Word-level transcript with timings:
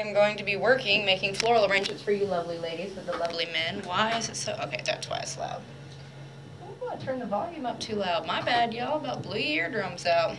I'm 0.00 0.14
going 0.14 0.38
to 0.38 0.44
be 0.44 0.56
working, 0.56 1.04
making 1.04 1.34
floral 1.34 1.70
arrangements 1.70 2.02
for 2.02 2.12
you 2.12 2.24
lovely 2.24 2.56
ladies 2.58 2.94
with 2.94 3.04
the 3.04 3.16
lovely 3.16 3.46
men. 3.46 3.82
Why 3.84 4.16
is 4.16 4.28
it 4.28 4.36
so? 4.36 4.52
Okay, 4.62 4.80
that's 4.84 5.08
why 5.08 5.18
it's 5.18 5.36
loud. 5.36 5.60
Oh, 6.62 6.88
I 6.90 6.96
turned 6.96 7.20
the 7.20 7.26
volume 7.26 7.66
up 7.66 7.78
too 7.78 7.96
loud. 7.96 8.26
My 8.26 8.40
bad, 8.40 8.72
y'all. 8.72 8.98
About 8.98 9.22
blew 9.22 9.38
your 9.38 9.66
eardrums 9.66 10.06
out. 10.06 10.36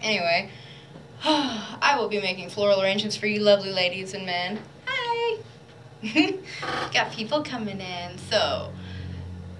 Anyway, 0.00 0.50
I 1.24 1.96
will 1.98 2.08
be 2.08 2.20
making 2.20 2.50
floral 2.50 2.82
arrangements 2.82 3.16
for 3.16 3.26
you 3.26 3.40
lovely 3.40 3.72
ladies 3.72 4.14
and 4.14 4.26
men. 4.26 4.60
Hi. 4.86 5.38
Got 6.92 7.10
people 7.10 7.42
coming 7.42 7.80
in. 7.80 8.16
So, 8.30 8.70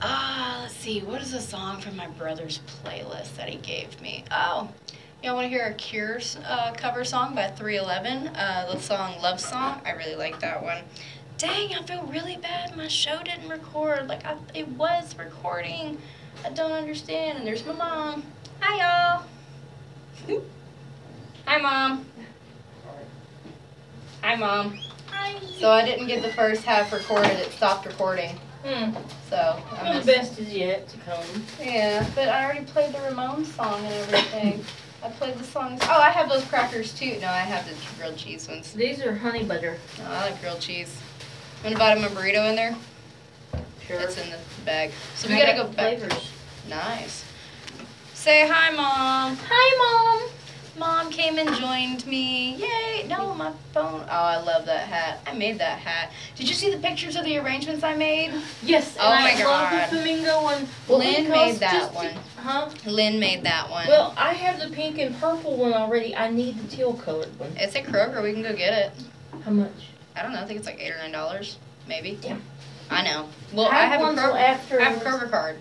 ah, 0.00 0.58
uh, 0.58 0.62
let's 0.62 0.76
see. 0.76 1.00
What 1.00 1.22
is 1.22 1.32
a 1.32 1.40
song 1.40 1.80
from 1.80 1.96
my 1.96 2.06
brother's 2.06 2.60
playlist 2.84 3.34
that 3.36 3.48
he 3.48 3.56
gave 3.56 4.00
me? 4.00 4.24
Oh. 4.30 4.68
Y'all 5.25 5.36
want 5.36 5.46
to 5.46 5.48
hear 5.48 5.64
a 5.64 5.72
Cure's 5.72 6.36
uh, 6.46 6.70
cover 6.77 7.02
song 7.02 7.34
by 7.34 7.46
311? 7.46 8.36
Uh, 8.36 8.70
the 8.70 8.79
song 8.79 9.18
Love 9.22 9.40
Song. 9.40 9.80
I 9.86 9.93
really 9.93 10.16
like 10.16 10.39
that 10.40 10.62
one. 10.62 10.82
Dang, 11.39 11.75
I 11.75 11.82
feel 11.85 12.03
really 12.03 12.36
bad. 12.36 12.76
My 12.76 12.89
show 12.89 13.22
didn't 13.22 13.48
record. 13.48 14.07
Like, 14.07 14.26
I, 14.26 14.36
it 14.53 14.68
was 14.68 15.17
recording. 15.17 15.96
I 16.45 16.50
don't 16.50 16.72
understand. 16.72 17.39
And 17.39 17.46
there's 17.46 17.64
my 17.64 17.72
mom. 17.72 18.22
Hi, 18.61 19.22
y'all. 20.29 20.43
Hi, 21.46 21.56
Mom. 21.56 22.04
Hi, 24.22 24.36
Mom. 24.36 24.79
Hi. 25.06 25.40
So 25.59 25.70
I 25.70 25.86
didn't 25.86 26.06
get 26.06 26.20
the 26.20 26.34
first 26.34 26.64
half 26.64 26.93
recorded. 26.93 27.39
It 27.39 27.50
stopped 27.53 27.86
recording. 27.86 28.39
Hmm. 28.62 28.90
So 29.31 29.59
I'm 29.72 30.00
the 30.00 30.04
best 30.04 30.39
is 30.39 30.53
yet 30.53 30.86
to 30.90 30.98
come. 30.98 31.25
Yeah, 31.59 32.06
but 32.14 32.28
I 32.28 32.45
already 32.45 32.67
played 32.67 32.92
the 32.92 32.98
Ramones 32.98 33.47
song 33.47 33.83
and 33.86 33.95
everything. 33.95 34.64
I 35.05 35.11
played 35.11 35.36
the 35.36 35.44
songs. 35.44 35.81
Oh, 35.83 36.00
I 36.00 36.08
have 36.08 36.31
those 36.31 36.44
crackers 36.47 36.94
too. 36.94 37.19
No, 37.20 37.28
I 37.28 37.41
have 37.41 37.69
the 37.69 37.75
grilled 37.98 38.17
cheese 38.17 38.48
ones. 38.48 38.72
These 38.72 39.03
are 39.03 39.14
honey 39.14 39.45
butter. 39.45 39.77
No, 39.98 40.05
I 40.06 40.31
like 40.31 40.41
grilled 40.41 40.61
cheese. 40.61 40.97
Want 41.62 41.75
to 41.75 41.78
buy 41.78 41.95
them 41.95 42.05
a 42.05 42.08
burrito 42.08 42.48
in 42.48 42.56
there? 42.56 42.75
Sure. 43.87 44.01
It's 44.01 44.17
in 44.17 44.31
the 44.31 44.39
bag. 44.65 44.93
So 45.15 45.28
we 45.28 45.37
gotta 45.37 45.53
go 45.53 45.69
back. 45.69 45.98
Flavors. 45.98 46.31
Nice. 46.70 47.25
Say 48.15 48.48
hi, 48.48 48.70
mom. 48.70 49.37
Hi, 49.47 50.20
mom. 50.23 50.31
Mom 50.77 51.11
came 51.11 51.39
and 51.39 51.55
joined 51.56 52.06
me. 52.06 52.56
Yay! 52.56 53.06
No, 53.08 53.34
my 53.34 53.53
phone. 53.72 54.03
Oh, 54.03 54.08
I 54.08 54.41
love 54.41 54.67
that 54.67 54.89
hat. 54.89 55.20
I 55.27 55.34
made 55.34 55.58
that 55.58 55.78
hat. 55.78 56.12
Did 56.34 56.48
you 56.48 56.55
see 56.55 56.70
the 56.70 56.78
pictures 56.78 57.16
of 57.16 57.25
the 57.25 57.39
arrangements 57.39 57.84
I 57.84 57.94
made? 57.94 58.33
Yes. 58.62 58.97
oh 59.00 59.08
my 59.08 59.33
I 59.33 59.39
god. 59.39 59.72
love 59.72 59.91
the 59.91 59.97
flamingo 59.97 60.42
one. 60.42 60.66
Well, 60.89 60.98
Lynn 60.98 61.31
made 61.31 61.56
that 61.56 61.94
one. 61.94 62.08
To, 62.08 62.19
huh? 62.39 62.70
Lynn 62.86 63.20
made 63.20 63.44
that 63.44 63.70
one. 63.70 63.86
Well, 63.86 64.14
I 64.16 64.33
have 64.34 64.58
the 64.58 64.75
pink 64.75 64.98
and 64.98 65.16
purple 65.20 65.56
one 65.56 65.72
already. 65.72 66.14
I 66.16 66.31
need 66.31 66.58
the 66.58 66.69
teal 66.69 66.94
colored 66.94 67.38
one. 67.38 67.53
It's 67.56 67.77
at 67.77 67.84
Kroger. 67.84 68.22
We 68.22 68.33
can 68.33 68.42
go 68.42 68.55
get 68.55 68.72
it. 68.72 68.92
How 69.44 69.53
much? 69.53 69.91
I 70.16 70.22
don't 70.22 70.33
know. 70.33 70.41
I 70.41 70.47
think 70.47 70.59
it's 70.59 70.66
like 70.66 70.81
eight 70.81 70.91
or 70.92 70.98
nine 70.98 71.12
dollars, 71.12 71.59
maybe. 71.86 72.19
Damn. 72.20 72.42
I 72.91 73.03
know. 73.03 73.28
Well, 73.53 73.69
I 73.69 73.86
have, 73.86 74.00
have 74.00 74.16
a 74.16 74.20
Kroger. 74.20 74.41
After 74.41 74.81
I 74.81 74.84
have 74.84 75.00
a 75.00 75.05
Kroger 75.05 75.31
card. 75.31 75.59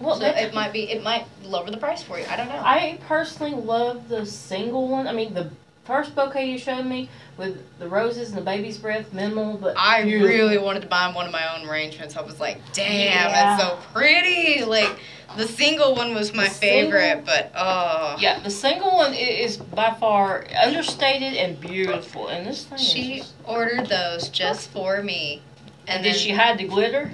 Well, 0.00 0.16
so 0.16 0.26
it 0.26 0.52
might 0.54 0.72
be. 0.72 0.90
It 0.90 1.02
might 1.02 1.26
lower 1.44 1.70
the 1.70 1.76
price 1.76 2.02
for 2.02 2.18
you. 2.18 2.24
I 2.28 2.36
don't 2.36 2.48
know. 2.48 2.60
I 2.62 2.98
personally 3.06 3.54
love 3.54 4.08
the 4.08 4.26
single 4.26 4.88
one. 4.88 5.06
I 5.06 5.12
mean, 5.12 5.34
the 5.34 5.50
first 5.84 6.14
bouquet 6.16 6.50
you 6.50 6.58
showed 6.58 6.84
me 6.86 7.08
with 7.36 7.62
the 7.78 7.88
roses 7.88 8.28
and 8.30 8.38
the 8.38 8.42
baby's 8.42 8.78
breath, 8.78 9.12
minimal, 9.12 9.56
but 9.58 9.76
I 9.78 10.00
really 10.02 10.56
wanted 10.58 10.80
to 10.82 10.88
buy 10.88 11.12
one 11.12 11.26
of 11.26 11.32
my 11.32 11.56
own 11.58 11.68
arrangements. 11.68 12.16
I 12.16 12.22
was 12.22 12.40
like, 12.40 12.58
damn, 12.72 13.30
yeah. 13.30 13.54
it's 13.54 13.62
so 13.62 13.78
pretty. 13.92 14.64
Like 14.64 14.98
the 15.36 15.46
single 15.46 15.94
one 15.94 16.14
was 16.14 16.32
my 16.34 16.44
The 16.44 16.50
favorite, 16.50 17.00
single- 17.02 17.24
but 17.26 17.52
oh. 17.54 18.16
Yeah, 18.18 18.40
the 18.40 18.50
single 18.50 18.92
one 18.96 19.14
is 19.14 19.56
by 19.58 19.94
far 19.94 20.46
understated 20.62 21.34
and 21.34 21.60
beautiful, 21.60 22.28
and 22.28 22.46
this 22.46 22.64
thing 22.64 22.78
She. 22.78 23.18
Just, 23.18 23.32
ordered 23.44 23.86
those 23.86 24.28
just 24.30 24.70
for 24.70 25.02
me. 25.02 25.42
and 25.86 25.96
And 25.96 26.02
did 26.04 26.14
then, 26.14 26.18
she 26.18 26.30
hide 26.30 26.56
the 26.58 26.66
glitter? 26.66 27.10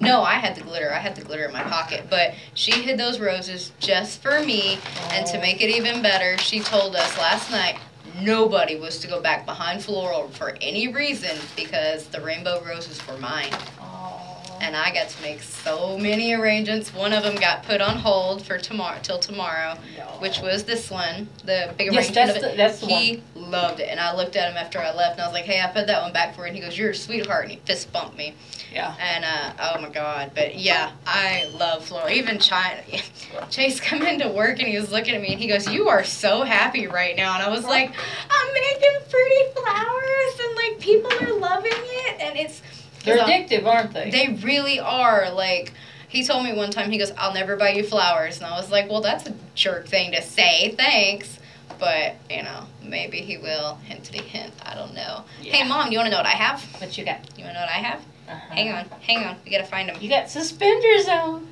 No, 0.00 0.22
I 0.22 0.34
had 0.34 0.54
the 0.54 0.62
glitter. 0.62 0.92
I 0.92 0.98
had 0.98 1.14
the 1.14 1.22
glitter 1.22 1.44
in 1.44 1.52
my 1.52 1.62
pocket, 1.62 2.06
but 2.08 2.34
she 2.54 2.72
hid 2.72 2.98
those 2.98 3.20
roses 3.20 3.72
just 3.80 4.22
for 4.22 4.40
me. 4.40 4.78
And 5.10 5.26
to 5.26 5.38
make 5.38 5.60
it 5.60 5.68
even 5.68 6.00
better, 6.00 6.38
she 6.38 6.60
told 6.60 6.96
us 6.96 7.18
last 7.18 7.50
night 7.50 7.78
nobody 8.20 8.76
was 8.76 8.98
to 9.00 9.06
go 9.06 9.20
back 9.20 9.44
behind 9.44 9.84
floral 9.84 10.28
for 10.28 10.56
any 10.62 10.88
reason 10.88 11.36
because 11.54 12.06
the 12.06 12.20
rainbow 12.20 12.62
roses 12.64 13.06
were 13.06 13.18
mine. 13.18 13.52
And 14.60 14.76
I 14.76 14.92
got 14.92 15.08
to 15.08 15.22
make 15.22 15.42
so 15.42 15.96
many 15.96 16.34
arrangements. 16.34 16.92
One 16.94 17.12
of 17.12 17.22
them 17.22 17.34
got 17.36 17.62
put 17.64 17.80
on 17.80 17.96
hold 17.96 18.44
for 18.46 18.58
tomorrow 18.58 18.98
till 19.02 19.18
tomorrow, 19.18 19.76
which 20.18 20.40
was 20.40 20.64
this 20.64 20.90
one, 20.90 21.28
the 21.44 21.74
big 21.78 21.92
Yes, 21.92 22.06
arrangement 22.10 22.14
that's 22.14 22.30
of 22.30 22.36
it. 22.44 22.50
the, 22.52 22.56
that's 22.56 22.80
he 22.80 23.22
loved 23.34 23.80
it, 23.80 23.88
and 23.88 23.98
I 23.98 24.14
looked 24.14 24.36
at 24.36 24.50
him 24.50 24.56
after 24.58 24.78
I 24.78 24.92
left, 24.94 25.12
and 25.12 25.22
I 25.22 25.26
was 25.26 25.32
like, 25.34 25.44
"Hey, 25.46 25.60
I 25.60 25.66
put 25.68 25.86
that 25.86 26.02
one 26.02 26.12
back 26.12 26.34
for 26.34 26.42
you." 26.42 26.48
And 26.48 26.56
he 26.56 26.62
goes, 26.62 26.76
"You're 26.78 26.90
a 26.90 26.94
sweetheart," 26.94 27.44
and 27.44 27.52
he 27.52 27.58
fist 27.64 27.90
bumped 27.92 28.16
me. 28.18 28.34
Yeah. 28.72 28.94
And 29.00 29.24
uh, 29.24 29.52
oh 29.76 29.80
my 29.80 29.88
god, 29.88 30.32
but 30.34 30.56
yeah, 30.56 30.92
I 31.06 31.50
love 31.58 31.84
floral. 31.86 32.10
Even 32.10 32.38
China, 32.38 32.80
Chase 33.50 33.80
come 33.80 34.02
into 34.02 34.28
work 34.28 34.58
and 34.60 34.68
he 34.68 34.76
was 34.78 34.92
looking 34.92 35.14
at 35.14 35.20
me 35.22 35.32
and 35.32 35.40
he 35.40 35.48
goes, 35.48 35.66
"You 35.68 35.88
are 35.88 36.04
so 36.04 36.42
happy 36.44 36.86
right 36.86 37.16
now," 37.16 37.34
and 37.34 37.42
I 37.42 37.48
was 37.48 37.64
like, 37.64 37.90
"I'm 38.30 38.52
making 38.52 38.98
pretty 39.08 39.52
flowers 39.54 40.40
and 40.44 40.54
like 40.56 40.80
people 40.80 41.10
are 41.22 41.38
loving 41.38 41.72
it, 41.74 42.20
and 42.20 42.38
it's." 42.38 42.60
They're 43.04 43.18
addictive, 43.18 43.66
aren't 43.66 43.92
they? 43.92 44.10
They 44.10 44.38
really 44.42 44.78
are. 44.80 45.30
Like 45.32 45.72
he 46.08 46.24
told 46.24 46.44
me 46.44 46.52
one 46.52 46.70
time, 46.70 46.90
he 46.90 46.98
goes, 46.98 47.12
"I'll 47.16 47.32
never 47.34 47.56
buy 47.56 47.70
you 47.70 47.82
flowers," 47.84 48.36
and 48.38 48.46
I 48.46 48.56
was 48.56 48.70
like, 48.70 48.90
"Well, 48.90 49.00
that's 49.00 49.26
a 49.26 49.34
jerk 49.54 49.86
thing 49.88 50.12
to 50.12 50.22
say. 50.22 50.74
Thanks." 50.76 51.38
But 51.78 52.16
you 52.28 52.42
know, 52.42 52.64
maybe 52.82 53.18
he 53.22 53.38
will. 53.38 53.78
Hintity 53.88 54.20
hint. 54.20 54.52
I 54.62 54.74
don't 54.74 54.92
know. 54.94 55.24
Hey, 55.40 55.60
Yeah. 55.60 55.68
mom, 55.68 55.90
you 55.90 55.98
want 55.98 56.06
to 56.06 56.10
know 56.10 56.18
what 56.18 56.26
I 56.26 56.30
have? 56.30 56.62
What 56.80 56.98
you 56.98 57.04
got? 57.04 57.20
You 57.38 57.44
want 57.44 57.54
to 57.56 57.60
know 57.60 57.66
what 57.66 57.70
I 57.74 57.78
have? 57.78 58.00
Uh-huh. 58.28 58.54
Hang 58.54 58.72
on, 58.72 58.84
hang 59.00 59.24
on. 59.24 59.36
We 59.44 59.50
gotta 59.50 59.64
find 59.64 59.88
them. 59.88 59.96
You 60.00 60.08
got 60.08 60.28
suspenders 60.30 61.08
on. 61.08 61.48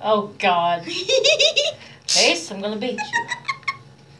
Oh 0.00 0.32
God. 0.38 0.84
Face, 2.08 2.50
I'm 2.50 2.60
gonna 2.60 2.76
beat 2.76 2.98
you. 2.98 3.26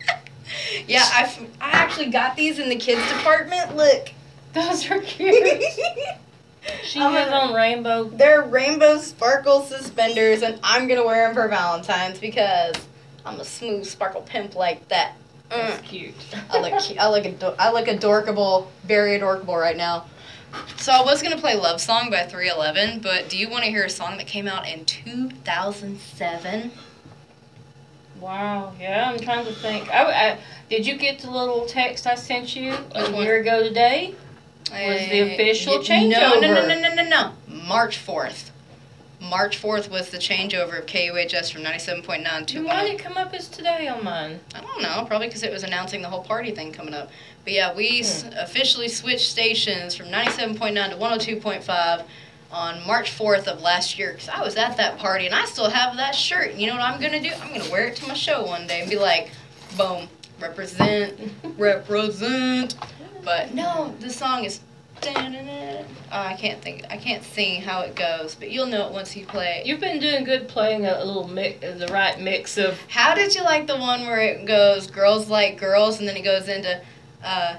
yeah, 0.86 1.02
I 1.02 1.22
I 1.60 1.70
actually 1.70 2.10
got 2.10 2.36
these 2.36 2.58
in 2.58 2.68
the 2.68 2.76
kids 2.76 3.02
department. 3.10 3.76
Look. 3.76 4.10
Those 4.52 4.88
are 4.90 5.00
cute. 5.00 5.34
She 6.82 7.00
I'm 7.00 7.12
has 7.12 7.28
gonna- 7.28 7.48
on 7.48 7.54
rainbow. 7.54 8.04
They're 8.04 8.42
rainbow 8.42 8.98
sparkle 8.98 9.62
suspenders, 9.62 10.42
and 10.42 10.58
I'm 10.62 10.88
gonna 10.88 11.04
wear 11.04 11.26
them 11.26 11.34
for 11.34 11.46
Valentine's 11.48 12.18
because 12.18 12.74
I'm 13.26 13.40
a 13.40 13.44
smooth 13.44 13.84
sparkle 13.86 14.22
pimp 14.22 14.54
like 14.54 14.86
that. 14.88 15.12
Mm. 15.50 15.68
That's 15.68 15.88
cute. 15.88 16.14
I 16.50 16.58
look, 16.60 16.72
cu- 16.82 16.94
I 16.98 17.08
look, 17.10 17.24
ado- 17.26 17.54
I 17.58 17.70
look 17.72 17.86
adorkable, 17.88 18.70
very 18.84 19.14
adorkable 19.16 19.56
right 19.56 19.76
now. 19.76 20.06
So 20.78 20.92
I 20.92 21.02
was 21.02 21.20
gonna 21.22 21.36
play 21.38 21.54
"Love 21.56 21.80
Song" 21.80 22.10
by 22.10 22.24
311, 22.26 23.00
but 23.00 23.28
do 23.28 23.36
you 23.36 23.48
want 23.50 23.64
to 23.64 23.70
hear 23.70 23.84
a 23.84 23.90
song 23.90 24.16
that 24.18 24.26
came 24.26 24.46
out 24.48 24.66
in 24.68 24.84
2007? 24.84 26.70
Wow. 28.20 28.72
Yeah, 28.80 29.10
I'm 29.10 29.18
trying 29.18 29.44
to 29.46 29.52
think. 29.52 29.90
I, 29.92 30.04
I, 30.30 30.38
did 30.70 30.86
you 30.86 30.96
get 30.96 31.18
the 31.18 31.30
little 31.30 31.66
text 31.66 32.06
I 32.06 32.14
sent 32.14 32.56
you 32.56 32.74
a 32.92 33.10
year 33.12 33.40
ago 33.40 33.62
today? 33.62 34.14
Was 34.70 35.08
the 35.08 35.22
Uh, 35.22 35.26
official 35.26 35.78
changeover. 35.78 36.10
No, 36.10 36.40
no, 36.40 36.54
no, 36.54 36.66
no, 36.68 36.80
no, 36.80 36.94
no, 36.94 37.02
no. 37.04 37.32
March 37.48 37.96
4th. 37.98 38.50
March 39.20 39.60
4th 39.60 39.88
was 39.88 40.10
the 40.10 40.18
changeover 40.18 40.78
of 40.80 40.86
KUHS 40.86 41.50
from 41.50 41.62
97.9 41.62 42.46
to 42.48 42.64
Why 42.64 42.82
did 42.84 42.94
it 42.94 42.98
come 42.98 43.16
up 43.16 43.32
as 43.32 43.48
today 43.48 43.88
on 43.88 44.04
mine? 44.04 44.40
I 44.54 44.60
don't 44.60 44.82
know, 44.82 45.04
probably 45.06 45.28
because 45.28 45.42
it 45.42 45.50
was 45.52 45.62
announcing 45.62 46.02
the 46.02 46.08
whole 46.08 46.22
party 46.24 46.50
thing 46.50 46.72
coming 46.72 46.92
up. 46.92 47.10
But 47.44 47.52
yeah, 47.54 47.72
we 47.72 48.00
s- 48.00 48.22
Hmm. 48.22 48.34
officially 48.38 48.88
switched 48.88 49.26
stations 49.30 49.94
from 49.94 50.10
97.9 50.10 50.90
to 50.90 50.96
102.5 50.96 52.02
on 52.52 52.86
March 52.86 53.10
4th 53.10 53.46
of 53.48 53.62
last 53.62 53.98
year 53.98 54.12
because 54.12 54.28
I 54.28 54.42
was 54.42 54.56
at 54.56 54.76
that 54.76 54.98
party 54.98 55.24
and 55.26 55.34
I 55.34 55.44
still 55.46 55.70
have 55.70 55.96
that 55.96 56.14
shirt. 56.14 56.50
And 56.52 56.60
you 56.60 56.66
know 56.66 56.74
what 56.74 56.82
I'm 56.82 57.00
going 57.00 57.12
to 57.12 57.20
do? 57.20 57.34
I'm 57.40 57.48
going 57.48 57.62
to 57.62 57.70
wear 57.70 57.86
it 57.86 57.96
to 57.96 58.06
my 58.08 58.14
show 58.14 58.44
one 58.44 58.66
day 58.66 58.80
and 58.82 58.90
be 58.90 58.96
like, 58.98 59.30
boom, 59.76 60.08
represent, 60.40 61.18
represent. 61.56 62.74
But 63.24 63.54
no, 63.54 63.94
the 64.00 64.10
song 64.10 64.44
is. 64.44 64.60
Oh, 65.06 65.92
I 66.10 66.34
can't 66.34 66.62
think. 66.62 66.84
I 66.88 66.96
can't 66.96 67.22
sing 67.22 67.60
how 67.60 67.80
it 67.80 67.94
goes, 67.94 68.34
but 68.34 68.50
you'll 68.50 68.66
know 68.66 68.86
it 68.86 68.92
once 68.92 69.14
you 69.16 69.26
play 69.26 69.58
it. 69.60 69.66
You've 69.66 69.80
been 69.80 69.98
doing 69.98 70.24
good 70.24 70.48
playing 70.48 70.86
a, 70.86 70.94
a 70.98 71.04
little 71.04 71.28
mix, 71.28 71.60
the 71.60 71.88
right 71.92 72.18
mix 72.18 72.56
of. 72.56 72.78
How 72.88 73.14
did 73.14 73.34
you 73.34 73.42
like 73.42 73.66
the 73.66 73.76
one 73.76 74.02
where 74.02 74.20
it 74.20 74.46
goes 74.46 74.86
girls 74.86 75.28
like 75.28 75.58
girls 75.58 75.98
and 75.98 76.08
then 76.08 76.16
it 76.16 76.22
goes 76.22 76.48
into 76.48 76.80
uh 77.22 77.56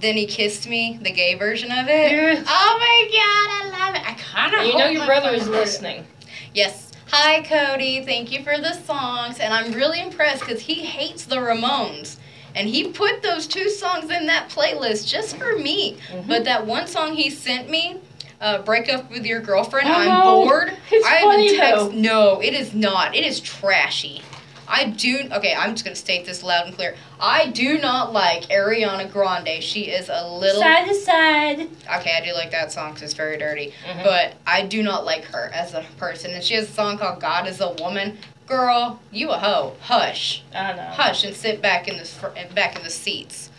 then 0.00 0.16
he 0.16 0.26
kissed 0.26 0.68
me, 0.68 0.98
the 1.02 1.10
gay 1.10 1.34
version 1.34 1.70
of 1.72 1.86
it? 1.88 2.12
Yes. 2.12 2.44
Oh 2.48 2.76
my 2.78 3.08
god, 3.10 3.74
I 3.74 3.86
love 3.86 3.94
it. 3.96 4.08
I 4.08 4.14
kind 4.14 4.54
of 4.54 4.66
You 4.66 4.78
know 4.78 4.86
your 4.88 5.06
brother 5.06 5.30
is 5.30 5.48
listening. 5.48 6.06
Yes. 6.54 6.91
Hi 7.14 7.42
Cody, 7.42 8.02
thank 8.06 8.32
you 8.32 8.42
for 8.42 8.56
the 8.56 8.72
songs 8.72 9.38
and 9.38 9.52
I'm 9.52 9.72
really 9.72 10.00
impressed 10.00 10.44
cuz 10.44 10.60
he 10.62 10.76
hates 10.76 11.26
the 11.26 11.36
Ramones. 11.36 12.16
And 12.54 12.66
he 12.66 12.88
put 12.88 13.22
those 13.22 13.46
two 13.46 13.68
songs 13.68 14.10
in 14.10 14.26
that 14.28 14.48
playlist 14.48 15.06
just 15.08 15.36
for 15.36 15.58
me. 15.58 15.98
Mhm. 16.10 16.26
But 16.26 16.44
that 16.44 16.64
one 16.66 16.86
song 16.86 17.14
he 17.14 17.28
sent 17.28 17.68
me, 17.68 17.96
uh, 18.40 18.58
"Break 18.58 18.90
Up 18.90 19.10
with 19.10 19.26
Your 19.26 19.40
Girlfriend," 19.40 19.88
I 19.90 20.06
I'm 20.08 20.22
bored. 20.22 20.72
It's 20.90 21.06
I 21.06 21.20
funny, 21.20 21.54
text. 21.56 21.76
though. 21.76 21.88
No, 21.90 22.40
it 22.40 22.54
is 22.54 22.72
not. 22.72 23.14
It 23.14 23.24
is 23.26 23.40
trashy. 23.40 24.22
I 24.74 24.86
do. 24.86 25.28
Okay, 25.30 25.54
I'm 25.54 25.72
just 25.72 25.84
gonna 25.84 25.94
state 25.94 26.24
this 26.24 26.42
loud 26.42 26.66
and 26.66 26.74
clear. 26.74 26.96
I 27.20 27.48
do 27.50 27.78
not 27.78 28.14
like 28.14 28.44
Ariana 28.44 29.12
Grande. 29.12 29.62
She 29.62 29.82
is 29.82 30.08
a 30.08 30.26
little. 30.26 30.62
Side 30.62 30.88
to 30.88 30.94
side. 30.94 31.68
Okay, 31.98 32.16
I 32.16 32.24
do 32.24 32.32
like 32.32 32.50
that 32.52 32.72
song 32.72 32.88
because 32.94 33.02
it's 33.02 33.12
very 33.14 33.36
dirty. 33.36 33.74
Mhm. 33.86 34.02
But 34.02 34.32
I 34.46 34.62
do 34.62 34.82
not 34.82 35.04
like 35.04 35.26
her 35.26 35.50
as 35.54 35.74
a 35.74 35.84
person. 35.98 36.32
And 36.32 36.42
she 36.42 36.54
has 36.54 36.70
a 36.70 36.72
song 36.72 36.96
called 36.96 37.20
"God 37.20 37.46
Is 37.46 37.60
a 37.60 37.68
Woman." 37.70 38.18
Girl, 38.46 38.98
you 39.10 39.30
a 39.30 39.38
hoe. 39.38 39.74
Hush, 39.82 40.42
I 40.54 40.72
know. 40.72 40.82
hush, 40.94 41.22
and 41.24 41.36
sit 41.36 41.60
back 41.60 41.86
in 41.86 41.98
the 41.98 42.04
fr- 42.04 42.28
back 42.54 42.74
in 42.76 42.82
the 42.82 42.90
seats. 42.90 43.50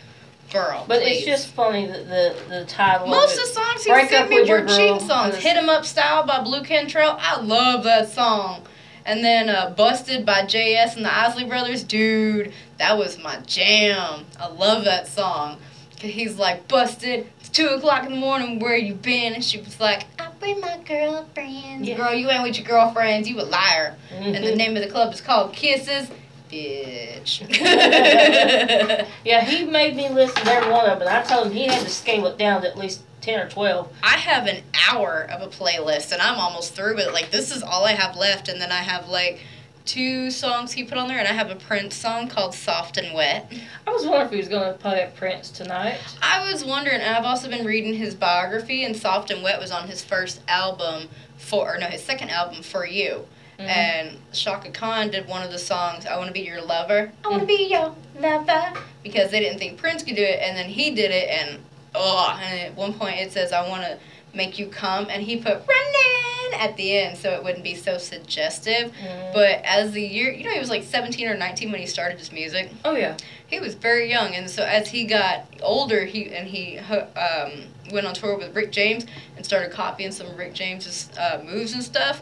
Girl, 0.51 0.85
But 0.87 1.01
please. 1.01 1.17
it's 1.19 1.25
just 1.25 1.47
funny 1.55 1.85
that 1.87 2.07
the 2.09 2.35
the 2.49 2.65
title. 2.65 3.07
Most 3.07 3.33
of 3.35 3.39
of 3.39 3.45
it. 3.45 3.47
the 3.47 3.53
songs 3.61 3.83
he 3.85 3.91
Break 3.91 4.09
sent 4.09 4.23
Up 4.25 4.29
me 4.29 4.39
With 4.39 4.47
Your 4.47 4.61
were 4.61 4.67
cheating 4.67 4.99
songs. 4.99 5.35
Hit 5.35 5.57
'em 5.57 5.69
Up 5.69 5.85
Style 5.85 6.23
by 6.25 6.39
Blu 6.41 6.61
Cantrell. 6.63 7.17
I 7.21 7.39
love 7.39 7.83
that 7.85 8.11
song. 8.11 8.63
And 9.05 9.23
then 9.23 9.49
uh, 9.49 9.71
Busted 9.75 10.25
by 10.25 10.41
JS 10.43 10.95
and 10.95 11.05
the 11.05 11.13
Isley 11.13 11.45
Brothers. 11.45 11.83
Dude, 11.83 12.53
that 12.77 12.97
was 12.97 13.17
my 13.21 13.37
jam. 13.45 14.25
I 14.39 14.47
love 14.47 14.85
that 14.85 15.07
song. 15.07 15.57
'Cause 15.99 16.11
He's 16.11 16.37
like, 16.37 16.67
Busted, 16.67 17.27
it's 17.39 17.49
2 17.49 17.67
o'clock 17.67 18.05
in 18.05 18.11
the 18.11 18.17
morning, 18.17 18.59
where 18.59 18.75
you 18.77 18.93
been? 18.93 19.33
And 19.33 19.43
she 19.43 19.57
was 19.59 19.79
like, 19.79 20.05
I'm 20.19 20.31
with 20.41 20.59
my 20.61 20.77
girlfriends. 20.85 21.87
Yeah. 21.87 21.95
Girl, 21.95 22.13
you 22.13 22.29
ain't 22.29 22.43
with 22.43 22.57
your 22.57 22.65
girlfriends, 22.67 23.29
you 23.29 23.39
a 23.39 23.43
liar. 23.43 23.95
And 24.11 24.35
the 24.35 24.51
Mhm. 24.51 24.57
name 24.57 24.75
of 24.77 24.83
the 24.83 24.89
club 24.89 25.13
is 25.13 25.21
called 25.21 25.53
Kisses. 25.53 26.09
Bitch. 26.51 27.41
Yeah, 29.25 29.41
he 29.45 29.63
made 29.65 29.95
me 29.95 30.09
listen 30.09 30.43
to 30.43 30.51
every 30.51 30.71
one 30.71 30.85
of 30.89 30.99
them. 30.99 31.07
And 31.07 31.17
I 31.17 31.23
told 31.23 31.47
him 31.47 31.53
he 31.53 31.65
had 31.67 31.81
to 31.81 31.89
scale 31.89 32.25
it 32.27 32.37
down 32.37 32.61
to 32.61 32.67
at 32.69 32.77
least 32.77 33.01
ten 33.23 33.39
or 33.39 33.49
twelve. 33.49 33.91
I 34.03 34.17
have 34.17 34.45
an 34.47 34.63
hour 34.89 35.27
of 35.31 35.41
a 35.41 35.47
playlist 35.47 36.11
and 36.11 36.21
I'm 36.21 36.37
almost 36.39 36.75
through 36.75 36.97
it. 36.99 37.13
Like 37.13 37.31
this 37.31 37.55
is 37.55 37.63
all 37.63 37.85
I 37.85 37.93
have 37.93 38.15
left 38.15 38.47
and 38.49 38.61
then 38.61 38.71
I 38.71 38.83
have 38.83 39.07
like 39.07 39.39
two 39.85 40.29
songs 40.31 40.71
he 40.73 40.83
put 40.83 40.97
on 40.97 41.07
there 41.07 41.17
and 41.19 41.27
I 41.27 41.33
have 41.33 41.49
a 41.49 41.55
Prince 41.55 41.95
song 41.95 42.27
called 42.27 42.53
Soft 42.53 42.97
and 42.97 43.13
Wet. 43.13 43.51
I 43.87 43.91
was 43.91 44.03
wondering 44.05 44.25
if 44.27 44.31
he 44.31 44.37
was 44.37 44.47
going 44.47 44.71
to 44.71 44.77
play 44.79 45.01
at 45.01 45.15
Prince 45.15 45.49
tonight. 45.49 45.97
I 46.21 46.49
was 46.51 46.63
wondering 46.63 47.01
and 47.01 47.15
I've 47.15 47.25
also 47.25 47.49
been 47.49 47.65
reading 47.65 47.93
his 47.95 48.13
biography 48.15 48.83
and 48.85 48.95
Soft 48.95 49.31
and 49.31 49.41
Wet 49.43 49.59
was 49.59 49.71
on 49.71 49.87
his 49.87 50.03
first 50.03 50.41
album 50.47 51.09
for 51.37 51.75
or 51.75 51.77
no 51.79 51.87
his 51.87 52.03
second 52.03 52.29
album 52.29 52.61
for 52.63 52.85
you. 52.85 53.25
Mhm. 53.59 53.67
And 53.67 54.17
Chaka 54.33 54.71
Khan 54.71 55.11
did 55.11 55.27
one 55.27 55.43
of 55.43 55.51
the 55.51 55.59
songs, 55.59 56.05
I 56.05 56.15
Want 56.17 56.27
to 56.27 56.33
Be 56.33 56.41
Your 56.41 56.61
Lover. 56.61 57.11
I 57.23 57.27
Want 57.27 57.41
to 57.41 57.45
Be 57.45 57.67
Your 57.69 57.93
Lover. 58.19 58.73
Because 59.03 59.31
they 59.31 59.39
didn't 59.39 59.59
think 59.59 59.77
Prince 59.77 60.01
could 60.01 60.15
do 60.15 60.23
it, 60.23 60.39
and 60.41 60.57
then 60.57 60.69
he 60.69 60.89
did 60.91 61.11
it, 61.11 61.29
and 61.29 61.59
oh, 61.95 62.39
and 62.41 62.59
at 62.59 62.75
one 62.75 62.93
point 62.93 63.17
it 63.19 63.31
says, 63.31 63.51
I 63.51 63.67
want 63.67 63.83
to 63.83 63.97
make 64.35 64.57
you 64.57 64.67
come, 64.67 65.07
and 65.09 65.21
he 65.21 65.37
put 65.37 65.53
running 65.67 66.59
at 66.59 66.75
the 66.77 66.97
end 66.97 67.17
so 67.17 67.31
it 67.31 67.43
wouldn't 67.43 67.63
be 67.63 67.75
so 67.75 67.97
suggestive. 67.97 68.91
Mhm. 68.91 69.33
But 69.33 69.61
as 69.63 69.91
the 69.91 70.01
year, 70.01 70.31
you 70.31 70.43
know, 70.43 70.51
he 70.51 70.59
was 70.59 70.69
like 70.69 70.83
17 70.83 71.27
or 71.27 71.35
19 71.35 71.71
when 71.71 71.81
he 71.81 71.87
started 71.87 72.17
his 72.19 72.31
music. 72.31 72.69
oh 72.85 72.95
yeah, 72.95 73.15
He 73.47 73.59
was 73.59 73.75
very 73.75 74.09
young, 74.09 74.33
and 74.35 74.49
so 74.49 74.63
as 74.63 74.87
he 74.89 75.05
got 75.05 75.45
older, 75.61 76.05
he 76.05 76.33
and 76.33 76.47
he 76.47 76.77
um, 76.79 77.51
went 77.91 78.07
on 78.07 78.13
tour 78.15 78.37
with 78.37 78.55
Rick 78.55 78.71
James 78.71 79.05
and 79.35 79.45
started 79.45 79.71
copying 79.71 80.11
some 80.11 80.27
of 80.27 80.37
Rick 80.37 80.53
James's 80.53 81.09
uh, 81.17 81.41
moves 81.43 81.73
and 81.73 81.83
stuff. 81.83 82.21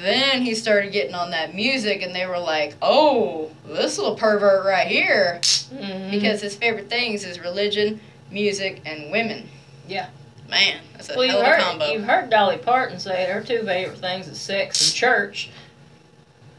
Then 0.00 0.42
he 0.42 0.54
started 0.54 0.90
getting 0.92 1.14
on 1.14 1.30
that 1.30 1.54
music, 1.54 2.02
and 2.02 2.14
they 2.14 2.26
were 2.26 2.38
like, 2.38 2.74
"Oh, 2.82 3.50
this 3.66 3.98
little 3.98 4.16
pervert 4.16 4.64
right 4.64 4.86
here," 4.88 5.38
Mhm. 5.42 6.10
because 6.10 6.40
his 6.40 6.56
favorite 6.56 6.88
things 6.88 7.24
is 7.24 7.38
religion, 7.38 8.00
music, 8.32 8.80
and 8.84 9.10
women. 9.12 9.48
Yeah. 9.86 10.08
man, 10.48 10.80
that's 10.94 11.10
a 11.10 11.16
well, 11.16 11.28
hell 11.28 11.40
of 11.40 11.46
a 11.46 11.50
heard 11.50 11.60
combo. 11.60 11.86
you 11.86 12.00
heard 12.02 12.30
Dolly 12.30 12.58
Parton 12.58 12.98
say 12.98 13.30
her 13.30 13.42
two 13.42 13.62
favorite 13.64 13.98
things 13.98 14.28
is 14.28 14.40
sex 14.40 14.86
and 14.88 14.94
church. 14.94 15.50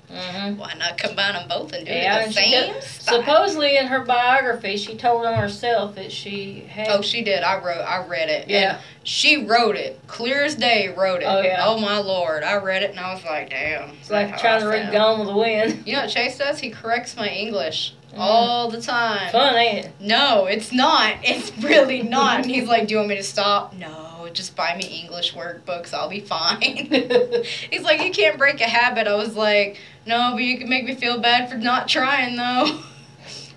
hmm 0.10 0.58
Why 0.58 0.74
not 0.78 0.98
combine 0.98 1.34
them 1.34 1.48
both 1.48 1.74
and 1.74 1.86
do 1.86 1.92
Yeah, 1.92 2.22
it 2.22 2.28
the 2.28 2.34
same? 2.34 2.74
Supposedly 2.81 3.78
in 3.78 3.88
her 3.88 4.04
biography, 4.04 4.78
she 4.78 4.96
told 4.96 5.25
on 5.25 5.36
herself 5.36 5.96
that 5.96 6.12
she 6.12 6.62
had. 6.62 6.88
Oh, 6.90 7.02
she 7.02 7.24
did. 7.24 7.44
I 7.44 7.64
wrote. 7.64 7.81
I 7.81 8.06
read 8.06 8.30
it. 8.30 8.50
Yeah. 8.50 8.80
She 9.04 9.46
wrote 9.46 9.75
it. 9.75 10.00
Clear 10.08 10.44
as 10.44 10.56
day. 10.56 10.94
Wrote 10.96 11.22
it. 11.22 11.25
Oh, 11.25 11.42
yeah. 11.42 11.58
Oh 11.62 11.80
my 11.80 11.98
lord. 11.98 12.44
I 12.44 12.58
read 12.58 12.84
it 12.84 12.92
and 12.92 13.00
I 13.00 13.14
was 13.14 13.24
like, 13.24 13.50
damn. 13.50 13.90
it's 13.92 14.10
like 14.10 14.38
trying 14.40 14.62
to 14.62 14.68
read. 14.68 14.92
Gone 14.92 15.20
with 15.20 15.30
the 15.30 15.36
Wind. 15.38 15.84
You 15.86 15.94
know 15.94 16.02
what 16.02 16.10
Chase 16.10 16.38
does? 16.38 16.60
He 16.60 16.70
corrects 16.70 17.16
my 17.16 17.28
English. 17.30 17.94
All 18.15 18.69
the 18.69 18.81
time. 18.81 19.31
Fun, 19.31 19.56
ain't 19.56 19.86
it? 19.86 19.92
No, 20.00 20.45
it's 20.45 20.71
not. 20.71 21.15
It's 21.24 21.51
really 21.57 22.04
not. 22.04 22.42
and 22.42 22.51
he's 22.51 22.68
like, 22.68 22.88
do 22.88 22.94
you 22.94 22.98
want 22.98 23.10
me 23.10 23.15
to 23.15 23.24
stop? 23.24 23.74
No, 23.75 24.27
just 24.33 24.56
buy 24.56 24.75
me 24.77 25.01
English 25.01 25.33
workbooks. 25.33 25.94
I'll 25.94 26.10
be 26.10 26.19
fine. 26.36 26.62
he's 27.71 27.81
like, 27.81 28.01
you 28.04 28.12
can't 28.12 28.38
break 28.38 28.62
a 28.62 28.65
habit. 28.68 29.07
I 29.07 29.15
was 29.15 29.36
like, 29.36 29.77
no, 30.06 30.31
but 30.33 30.44
you 30.44 30.57
can 30.57 30.69
make 30.69 30.86
me 30.86 30.95
feel 30.95 31.19
bad 31.19 31.50
for 31.50 31.57
not 31.57 31.88
trying 31.88 32.36
though. 32.36 32.81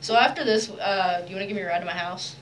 So 0.00 0.14
after 0.17 0.44
this, 0.44 0.70
uh, 0.70 1.23
do 1.25 1.31
you 1.31 1.37
want 1.37 1.43
to 1.43 1.47
give 1.47 1.56
me 1.56 1.62
a 1.62 1.67
ride 1.67 1.81
to 1.81 1.85
my 1.87 1.93
house? 1.93 2.37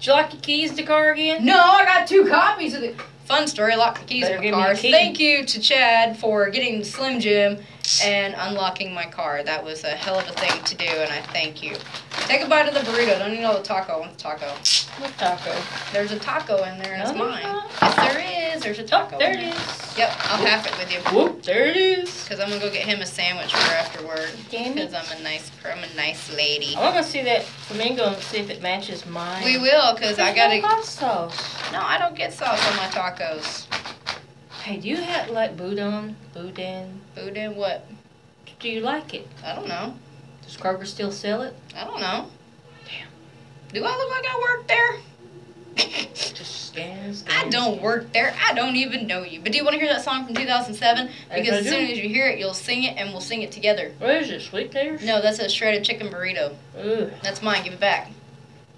Did 0.00 0.06
you 0.06 0.12
lock 0.14 0.32
your 0.32 0.42
keys 0.42 0.70
to 0.70 0.76
the 0.76 0.82
car 0.82 1.12
again? 1.12 1.44
No, 1.44 1.58
I 1.60 1.84
got 1.84 2.08
two 2.08 2.26
copies 2.26 2.74
of 2.74 2.80
the 2.80 2.94
fun 3.26 3.46
story. 3.46 3.76
Lock 3.76 4.00
the 4.00 4.04
keys 4.06 4.24
Better 4.24 4.36
in 4.36 4.40
my 4.40 4.44
give 4.44 4.56
me 4.56 4.62
a 4.62 4.64
car. 4.64 4.74
Thank 4.74 5.20
you 5.20 5.44
to 5.44 5.60
Chad 5.60 6.18
for 6.18 6.50
getting 6.50 6.82
Slim 6.82 7.20
Jim 7.20 7.58
and 8.02 8.34
unlocking 8.38 8.92
my 8.94 9.04
car. 9.06 9.42
That 9.42 9.64
was 9.64 9.84
a 9.84 9.90
hell 9.90 10.18
of 10.18 10.28
a 10.28 10.32
thing 10.32 10.62
to 10.64 10.74
do, 10.76 10.86
and 10.86 11.10
I 11.12 11.20
thank 11.32 11.62
you. 11.62 11.76
Take 12.26 12.42
a 12.42 12.48
bite 12.48 12.68
of 12.68 12.74
the 12.74 12.80
burrito. 12.80 13.18
Don't 13.18 13.32
need 13.32 13.44
all 13.44 13.56
the 13.56 13.62
taco. 13.62 13.94
I 13.94 13.98
want 14.00 14.12
the 14.16 14.22
taco. 14.22 14.46
What 14.98 15.12
taco? 15.18 15.52
There's 15.92 16.12
a 16.12 16.18
taco 16.18 16.62
in 16.64 16.78
there, 16.78 16.94
and 16.94 17.02
it's 17.02 17.16
mine. 17.16 17.42
Yes, 17.82 17.94
there 17.96 18.54
is. 18.56 18.62
There's 18.62 18.78
a 18.78 18.82
Oh, 18.82 18.86
taco. 18.86 19.18
there 19.18 19.32
it 19.32 19.40
is. 19.40 19.96
Yep, 19.98 20.10
I'll 20.30 20.46
half 20.46 20.66
it 20.66 20.76
with 20.78 20.92
you. 20.92 21.00
Whoop, 21.16 21.42
there 21.42 21.64
it 21.66 21.76
is. 21.76 22.26
Cause 22.28 22.38
I'm 22.40 22.48
gonna 22.48 22.60
go 22.60 22.70
get 22.70 22.86
him 22.86 23.00
a 23.00 23.06
sandwich 23.06 23.52
for 23.52 23.72
after 23.72 24.06
work. 24.06 24.30
Damn 24.50 24.76
it. 24.78 24.92
Cause 24.92 24.94
I'm 24.94 25.18
a 25.18 25.22
nice, 25.22 25.50
I'm 25.64 25.78
a 25.82 25.96
nice 25.96 26.30
lady. 26.36 26.76
I 26.76 26.80
want 26.80 26.96
to 26.96 27.02
see 27.10 27.22
that 27.22 27.42
flamingo 27.44 28.04
and 28.12 28.16
see 28.22 28.38
if 28.38 28.50
it 28.50 28.62
matches 28.62 29.04
mine. 29.06 29.44
We 29.44 29.58
will, 29.58 29.94
cause 29.96 30.18
I 30.18 30.34
gotta. 30.34 30.60
no 30.60 30.68
hot 30.68 30.84
sauce. 30.84 31.72
No, 31.72 31.80
I 31.80 31.98
don't 31.98 32.14
get 32.14 32.32
sauce 32.32 32.64
on 32.70 32.76
my 32.76 32.86
tacos. 32.88 33.64
Hey, 34.62 34.76
do 34.76 34.88
you 34.88 34.96
have 34.96 35.30
like 35.30 35.56
boudin? 35.56 36.16
Boudin? 36.34 37.00
Boudin, 37.14 37.56
what? 37.56 37.86
Do 38.58 38.68
you 38.68 38.80
like 38.80 39.14
it? 39.14 39.26
I 39.44 39.54
don't 39.54 39.68
know. 39.68 39.94
Does 40.42 40.56
Kroger 40.56 40.86
still 40.86 41.10
sell 41.10 41.42
it? 41.42 41.54
I 41.74 41.84
don't 41.84 42.00
know. 42.00 42.26
Damn. 42.84 43.08
Do 43.72 43.84
I 43.84 43.96
look 43.96 44.10
like 44.10 44.26
I 44.28 44.38
work 44.40 44.68
there? 44.68 44.96
Just. 46.14 46.60
I 47.28 47.48
don't 47.48 47.82
work 47.82 48.12
there. 48.12 48.34
I 48.46 48.54
don't 48.54 48.76
even 48.76 49.06
know 49.06 49.22
you. 49.22 49.40
But 49.40 49.52
do 49.52 49.58
you 49.58 49.64
want 49.64 49.74
to 49.74 49.80
hear 49.80 49.92
that 49.92 50.04
song 50.04 50.24
from 50.24 50.34
2007? 50.34 51.10
Because 51.34 51.66
as 51.66 51.68
soon 51.68 51.90
as 51.90 51.98
you 51.98 52.08
hear 52.08 52.28
it, 52.28 52.38
you'll 52.38 52.54
sing 52.54 52.84
it 52.84 52.96
and 52.96 53.10
we'll 53.10 53.20
sing 53.20 53.42
it 53.42 53.50
together. 53.50 53.92
What 53.98 54.10
is 54.10 54.30
it? 54.30 54.40
Sweet 54.40 54.70
taters? 54.70 55.04
No, 55.04 55.20
that's 55.20 55.38
a 55.40 55.48
shredded 55.48 55.84
chicken 55.84 56.08
burrito. 56.08 56.54
Ugh. 56.78 57.10
That's 57.22 57.42
mine. 57.42 57.64
Give 57.64 57.72
it 57.72 57.80
back. 57.80 58.10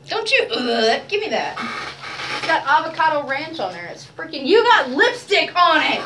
Don't 0.08 0.30
you? 0.30 0.46
Ugh, 0.50 1.02
give 1.08 1.20
me 1.20 1.28
that. 1.28 1.56
It's 2.42 2.50
got 2.50 2.66
avocado 2.66 3.24
ranch 3.28 3.60
on 3.60 3.72
there. 3.72 3.86
It's 3.86 4.04
freaking. 4.04 4.44
You 4.44 4.64
got 4.64 4.90
lipstick 4.90 5.52
on 5.54 5.80
it. 5.80 6.00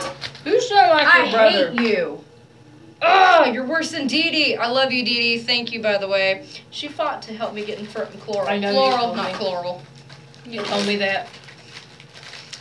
Who 0.45 0.61
sound 0.61 0.91
like 0.91 1.07
I 1.07 1.23
your 1.23 1.33
brother. 1.33 1.69
I 1.71 1.75
hate 1.83 1.89
you. 1.89 2.25
Oh, 3.01 3.45
you're 3.51 3.65
worse 3.67 3.91
than 3.93 4.07
Dee 4.07 4.31
Dee. 4.31 4.55
I 4.57 4.69
love 4.69 4.93
you, 4.93 5.03
Dee 5.03 5.15
Dee. 5.15 5.39
Thank 5.39 5.73
you, 5.73 5.81
by 5.81 5.97
the 5.97 6.07
way. 6.07 6.47
She 6.71 6.89
fought 6.89 7.23
to 7.23 7.33
help 7.35 7.55
me 7.55 7.65
get 7.65 7.79
in 7.79 7.87
front 7.87 8.11
and 8.11 8.21
chloral. 8.21 8.49
I 8.49 8.59
know 8.59 8.69
you 8.69 8.75
Floral, 8.77 8.99
told 8.99 9.17
not 9.17 9.33
me. 9.33 9.39
chloral. 9.39 9.83
You 10.47 10.63
told 10.63 10.87
me 10.87 10.97
that. 10.97 11.27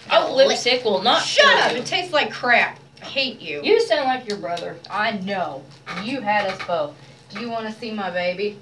Oh, 0.10 0.34
lip- 0.34 0.48
lipstick 0.48 0.86
will 0.86 1.02
not 1.02 1.22
Shut 1.22 1.44
kill 1.46 1.58
up! 1.64 1.72
you. 1.74 1.78
It 1.80 1.86
tastes 1.86 2.14
like 2.14 2.32
crap. 2.32 2.80
I 3.02 3.06
hate 3.06 3.42
you. 3.42 3.62
You 3.62 3.82
sound 3.82 4.06
like 4.06 4.26
your 4.30 4.38
brother. 4.38 4.78
I 4.90 5.12
know. 5.18 5.64
You 6.02 6.22
had 6.22 6.46
us 6.48 6.60
both. 6.66 6.96
Do 7.30 7.42
you 7.42 7.50
want 7.50 7.66
to 7.68 7.74
see 7.74 7.92
my 7.92 8.10
baby? 8.10 8.58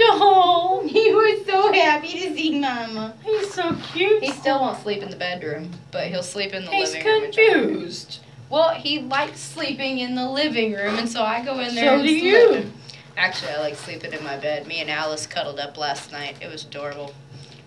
Oh, 0.00 0.82
He 0.88 1.12
was 1.12 1.46
so 1.46 1.72
happy 1.72 2.12
to 2.12 2.34
see 2.34 2.58
Mama. 2.58 3.14
he's 3.24 3.52
so 3.52 3.74
cute. 3.92 4.22
He 4.22 4.30
still 4.32 4.60
won't 4.60 4.80
sleep 4.82 5.02
in 5.02 5.10
the 5.10 5.16
bedroom, 5.16 5.70
but 5.90 6.06
he'll 6.06 6.22
sleep 6.22 6.52
in 6.54 6.64
the 6.64 6.70
He's 6.70 6.92
living 6.94 7.06
room. 7.06 7.24
He's 7.26 7.34
confused. 7.36 8.20
Well, 8.50 8.70
he 8.74 9.00
likes 9.00 9.40
sleeping 9.40 9.98
in 9.98 10.14
the 10.14 10.28
living 10.28 10.72
room, 10.72 10.98
and 10.98 11.08
so 11.08 11.22
I 11.22 11.44
go 11.44 11.58
in 11.60 11.74
there 11.74 11.84
So 11.90 11.94
and 11.94 12.02
do 12.02 12.08
sleep. 12.18 12.22
you. 12.64 12.72
Actually, 13.16 13.52
I 13.52 13.60
like 13.60 13.74
sleeping 13.76 14.12
in 14.12 14.22
my 14.24 14.36
bed. 14.36 14.66
Me 14.66 14.80
and 14.80 14.90
Alice 14.90 15.26
cuddled 15.26 15.58
up 15.60 15.76
last 15.78 16.12
night. 16.12 16.36
It 16.40 16.50
was 16.50 16.64
adorable. 16.64 17.14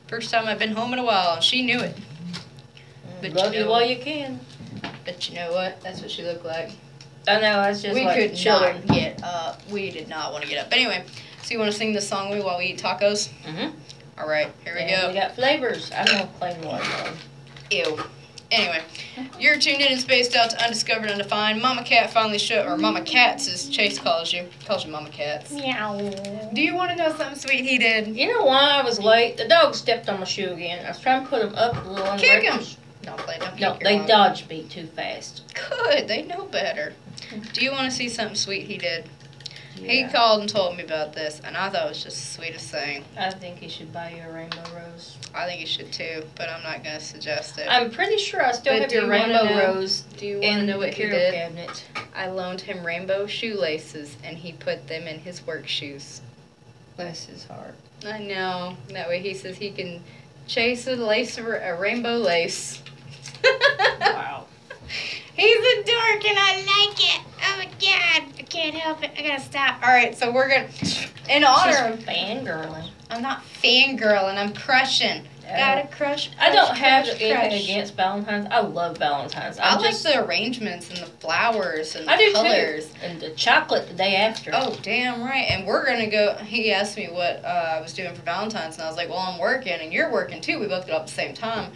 First 0.08 0.32
time 0.32 0.48
I've 0.48 0.60
been 0.60 0.72
home 0.74 0.94
in 0.94 1.00
a 1.00 1.03
while, 1.03 1.36
and 1.36 1.44
she 1.44 1.63
knew 1.65 1.79
it. 1.79 1.96
But 3.22 3.34
Love 3.34 3.53
you 3.53 3.60
you 3.60 3.65
know- 3.65 3.72
while 3.72 3.86
you 3.86 3.98
can. 3.98 4.39
But 5.05 5.29
you 5.29 5.36
know 5.36 5.51
what? 5.53 5.82
That's 5.82 6.01
what 6.01 6.12
she 6.12 6.24
looked 6.24 6.46
like. 6.46 6.72
I 7.27 7.36
know, 7.36 7.62
that's 7.62 7.82
just 7.82 7.96
we 7.96 8.05
like 8.05 8.17
could 8.17 8.46
not 8.46 8.86
get 8.88 9.24
up. 9.24 9.62
We 9.72 9.89
did 9.89 10.08
not 10.08 10.32
want 10.32 10.44
to 10.44 10.50
get 10.50 10.63
up. 10.63 10.72
Anyway, 10.72 11.03
so 11.46 11.54
you 11.54 11.60
want 11.60 11.72
to 11.72 11.78
sing 11.78 11.94
this 11.94 12.08
song 12.08 12.30
with 12.30 12.40
me 12.40 12.44
while 12.46 12.58
we 12.58 12.66
eat 12.66 12.82
tacos? 12.82 13.30
Mhm. 13.46 13.72
All 14.20 14.28
right, 14.28 14.48
here 14.64 14.74
we 14.75 14.82
And 14.82 15.02
go. 15.02 15.08
We 15.10 15.14
got 15.14 15.36
flavors. 15.36 15.92
I 15.92 16.04
don't 16.06 16.18
know 16.18 16.30
plain 16.40 16.60
one 16.62 16.82
though. 16.82 17.12
Ew. 17.78 18.04
Anyway, 18.52 18.82
you're 19.40 19.58
tuned 19.58 19.82
in 19.82 19.92
and 19.92 20.00
spaced 20.00 20.36
out 20.36 20.52
to 20.52 20.64
undiscovered, 20.64 21.10
undefined. 21.10 21.62
Mama 21.62 21.84
Cat 21.84 22.12
finally 22.14 22.38
showed, 22.38 22.68
or 22.68 22.78
Mama 22.78 23.02
Cats, 23.02 23.48
as 23.52 23.68
Chase 23.70 23.98
calls 23.98 24.32
you, 24.32 24.48
calls 24.66 24.86
you 24.86 24.92
Mama 24.92 25.10
Cats. 25.10 25.52
Meow. 25.52 25.98
Do 26.54 26.62
you 26.62 26.75
want 26.75 26.92
to 26.92 26.96
know 26.96 27.10
something 27.18 27.36
sweet 27.38 27.66
he 27.66 27.80
did? 27.80 28.08
You 28.16 28.32
know 28.32 28.44
why 28.46 28.62
I 28.80 28.84
was 28.84 29.00
late? 29.00 29.38
The 29.38 29.48
dog 29.48 29.74
stepped 29.74 30.08
on 30.10 30.20
my 30.20 30.25
shoe 30.25 30.52
again. 30.54 30.86
I 30.86 30.90
was 30.90 31.00
trying 31.00 31.24
to 31.24 31.28
put 31.30 31.42
him 31.42 31.56
up 31.56 31.86
a 31.86 31.90
little 31.90 32.08
on 32.08 32.20
Kick 32.20 32.44
him. 32.44 32.54
breakfast. 32.58 32.78
No, 33.06 33.14
play. 33.14 33.38
Don't 33.40 33.60
No, 33.60 33.78
they 33.84 33.98
dog. 33.98 34.08
dodged 34.08 34.50
me 34.50 34.64
too 34.70 34.88
fast. 34.96 35.42
Good. 35.70 36.08
They 36.08 36.22
know 36.22 36.46
better. 36.46 36.94
Do 37.54 37.62
you 37.62 37.72
want 37.72 37.90
to 37.90 37.96
see 37.96 38.10
something 38.10 38.36
sweet 38.36 38.68
he 38.68 38.78
did? 38.78 39.10
He 39.75 40.00
Yeah. 40.01 40.12
called 40.12 40.41
and 40.41 40.50
told 40.50 40.77
me 40.77 40.84
about 40.84 41.13
this, 41.13 41.41
and 41.44 41.55
I 41.58 41.70
thought 41.70 41.86
it 41.86 41.89
was 41.89 42.03
just 42.03 42.17
the 42.17 42.41
sweetest 42.41 42.70
thing. 42.70 43.03
I 43.17 43.29
think 43.32 43.60
he 43.60 43.67
should 43.67 43.91
buy 43.91 44.12
you 44.12 44.24
a 44.24 44.32
rainbow 44.32 44.63
rose. 44.74 45.17
I 45.34 45.46
think 45.46 45.60
you 45.60 45.67
should 45.67 45.91
too, 45.91 46.25
but 46.36 46.50
I'm 46.50 46.63
not 46.63 46.84
gonna 46.84 47.00
suggest 47.00 47.58
it. 47.58 47.67
I'm 47.70 47.91
pretty 47.91 48.17
sure 48.17 48.44
I 48.46 48.51
still 48.53 48.74
But 48.74 48.82
have 48.84 48.89
do 48.89 48.96
your 48.96 49.05
you 49.05 49.12
rainbow 49.12 49.44
know- 49.44 49.74
rose 49.75 50.01
Do 50.17 50.25
you 50.25 50.36
want 50.36 50.44
to 50.46 50.60
in 50.60 50.65
know 50.65 50.74
the 50.74 50.79
what 50.79 50.94
he 50.94 51.03
did? 51.08 51.34
cabinet. 51.34 51.84
I 52.15 52.27
loaned 52.27 52.62
him 52.62 52.86
rainbow 52.86 53.27
shoelaces, 53.27 54.15
and 54.24 54.38
he 54.38 54.53
put 54.53 54.88
them 54.88 55.08
in 55.08 55.20
his 55.20 55.46
work 55.46 55.67
shoes. 55.67 56.22
Bless 56.96 57.25
his 57.25 57.46
heart. 57.46 57.75
I 58.05 58.20
know. 58.20 58.77
That 58.89 59.10
way 59.10 59.20
he 59.20 59.34
says 59.34 59.58
he 59.58 59.72
can 59.72 60.03
chase 60.48 60.88
a 60.88 60.96
lace, 60.96 61.38
a 61.38 61.75
rainbow 61.75 62.17
lace. 62.17 62.82
Wow. 64.00 64.46
He's 65.36 65.58
a 65.58 65.84
dork 65.84 66.25
and 66.25 66.38
I 66.39 66.56
like 66.58 67.15
it. 67.15 67.22
Oh 67.44 67.58
my 67.58 67.65
god, 67.65 68.34
I 68.39 68.44
can't 68.44 68.75
help 68.75 69.04
it. 69.04 69.12
I 69.18 69.22
gotta 69.22 69.42
stop. 69.42 69.82
All 69.84 69.89
right, 69.89 70.15
so 70.18 70.32
we're 70.32 70.48
gonna, 70.50 70.70
in 71.30 71.44
honor 71.44 71.94
of, 71.94 72.00
fangirling. 72.00 72.89
I'm 73.10 73.22
not 73.22 73.44
fangirling. 73.62 74.38
I'm 74.38 74.54
crushing. 74.54 75.27
Gotta 75.48 75.88
crush. 75.89 76.32
I 76.39 76.51
don't 76.51 76.68
crush, 76.70 76.80
have 76.80 77.06
crush, 77.06 77.22
anything 77.22 77.50
crush. 77.50 77.63
against 77.65 77.96
Valentine's. 77.96 78.48
I 78.50 78.62
love 78.62 78.98
Valentine's. 78.98 79.60
I 79.60 79.70
I'm 79.70 79.77
like 79.82 79.92
just 79.92 80.04
the 80.04 80.25
arrangements 80.25 80.89
and 80.89 80.98
the 80.98 81.06
flowers 81.06 81.96
and 81.96 82.08
the 82.08 82.12
I 82.12 82.18
do 82.18 82.27
too. 82.27 82.34
colors. 82.34 82.92
and 83.04 83.20
the 83.22 83.30
chocolate 83.32 83.88
the 83.88 83.94
day 83.94 84.15
after. 84.15 84.50
Oh, 84.54 84.75
damn 84.82 85.22
right. 85.24 85.46
And 85.50 85.68
we're 85.68 85.86
gonna 85.86 86.10
go. 86.10 86.34
He 86.36 86.72
asked 86.72 86.98
me 86.98 87.10
what 87.12 87.46
uh, 87.46 87.75
I 87.77 87.82
was 87.82 87.94
doing 87.94 88.15
for 88.15 88.22
Valentine's, 88.24 88.75
and 88.75 88.84
I 88.86 88.88
was 88.88 88.98
like, 88.98 89.10
"Well, 89.10 89.20
I'm 89.20 89.38
working, 89.39 89.74
and 89.74 89.94
you're 89.94 90.12
working 90.12 90.42
too. 90.42 90.60
We 90.60 90.68
both 90.68 90.88
got 90.88 90.96
up 90.96 91.01
at 91.01 91.08
the 91.08 91.13
same 91.13 91.36
time." 91.36 91.72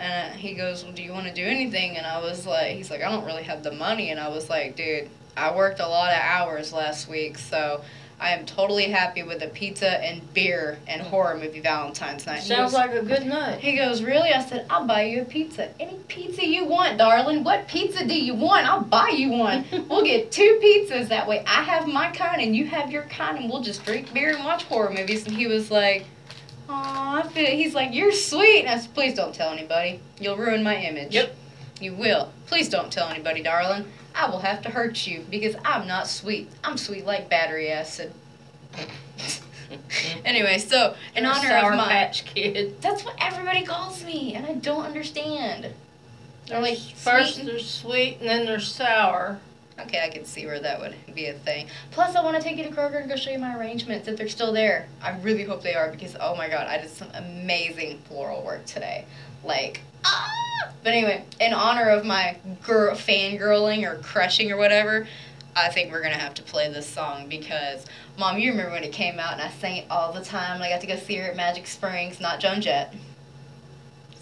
And 0.00 0.32
uh, 0.32 0.36
he 0.36 0.54
goes, 0.54 0.82
"Well, 0.82 0.92
do 0.92 1.02
you 1.02 1.12
want 1.12 1.26
to 1.26 1.32
do 1.34 1.44
anything?" 1.44 1.96
And 1.96 2.06
I 2.06 2.20
was 2.20 2.46
like, 2.46 2.76
"He's 2.76 2.90
like, 2.90 3.02
I 3.02 3.10
don't 3.10 3.24
really 3.24 3.42
have 3.44 3.62
the 3.62 3.72
money." 3.72 4.10
And 4.10 4.18
I 4.18 4.28
was 4.28 4.48
like, 4.48 4.76
"Dude, 4.76 5.10
I 5.36 5.54
worked 5.54 5.80
a 5.80 5.86
lot 5.86 6.10
of 6.10 6.18
hours 6.18 6.72
last 6.72 7.08
week, 7.08 7.36
so 7.36 7.82
I 8.18 8.30
am 8.30 8.46
totally 8.46 8.84
happy 8.84 9.22
with 9.22 9.42
a 9.42 9.48
pizza 9.48 10.02
and 10.02 10.32
beer 10.32 10.78
and 10.86 11.02
horror 11.02 11.36
movie 11.36 11.60
Valentine's 11.60 12.26
night." 12.26 12.42
Sounds 12.42 12.72
goes- 12.72 12.80
like 12.80 12.92
a 12.92 13.02
good 13.02 13.26
night. 13.26 13.60
he 13.60 13.76
goes, 13.76 14.02
Really? 14.02 14.32
I 14.32 14.42
said, 14.42 14.66
I'll 14.70 14.86
buy 14.86 15.02
you 15.02 15.22
a 15.22 15.24
pizza. 15.26 15.68
Any 15.78 15.98
pizza 16.08 16.46
you 16.46 16.64
want, 16.64 16.96
darling. 16.96 17.44
What 17.44 17.68
pizza 17.68 18.06
do 18.06 18.18
you 18.18 18.34
want? 18.34 18.66
I'll 18.66 18.82
buy 18.82 19.10
you 19.10 19.30
one. 19.32 19.66
we'll 19.88 20.04
get 20.04 20.32
two 20.32 20.60
pizzas. 20.62 21.08
That 21.08 21.28
way 21.28 21.44
I 21.46 21.62
have 21.62 21.86
my 21.86 22.10
kind 22.10 22.40
and 22.40 22.56
you 22.56 22.64
have 22.66 22.90
your 22.90 23.02
kind 23.04 23.38
and 23.38 23.50
we'll 23.50 23.62
just 23.62 23.84
drink 23.84 24.12
beer 24.14 24.34
and 24.34 24.44
watch 24.44 24.64
horror 24.64 24.90
movies. 24.90 25.26
And 25.26 25.36
he 25.36 25.46
was 25.46 25.70
like, 25.70 26.06
Aw, 26.70 27.18
I 27.24 27.28
feel 27.28 27.46
He's 27.46 27.74
like, 27.74 27.92
You're 27.92 28.12
sweet. 28.12 28.60
And 28.60 28.68
I 28.68 28.78
said, 28.78 28.94
Please 28.94 29.14
don't 29.14 29.34
tell 29.34 29.50
anybody. 29.50 30.00
You'll 30.18 30.36
ruin 30.36 30.62
my 30.62 30.76
image. 30.76 31.14
Yep. 31.14 31.34
You 31.80 31.94
will. 31.94 32.30
Please 32.46 32.68
don't 32.68 32.92
tell 32.92 33.08
anybody, 33.08 33.42
darling. 33.42 33.86
I 34.14 34.28
will 34.28 34.40
have 34.40 34.62
to 34.62 34.70
hurt 34.70 35.06
you 35.06 35.24
because 35.30 35.56
I'm 35.64 35.86
not 35.86 36.06
sweet. 36.08 36.50
I'm 36.62 36.76
sweet 36.76 37.06
like 37.06 37.28
battery 37.30 37.70
acid. 37.70 38.12
anyway, 40.24 40.58
so 40.58 40.94
in 41.16 41.24
honor 41.24 41.48
Sour 41.48 41.72
of 41.72 41.76
my 41.78 41.88
Patch 41.88 42.24
Kid. 42.24 42.80
that's 42.80 43.04
what 43.04 43.14
everybody 43.20 43.62
calls 43.64 44.04
me, 44.04 44.34
and 44.34 44.46
I 44.46 44.54
don't 44.54 44.84
understand. 44.84 45.72
They're 46.46 46.60
like, 46.60 46.78
First 46.78 47.36
sweet. 47.36 47.46
there's 47.46 47.70
sweet 47.70 48.18
and 48.20 48.28
then 48.28 48.46
they're 48.46 48.60
sour. 48.60 49.38
Okay, 49.84 50.02
I 50.04 50.08
can 50.08 50.24
see 50.24 50.46
where 50.46 50.60
that 50.60 50.80
would 50.80 50.94
be 51.14 51.26
a 51.26 51.34
thing. 51.34 51.66
Plus, 51.90 52.16
I 52.16 52.22
want 52.22 52.36
to 52.36 52.42
take 52.42 52.56
you 52.56 52.64
to 52.64 52.70
Kroger 52.70 53.00
and 53.00 53.08
go 53.08 53.16
show 53.16 53.30
you 53.30 53.38
my 53.38 53.56
arrangements 53.56 54.08
if 54.08 54.16
they're 54.16 54.28
still 54.28 54.52
there. 54.52 54.88
I 55.02 55.18
really 55.18 55.44
hope 55.44 55.62
they 55.62 55.74
are 55.74 55.90
because, 55.90 56.16
oh 56.20 56.36
my 56.36 56.48
god, 56.48 56.66
I 56.66 56.78
did 56.78 56.90
some 56.90 57.08
amazing 57.14 57.98
floral 58.08 58.42
work 58.42 58.66
today. 58.66 59.04
Like, 59.44 59.80
ah! 60.04 60.28
But 60.82 60.92
anyway, 60.92 61.24
in 61.40 61.52
honor 61.52 61.90
of 61.90 62.04
my 62.04 62.36
girl 62.62 62.94
fangirling 62.94 63.84
or 63.84 63.98
crushing 64.02 64.50
or 64.50 64.56
whatever, 64.56 65.06
I 65.56 65.68
think 65.68 65.90
we're 65.90 66.02
gonna 66.02 66.14
have 66.14 66.34
to 66.34 66.42
play 66.42 66.70
this 66.72 66.86
song 66.86 67.28
because, 67.28 67.86
Mom, 68.18 68.38
you 68.38 68.50
remember 68.50 68.72
when 68.72 68.84
it 68.84 68.92
came 68.92 69.18
out 69.18 69.32
and 69.32 69.42
I 69.42 69.50
sang 69.50 69.78
it 69.78 69.86
all 69.90 70.12
the 70.12 70.24
time 70.24 70.56
and 70.56 70.64
I 70.64 70.70
got 70.70 70.80
to 70.82 70.86
go 70.86 70.96
see 70.96 71.16
her 71.16 71.30
at 71.30 71.36
Magic 71.36 71.66
Springs, 71.66 72.20
not 72.20 72.40
Joan 72.40 72.60
Jett. 72.60 72.94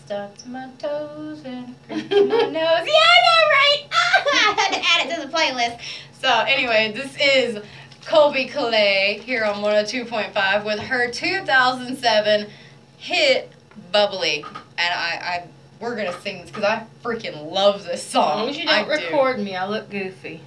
Stuck 0.09 0.39
to 0.39 0.49
my 0.49 0.71
toes 0.79 1.43
and 1.45 1.75
to 1.91 2.25
my 2.25 2.41
nose. 2.49 2.55
Yeah, 2.55 3.05
I 3.05 3.19
know, 3.27 3.43
right? 3.53 3.83
I 3.93 4.55
had 4.57 4.73
to 4.73 4.81
add 4.83 5.07
it 5.07 5.15
to 5.15 5.27
the 5.27 5.31
playlist. 5.31 5.81
So 6.19 6.31
anyway, 6.49 6.93
this 6.97 7.15
is 7.21 7.63
Colbie 8.07 8.51
Caillat 8.51 9.21
here 9.21 9.45
on 9.45 9.57
102.5 9.57 10.65
with 10.65 10.79
her 10.79 11.11
2007 11.11 12.49
hit 12.97 13.53
"Bubbly," 13.93 14.47
and 14.79 14.95
I, 14.95 15.43
I 15.43 15.49
we're 15.79 15.95
gonna 15.95 16.19
sing 16.23 16.41
this 16.41 16.49
because 16.49 16.65
I 16.65 16.87
freaking 17.05 17.53
love 17.53 17.85
this 17.85 18.03
song. 18.03 18.31
As 18.31 18.37
long 18.39 18.49
as 18.49 18.59
you 18.61 18.67
I 18.67 18.85
don't 18.87 18.99
do. 18.99 19.05
record 19.05 19.41
me, 19.41 19.57
I 19.57 19.67
look 19.67 19.91
goofy. 19.91 20.41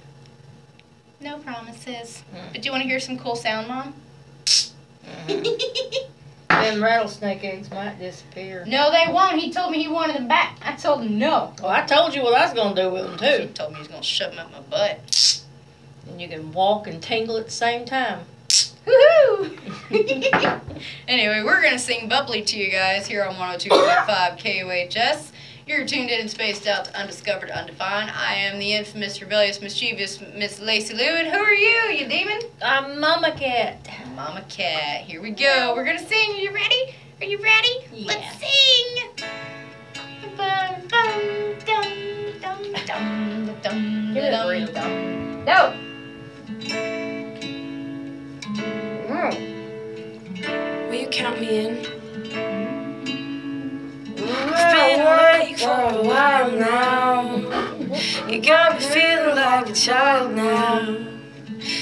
No 1.20 1.38
promises. 1.38 2.24
Mm. 2.34 2.52
But 2.52 2.62
do 2.62 2.66
you 2.66 2.72
want 2.72 2.82
to 2.82 2.88
hear 2.88 2.98
some 2.98 3.16
cool 3.16 3.36
sound, 3.36 3.68
Mom? 3.68 3.94
Them 6.60 6.82
rattlesnake 6.82 7.42
eggs 7.44 7.70
might 7.70 7.98
disappear. 7.98 8.64
no, 8.66 8.90
they 8.90 9.12
won't. 9.12 9.38
He 9.40 9.52
told 9.52 9.72
me 9.72 9.82
he 9.82 9.88
wanted 9.88 10.16
them 10.16 10.28
back. 10.28 10.58
I 10.62 10.72
told 10.72 11.02
him 11.02 11.18
no. 11.18 11.54
Well, 11.60 11.70
I 11.70 11.82
told 11.86 12.14
you 12.14 12.22
what 12.22 12.34
I 12.34 12.44
was 12.44 12.54
gonna 12.54 12.74
do 12.74 12.90
with 12.90 13.04
them 13.04 13.18
too. 13.18 13.46
He 13.46 13.52
told 13.52 13.70
me 13.70 13.76
he 13.76 13.80
was 13.80 13.88
gonna 13.88 14.02
shove 14.02 14.34
them 14.34 14.46
up 14.46 14.52
my 14.52 14.60
butt. 14.60 15.40
And 16.08 16.20
you 16.20 16.28
can 16.28 16.52
walk 16.52 16.86
and 16.86 17.02
tingle 17.02 17.36
at 17.36 17.46
the 17.46 17.50
same 17.52 17.84
time. 17.84 18.20
Woohoo! 18.86 19.58
anyway, 21.08 21.42
we're 21.44 21.62
gonna 21.62 21.78
sing 21.78 22.08
"Bubbly" 22.08 22.42
to 22.42 22.58
you 22.58 22.70
guys 22.70 23.06
here 23.06 23.24
on 23.24 23.34
102.5 23.34 24.38
KUHS. 24.38 25.31
You're 25.66 25.86
tuned 25.86 26.10
in 26.10 26.20
and 26.20 26.30
spaced 26.30 26.66
out 26.66 26.86
to 26.86 26.96
Undiscovered, 26.98 27.50
Undefined. 27.50 28.10
I 28.10 28.34
am 28.34 28.58
the 28.58 28.72
infamous, 28.72 29.20
rebellious, 29.20 29.60
mischievous 29.60 30.20
Miss 30.34 30.58
Lacey 30.60 30.94
Lou, 30.94 31.04
and 31.04 31.28
who 31.28 31.38
are 31.38 31.52
you, 31.54 31.98
you 31.98 32.08
demon? 32.08 32.40
I'm 32.60 32.98
Mama 32.98 33.30
Cat. 33.32 33.88
Mama 34.16 34.44
Cat. 34.48 35.02
Here 35.02 35.22
we 35.22 35.30
go. 35.30 35.72
We're 35.76 35.84
gonna 35.84 35.98
sing. 36.04 36.32
Are 36.32 36.36
you 36.36 36.50
ready? 36.52 36.94
Are 37.20 37.26
you 37.26 37.38
ready? 37.42 37.76
Yeah. 37.92 38.06
Let's 38.08 38.38
sing. 38.40 38.96
Bum, 40.36 40.88
bum, 40.88 41.20
dum, 41.64 41.84
dum, 42.40 42.72
dum, 42.86 43.56
dum, 43.62 44.14
Give 44.14 44.24
it 44.24 44.28
a 44.28 44.30
dum, 44.32 44.46
breathe. 44.48 44.74
dum. 44.74 45.44
No. 45.44 45.78
Will 50.88 51.00
you 51.00 51.06
count 51.08 51.40
me 51.40 51.66
in? 51.66 52.61
I've 54.34 54.72
been 54.74 55.00
awake 55.00 55.58
for 55.58 55.98
a 55.98 56.02
while 56.02 56.50
now. 56.52 57.72
You 58.28 58.40
got 58.40 58.78
me 58.78 58.84
feeling 58.84 59.36
like 59.36 59.68
a 59.68 59.72
child 59.72 60.34
now. 60.34 61.08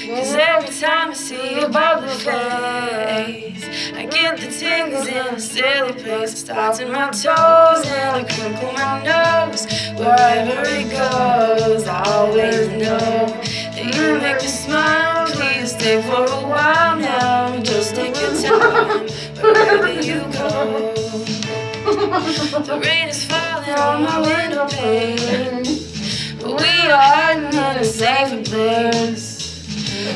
Cause 0.05 0.35
every 0.35 0.69
time 0.69 1.11
I 1.11 1.13
see 1.13 1.59
your 1.59 1.69
bubbly 1.69 2.09
face, 2.09 3.65
I 3.95 4.05
get 4.05 4.37
the 4.37 4.47
tingles 4.51 5.07
in 5.07 5.35
a 5.35 5.39
silly 5.39 5.93
place. 5.93 6.33
It 6.33 6.37
starts 6.37 6.79
in 6.79 6.91
my 6.91 7.09
toes 7.11 7.85
and 7.87 8.17
I 8.17 8.23
crinkle 8.29 8.73
my 8.73 9.03
nose. 9.03 9.65
Wherever 9.97 10.69
it 10.69 10.91
goes, 10.91 11.87
I 11.87 12.03
always 12.05 12.67
know 12.67 13.27
that 13.27 13.95
you 13.95 14.19
make 14.19 14.41
me 14.41 14.47
smile. 14.47 15.27
Please 15.27 15.71
stay 15.71 16.01
for 16.03 16.25
a 16.25 16.47
while 16.47 16.97
now. 16.97 17.59
Just 17.63 17.95
take 17.95 18.15
your 18.19 18.35
time 18.41 19.07
wherever 19.41 19.91
you 19.93 20.21
go. 20.33 20.93
The 22.67 22.79
rain 22.85 23.09
is 23.09 23.25
falling 23.25 23.69
on 23.71 24.03
my 24.03 24.21
window 24.21 24.65
pane, 24.69 25.63
but 26.39 26.61
we 26.61 26.89
are 26.89 27.01
hiding 27.01 27.47
in 27.47 27.77
a 27.77 27.83
safer 27.83 28.43
place. 28.49 29.67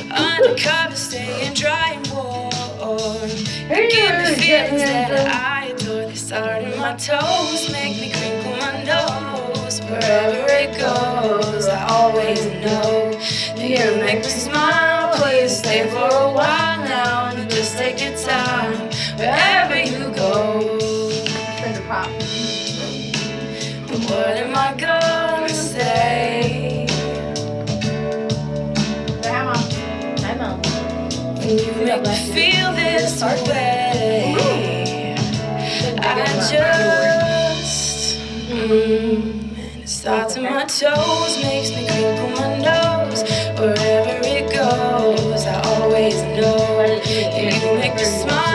Undercover, 0.10 0.96
staying 0.96 1.53
dry 1.53 1.98
and 1.98 2.08
warm. 2.13 3.29
You 3.70 3.89
give 3.91 4.15
me 4.20 4.36
feelings 4.39 4.84
that 4.84 5.27
I 5.27 5.65
adore. 5.75 6.05
They 6.05 6.15
start 6.15 6.63
in 6.63 6.79
my 6.79 6.96
toes, 6.96 7.70
make 7.74 8.00
me 8.00 8.12
crinkle 8.13 8.51
my 8.51 8.84
nose. 8.86 9.82
Wherever 9.82 10.48
it 10.48 10.79
goes, 10.79 11.67
I 11.67 11.86
always 11.89 12.46
know 12.63 13.12
that 13.58 13.67
you 13.67 14.01
make 14.01 14.24
me 14.24 14.29
smile. 14.29 15.13
Please 15.17 15.58
stay 15.58 15.89
for 15.89 16.08
a 16.08 16.32
while 16.32 16.79
now 16.86 17.36
and 17.36 17.50
just 17.50 17.77
take 17.77 18.00
your 18.01 18.15
time 18.17 18.89
wherever 19.17 19.75
you 19.75 20.13
go. 20.15 20.75
Make 31.98 32.08
me 32.08 32.16
feel 32.34 32.72
this 32.74 33.22
way? 33.22 34.36
I 35.98 36.25
just, 36.52 38.20
mm, 38.50 39.58
and 39.58 39.82
it 39.84 39.88
starts 39.88 40.36
in 40.36 40.44
my 40.44 40.66
toes, 40.66 41.44
makes 41.44 41.70
me 41.72 41.88
crinkle 41.88 42.30
my 42.32 42.58
nose. 42.58 43.24
Wherever 43.58 44.20
it 44.24 44.52
goes, 44.52 45.46
I 45.46 45.62
always 45.80 46.16
know 46.38 46.84
you 47.38 47.78
make 47.80 47.96
me 47.96 48.04
smile. 48.04 48.55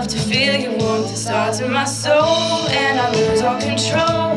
enough 0.00 0.12
to 0.12 0.18
feel 0.18 0.56
your 0.56 0.72
warmth. 0.78 1.12
It 1.12 1.16
starts 1.18 1.60
in 1.60 1.70
my 1.70 1.84
soul, 1.84 2.68
and 2.68 2.98
I 2.98 3.12
lose 3.12 3.42
all 3.42 3.60
control. 3.60 4.34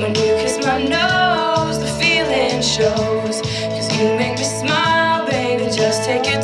When 0.00 0.12
you 0.14 0.34
kiss 0.42 0.58
my 0.66 0.82
nose, 0.82 1.78
the 1.78 1.86
feeling 2.00 2.60
shows. 2.60 3.40
Cause 3.74 3.96
you 3.96 4.16
make 4.16 4.38
me 4.38 4.44
smile, 4.44 5.24
baby, 5.26 5.70
just 5.70 6.02
take 6.04 6.26
it. 6.26 6.43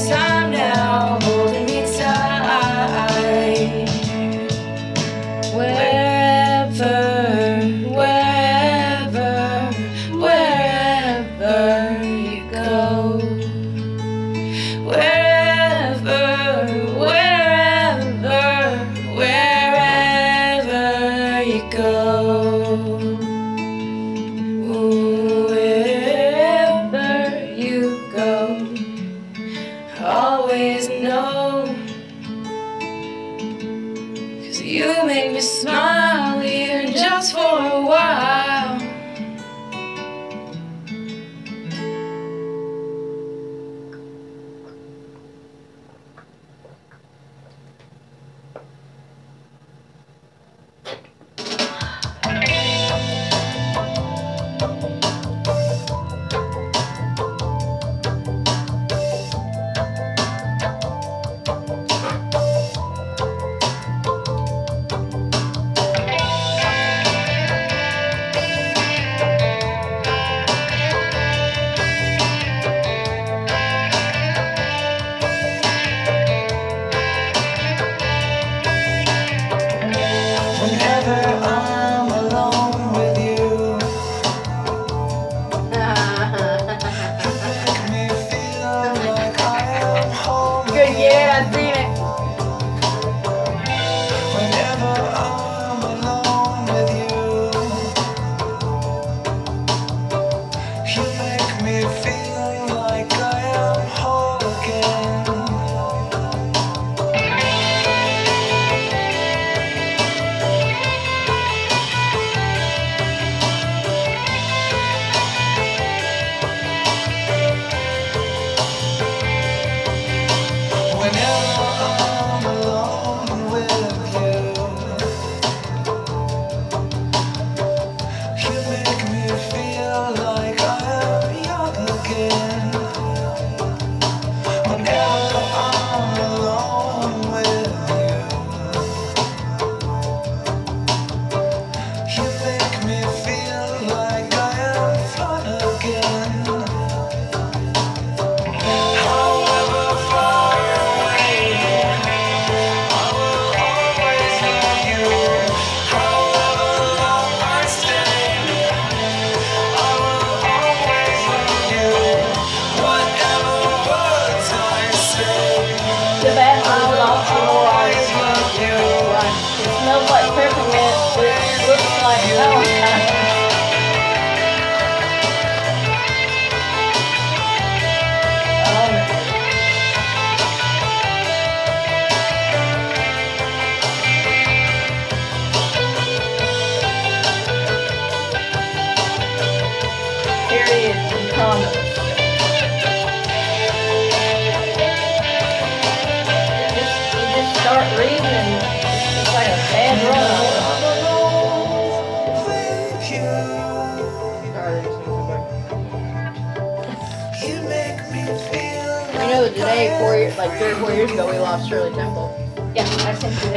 today, 209.50 209.96
four 209.98 210.16
years, 210.16 210.36
like 210.36 210.58
three 210.58 210.70
or 210.72 210.76
four 210.76 210.92
years 210.92 211.10
ago, 211.10 211.30
we 211.30 211.38
lost 211.38 211.68
Shirley 211.68 211.94
Temple. 211.94 212.34
Yeah, 212.74 212.84
I 212.84 213.14
sent 213.14 213.34
you. 213.42 213.50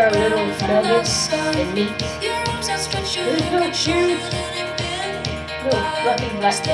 are 0.00 0.10
little 0.10 0.46
nuggets 0.68 1.32
and 1.32 1.74
meat. 1.74 1.98
There's 2.20 2.68
fluffy 6.02 6.30
black. 6.38 6.66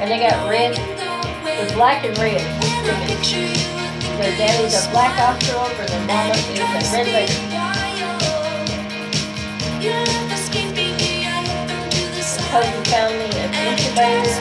And 0.00 0.10
they 0.10 0.18
got 0.18 0.48
red. 0.48 0.76
They're 1.44 1.74
black 1.74 2.04
and 2.04 2.16
red. 2.18 2.40
Their 4.18 4.36
daddy's 4.36 4.74
a 4.74 4.90
black 4.90 5.18
ostrich 5.18 5.54
and 5.78 5.88
their 5.88 6.06
mama 6.06 6.34
is 6.34 6.92
a 6.92 6.96
red 6.96 7.06
lady 7.06 7.58
cousin 12.48 12.84
found 12.84 13.12
me 13.18 13.28
an 13.44 13.52
incubator. 13.52 14.24
so 14.24 14.40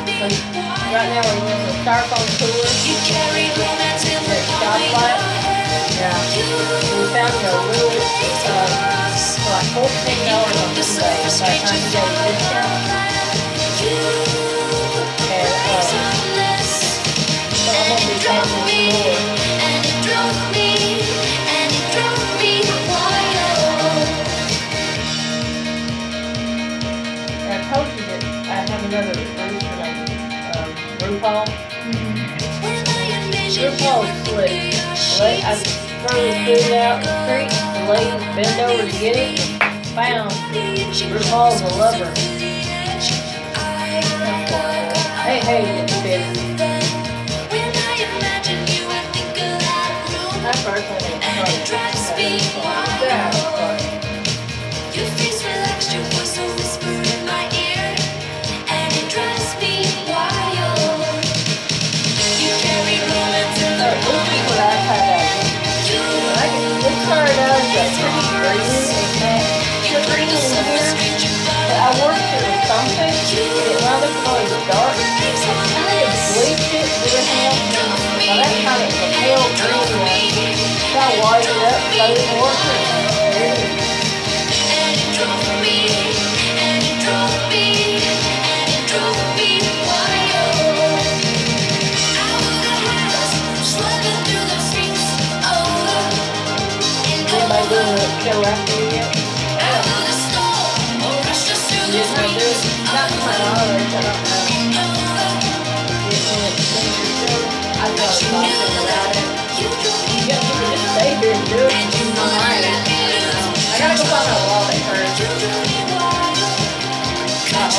Right 0.96 1.10
now 1.12 1.22
we're 1.28 1.44
using 1.44 1.68
a 1.68 1.84
styrofoam 1.84 2.28
cooler. 2.40 2.72
You 2.88 2.96
carry 3.04 3.50
romance 3.60 4.06
in. 4.06 5.37
Yeah. 6.08 6.16
We 6.16 7.04
found 7.12 7.36
you 7.36 7.52
a 7.52 7.68
little, 7.68 8.00
um, 8.48 8.72
like 9.52 9.68
14 9.76 10.32
hours 10.32 10.56
on 10.58 10.70
Monday 10.72 11.04
by 11.04 11.26
the 11.26 11.36
time 11.36 11.60
you 11.68 11.82
get 11.92 12.08
a. 12.18 12.48
And, 15.28 15.52
so 17.52 17.72
I'm 17.72 17.88
going 17.88 18.00
to 18.00 18.08
be 18.08 18.84
more. 18.88 19.18
I 27.48 27.68
I 28.48 28.64
have 28.70 28.84
another 28.86 29.18
um, 29.44 30.72
RuPaul. 31.04 31.46
Mm-hmm. 31.48 32.18
RuPaul 33.60 34.02
is 34.08 34.18
slick. 34.26 34.52
Right? 35.20 35.44
I, 35.44 35.87
throw 36.02 36.22
the 36.22 36.34
food 36.46 36.72
out 36.74 37.04
the 37.04 37.14
creek, 37.26 37.50
the 37.74 37.86
bend 38.36 38.60
over 38.62 38.86
to 38.86 38.92
get 39.00 39.16
it, 39.16 39.40
a. 39.96 40.30
Hey, 45.24 45.40
hey, 45.40 45.82
little 45.82 46.02
bitch. 46.04 46.38
I 50.48 50.54
personally 50.64 51.10
don't 51.10 51.22
that. 53.02 53.37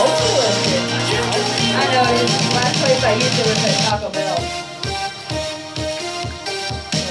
I 0.00 0.04
know, 1.90 2.06
it's 2.22 2.54
last 2.54 2.78
place 2.78 3.02
I 3.02 3.14
used 3.14 3.34
to 3.34 3.42
was 3.48 3.58
at 3.66 3.74
Taco 3.82 4.08
Bell. 4.14 4.38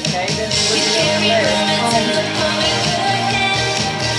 Okay, 0.08 0.28
then 0.32 0.47
we 0.47 0.80
would 0.80 0.95
get 0.95 1.04
in 1.12 1.28
there. 1.28 1.52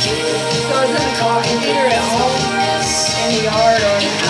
So 0.05 0.13
it's 0.13 0.69
in 0.85 1.01
the 1.01 1.09
car, 1.17 1.41
either 1.49 1.89
at 1.89 2.05
home, 2.13 2.45
in 3.25 3.29
the 3.37 3.43
yard, 3.49 3.81
or 3.81 4.28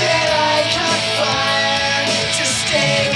that 0.00 0.28
I 0.52 0.62
can 0.74 1.00
find 1.16 2.34
to 2.36 2.44
stay. 2.44 3.15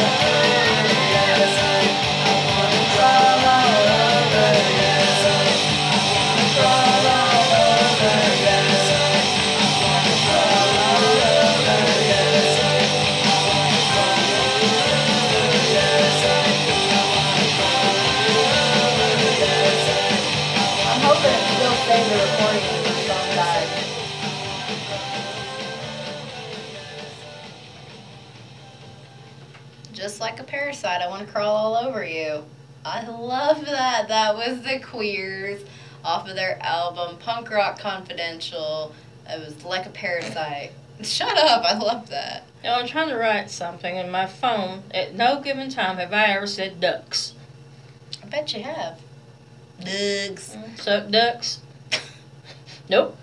Yeah. 0.00 0.59
side. 30.80 31.02
I 31.02 31.08
want 31.08 31.26
to 31.26 31.32
crawl 31.32 31.54
all 31.54 31.76
over 31.76 32.04
you. 32.04 32.44
I 32.84 33.06
love 33.06 33.66
that. 33.66 34.08
That 34.08 34.34
was 34.34 34.62
the 34.62 34.80
Queers 34.80 35.62
off 36.02 36.28
of 36.28 36.34
their 36.34 36.58
album 36.62 37.18
Punk 37.18 37.50
Rock 37.50 37.78
Confidential. 37.78 38.94
It 39.28 39.38
was 39.44 39.64
like 39.64 39.86
a 39.86 39.90
parasite. 39.90 40.72
Shut 41.02 41.36
up. 41.36 41.64
I 41.64 41.76
love 41.76 42.08
that. 42.08 42.44
You 42.62 42.70
know, 42.70 42.76
I'm 42.76 42.86
trying 42.86 43.08
to 43.08 43.16
write 43.16 43.50
something 43.50 43.96
in 43.96 44.10
my 44.10 44.26
phone. 44.26 44.82
At 44.92 45.14
no 45.14 45.40
given 45.40 45.68
time 45.70 45.98
have 45.98 46.12
I 46.12 46.26
ever 46.26 46.46
said 46.46 46.80
ducks. 46.80 47.34
I 48.22 48.26
bet 48.26 48.52
you 48.54 48.62
have. 48.62 48.98
Ducks. 49.78 50.56
Mm, 50.56 50.78
suck 50.80 51.10
ducks. 51.10 51.60
nope. 52.88 53.16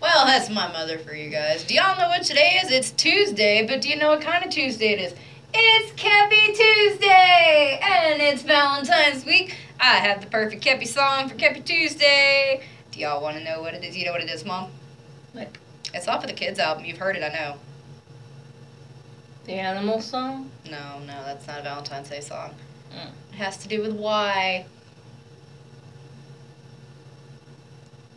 Well, 0.00 0.26
that's 0.26 0.48
my 0.48 0.72
mother 0.72 0.98
for 0.98 1.14
you 1.14 1.30
guys. 1.30 1.64
Do 1.64 1.74
y'all 1.74 1.96
know 1.98 2.08
what 2.08 2.22
today 2.22 2.58
is? 2.62 2.70
It's 2.70 2.90
Tuesday, 2.90 3.66
but 3.66 3.82
do 3.82 3.88
you 3.88 3.96
know 3.96 4.08
what 4.08 4.22
kind 4.22 4.44
of 4.44 4.50
Tuesday 4.50 4.92
it 4.92 5.00
is? 5.00 5.14
It's 5.54 5.92
Kepi 5.92 6.56
Tuesday, 6.56 7.78
and 7.82 8.22
it's 8.22 8.42
Valentine's 8.42 9.26
week. 9.26 9.54
I 9.78 9.96
have 9.96 10.22
the 10.22 10.26
perfect 10.26 10.64
Kepi 10.64 10.86
song 10.86 11.28
for 11.28 11.34
Kepi 11.34 11.62
Tuesday. 11.62 12.62
Do 12.90 13.00
y'all 13.00 13.22
want 13.22 13.36
to 13.36 13.44
know 13.44 13.60
what 13.60 13.74
it 13.74 13.84
is? 13.84 13.94
You 13.94 14.06
know 14.06 14.12
what 14.12 14.22
it 14.22 14.30
is, 14.30 14.46
Mom? 14.46 14.70
What? 15.32 15.48
It's 15.92 16.08
off 16.08 16.22
of 16.22 16.28
the 16.28 16.34
kids' 16.34 16.58
album. 16.58 16.86
You've 16.86 16.96
heard 16.96 17.16
it, 17.16 17.22
I 17.22 17.28
know. 17.28 17.56
The 19.44 19.52
animal 19.52 20.00
song? 20.00 20.50
No, 20.70 21.00
no, 21.00 21.22
that's 21.24 21.46
not 21.46 21.60
a 21.60 21.62
Valentine's 21.62 22.08
Day 22.08 22.20
song. 22.20 22.54
Mm. 22.94 23.10
It 23.32 23.36
has 23.36 23.58
to 23.58 23.68
do 23.68 23.82
with 23.82 23.92
why. 23.92 24.64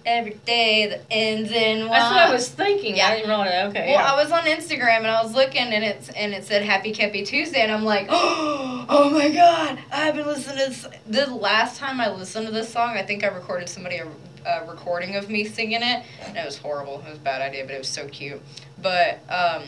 Every 0.06 0.36
day 0.46 0.88
that 0.88 1.02
ends 1.10 1.52
in 1.52 1.88
Y. 1.88 2.00
That's 2.00 2.12
what 2.12 2.22
I 2.22 2.32
was 2.32 2.50
thinking. 2.50 2.98
Yeah. 2.98 3.08
I 3.08 3.16
didn't 3.16 3.30
realize. 3.30 3.70
Okay. 3.70 3.88
Well, 3.88 4.04
yeah. 4.04 4.12
I 4.12 4.16
was 4.22 4.32
on 4.32 4.44
Instagram 4.44 5.00
and 5.00 5.08
I 5.08 5.24
was 5.24 5.34
looking 5.34 5.64
and 5.64 5.84
it's 5.84 6.10
and 6.10 6.34
it 6.34 6.46
said 6.46 6.62
Happy 6.64 6.94
Kepi 6.94 7.26
Tuesday 7.26 7.62
and 7.62 7.72
I'm 7.72 7.84
like, 7.84 8.08
oh 8.10 9.10
my 9.12 9.30
god, 9.30 9.80
I've 9.92 10.16
been 10.16 10.28
listening 10.28 10.58
to 10.58 10.66
this. 10.66 10.88
The 11.08 11.34
last 11.34 11.80
time 11.80 12.00
I 12.00 12.10
listened 12.12 12.46
to 12.46 12.52
this 12.54 12.72
song, 12.72 12.92
I 12.92 13.04
think 13.04 13.24
I 13.24 13.28
recorded 13.28 13.68
somebody 13.68 13.98
a, 13.98 14.08
a 14.46 14.70
recording 14.70 15.16
of 15.16 15.30
me 15.30 15.44
singing 15.46 15.82
it, 15.82 16.04
and 16.22 16.38
it 16.38 16.46
was 16.46 16.58
horrible. 16.58 17.00
It 17.00 17.10
was 17.10 17.18
a 17.18 17.22
bad 17.22 17.42
idea, 17.42 17.66
but 17.66 17.74
it 17.74 17.80
was 17.80 17.88
so 17.88 18.08
cute. 18.08 18.42
But 18.82 19.20
um, 19.30 19.64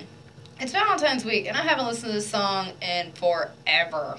it's 0.59 0.71
Valentine's 0.71 1.23
week 1.23 1.47
and 1.47 1.55
I 1.55 1.61
haven't 1.61 1.85
listened 1.85 2.11
to 2.11 2.13
this 2.13 2.27
song 2.27 2.71
in 2.81 3.11
forever. 3.13 4.17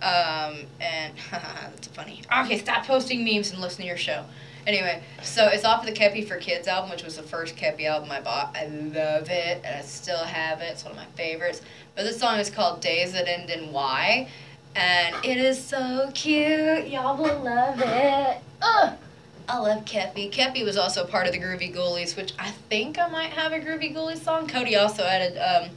Um, 0.00 0.66
and 0.80 1.14
that's 1.30 1.88
funny. 1.88 2.22
Okay, 2.40 2.58
stop 2.58 2.86
posting 2.86 3.24
memes 3.24 3.50
and 3.50 3.60
listen 3.60 3.82
to 3.82 3.86
your 3.86 3.96
show. 3.96 4.24
Anyway, 4.66 5.02
so 5.22 5.48
it's 5.48 5.64
off 5.64 5.80
of 5.80 5.86
the 5.86 5.92
Kepi 5.92 6.26
for 6.26 6.36
Kids 6.36 6.68
album, 6.68 6.90
which 6.90 7.04
was 7.04 7.16
the 7.16 7.22
first 7.22 7.56
Kepi 7.56 7.86
album 7.86 8.10
I 8.10 8.20
bought. 8.20 8.56
I 8.56 8.66
love 8.66 9.28
it, 9.28 9.62
and 9.64 9.76
I 9.76 9.82
still 9.82 10.24
have 10.24 10.60
it. 10.60 10.70
It's 10.72 10.84
one 10.84 10.92
of 10.92 10.96
my 10.96 11.06
favorites. 11.16 11.60
But 11.94 12.04
this 12.04 12.18
song 12.18 12.38
is 12.38 12.48
called 12.48 12.80
Days 12.80 13.12
That 13.12 13.28
End 13.28 13.50
in 13.50 13.72
Y, 13.72 14.28
and 14.74 15.24
it 15.24 15.36
is 15.36 15.62
so 15.62 16.10
cute. 16.14 16.88
Y'all 16.88 17.16
will 17.16 17.40
love 17.40 17.80
it. 17.80 18.38
Ugh. 18.62 18.98
I 19.46 19.58
love 19.58 19.84
Kepi. 19.84 20.32
Kepi 20.32 20.64
was 20.64 20.78
also 20.78 21.04
part 21.04 21.26
of 21.26 21.32
the 21.32 21.38
Groovy 21.38 21.74
Ghoulies, 21.74 22.16
which 22.16 22.32
I 22.38 22.50
think 22.70 22.98
I 22.98 23.08
might 23.08 23.30
have 23.30 23.52
a 23.52 23.60
Groovy 23.60 23.94
Ghoulies 23.94 24.24
song. 24.24 24.48
Cody 24.48 24.76
also 24.76 25.04
added 25.04 25.36
um, 25.36 25.70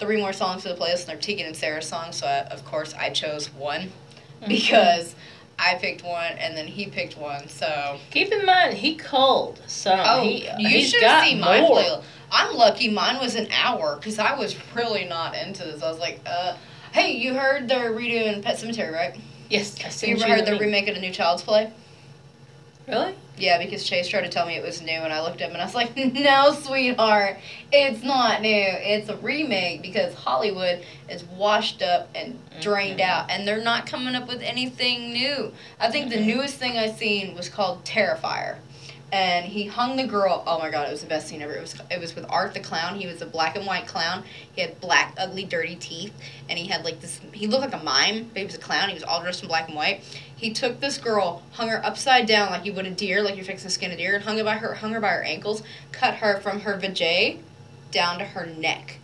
three 0.00 0.20
more 0.20 0.32
songs 0.32 0.64
to 0.64 0.70
the 0.70 0.74
playlist, 0.74 1.02
and 1.02 1.10
they're 1.10 1.16
Tegan 1.18 1.46
and 1.46 1.56
Sara 1.56 1.80
songs. 1.80 2.16
So 2.16 2.26
I, 2.26 2.40
of 2.46 2.64
course 2.64 2.92
I 2.94 3.10
chose 3.10 3.52
one 3.52 3.92
because 4.48 5.14
I 5.58 5.76
picked 5.76 6.04
one, 6.04 6.32
and 6.38 6.56
then 6.56 6.66
he 6.66 6.86
picked 6.86 7.16
one. 7.16 7.48
So 7.48 7.98
Keep 8.10 8.32
in 8.32 8.44
mind, 8.44 8.74
he 8.74 8.96
cold, 8.96 9.60
so 9.66 9.94
oh, 9.96 10.22
he, 10.22 10.48
you 10.58 10.80
should 10.82 11.00
got 11.00 11.24
see 11.24 11.38
my 11.38 11.60
playlist. 11.60 12.02
I'm 12.32 12.56
lucky 12.56 12.90
mine 12.90 13.20
was 13.20 13.36
an 13.36 13.48
hour 13.52 13.96
because 13.96 14.18
I 14.18 14.36
was 14.36 14.56
really 14.74 15.04
not 15.04 15.36
into 15.36 15.62
this. 15.64 15.82
I 15.82 15.88
was 15.88 16.00
like, 16.00 16.20
uh, 16.26 16.56
hey, 16.92 17.12
you 17.12 17.34
heard 17.34 17.68
they're 17.68 17.92
redoing 17.92 18.42
Pet 18.42 18.56
Sematary, 18.56 18.92
right? 18.92 19.16
Yes, 19.48 19.76
I 19.80 19.86
You 19.86 19.90
seen 19.90 20.16
ever 20.16 20.26
you 20.26 20.32
heard 20.32 20.40
the 20.40 20.52
they're 20.52 20.60
remaking 20.60 20.96
a 20.96 21.00
new 21.00 21.12
Child's 21.12 21.42
Play? 21.42 21.72
Really? 22.86 23.14
Yeah, 23.36 23.58
because 23.58 23.82
Chase 23.84 24.06
tried 24.08 24.22
to 24.22 24.28
tell 24.28 24.46
me 24.46 24.54
it 24.56 24.62
was 24.62 24.80
new, 24.82 24.92
and 24.92 25.12
I 25.12 25.20
looked 25.22 25.40
up 25.42 25.50
and 25.50 25.60
I 25.60 25.64
was 25.64 25.74
like, 25.74 25.96
no, 25.96 26.52
sweetheart, 26.52 27.38
it's 27.72 28.02
not 28.04 28.42
new. 28.42 28.50
It's 28.50 29.08
a 29.08 29.16
remake 29.16 29.82
because 29.82 30.14
Hollywood 30.14 30.84
is 31.08 31.24
washed 31.24 31.82
up 31.82 32.08
and 32.14 32.38
drained 32.60 33.00
Mhm. 33.00 33.04
out, 33.08 33.30
and 33.30 33.48
they're 33.48 33.62
not 33.64 33.86
coming 33.86 34.14
up 34.14 34.28
with 34.28 34.42
anything 34.42 35.12
new. 35.12 35.52
I 35.80 35.90
think 35.90 36.10
the 36.10 36.16
Mhm. 36.16 36.26
newest 36.26 36.56
thing 36.56 36.78
I 36.78 36.92
seen 36.92 37.34
was 37.34 37.48
called 37.48 37.84
Terrifier. 37.84 38.56
And 39.12 39.44
he 39.46 39.66
hung 39.66 39.94
the 39.94 40.06
girl. 40.08 40.42
Oh 40.44 40.58
my 40.58 40.70
god, 40.70 40.88
it 40.88 40.90
was 40.90 41.02
the 41.02 41.06
best 41.06 41.28
scene 41.28 41.40
ever. 41.40 41.52
It 41.54 41.60
was 41.60 41.76
it 41.88 42.00
was 42.00 42.16
with 42.16 42.26
Art 42.28 42.52
the 42.52 42.58
clown. 42.58 42.98
He 42.98 43.06
was 43.06 43.22
a 43.22 43.26
black 43.26 43.54
and 43.54 43.64
white 43.64 43.86
clown. 43.86 44.24
He 44.56 44.60
had 44.60 44.80
black, 44.80 45.14
ugly, 45.16 45.44
dirty 45.44 45.76
teeth, 45.76 46.12
and 46.48 46.58
he 46.58 46.66
had 46.66 46.84
like 46.84 47.00
this. 47.00 47.20
He 47.32 47.46
looked 47.46 47.62
like 47.70 47.80
a 47.80 47.84
mime, 47.84 48.24
but 48.32 48.38
he 48.40 48.44
was 48.44 48.56
a 48.56 48.58
clown. 48.58 48.88
He 48.88 48.94
was 48.94 49.04
all 49.04 49.20
dressed 49.22 49.42
in 49.42 49.48
black 49.48 49.68
and 49.68 49.76
white. 49.76 50.02
He 50.44 50.50
took 50.50 50.78
this 50.78 50.98
girl, 50.98 51.42
hung 51.52 51.70
her 51.70 51.80
upside 51.86 52.26
down 52.26 52.50
like 52.50 52.66
you 52.66 52.74
would 52.74 52.84
a 52.84 52.90
deer, 52.90 53.22
like 53.22 53.34
you're 53.36 53.46
fixing 53.46 53.66
to 53.66 53.72
skin 53.72 53.90
a 53.92 53.96
deer, 53.96 54.16
and 54.16 54.24
hung 54.24 54.36
her 54.36 54.44
by 54.44 54.56
her 54.56 54.74
hung 54.74 54.92
her 54.92 55.00
by 55.00 55.08
her 55.08 55.22
ankles, 55.22 55.62
cut 55.90 56.16
her 56.16 56.38
from 56.38 56.60
her 56.60 56.78
vajay 56.78 57.38
down 57.90 58.18
to 58.18 58.26
her 58.26 58.44
neck. 58.44 58.98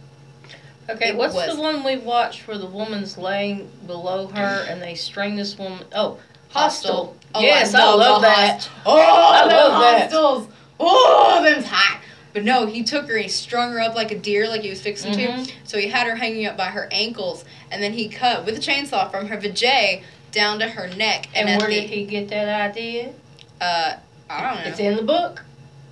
Okay, 0.91 1.09
It 1.09 1.17
what's 1.17 1.33
was- 1.35 1.57
the 1.57 1.63
one 1.63 1.83
we 1.83 1.97
watched 1.97 2.47
where 2.47 2.59
the 2.59 2.67
woman's 2.67 3.17
laying 3.17 3.71
below 3.87 4.27
her 4.27 4.67
and 4.69 4.83
they 4.83 4.95
string 4.95 5.35
this 5.37 5.57
woman? 5.57 5.87
Oh, 5.95 6.19
Hostel. 6.51 7.17
Oh, 7.35 7.41
yes, 7.41 7.73
I, 7.73 7.85
love 7.87 7.99
love 8.01 8.21
that. 8.23 8.57
host- 8.57 8.71
Oh, 8.85 9.01
I 9.01 9.45
love 9.47 9.73
love 9.73 9.81
that. 9.81 10.03
hostels. 10.13 10.49
Oh, 10.79 11.41
them's 11.43 11.65
hot. 11.65 12.03
But 12.35 12.45
no, 12.45 12.67
he 12.67 12.83
took 12.83 13.07
her, 13.09 13.15
and 13.15 13.23
he 13.23 13.29
strung 13.31 13.73
her 13.73 13.81
up 13.81 13.95
like 13.95 14.11
a 14.11 14.19
deer, 14.19 14.47
like 14.47 14.61
he 14.61 14.69
was 14.69 14.83
fixing 14.83 15.15
Mhm. 15.15 15.47
to. 15.47 15.53
So 15.65 15.79
he 15.79 15.89
had 15.89 16.07
her 16.07 16.17
hanging 16.17 16.45
up 16.45 16.59
by 16.59 16.67
her 16.67 16.87
ankles, 16.93 17.47
and 17.71 17.83
then 17.83 17.95
he 17.95 18.09
cut 18.11 18.45
with 18.45 18.59
a 18.59 18.61
chainsaw 18.61 19.11
from 19.11 19.29
her 19.29 19.39
vajay 19.39 20.03
down 20.33 20.59
to 20.61 20.69
her 20.69 20.89
neck. 20.89 21.29
And, 21.35 21.49
at 21.49 21.61
where 21.61 21.69
the, 21.69 21.81
did 21.81 21.91
he 21.91 22.05
get 22.05 22.29
that 22.29 22.71
idea? 22.71 23.13
Uh, 23.61 23.97
I 24.29 24.43
don't 24.43 24.65
know. 24.65 24.71
It's 24.71 24.79
in 24.79 24.97
the 24.97 25.03
book. 25.03 25.43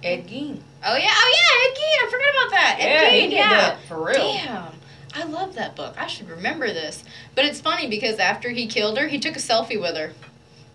Ed 0.02 0.28
Gein. 0.28 0.60
Oh 0.84 0.96
yeah, 0.96 1.08
oh 1.10 1.34
yeah, 1.34 1.70
Ed 1.70 1.76
Gein. 1.76 2.06
I 2.06 2.10
forgot 2.10 2.30
about 2.30 2.50
that. 2.50 2.76
Ed 2.78 2.92
yeah, 2.92 3.10
Gein, 3.10 3.30
yeah. 3.32 3.48
that 3.48 3.82
for 3.88 4.04
real. 4.04 4.14
Damn. 4.14 4.72
I 5.14 5.24
love 5.24 5.54
that 5.54 5.74
book. 5.74 5.94
I 5.98 6.06
should 6.06 6.28
remember 6.28 6.68
this. 6.68 7.02
But 7.34 7.44
it's 7.44 7.60
funny 7.60 7.88
because 7.88 8.18
after 8.18 8.50
he 8.50 8.66
killed 8.66 8.98
her, 8.98 9.08
he 9.08 9.18
took 9.18 9.36
a 9.36 9.40
selfie 9.40 9.80
with 9.80 9.96
her. 9.96 10.12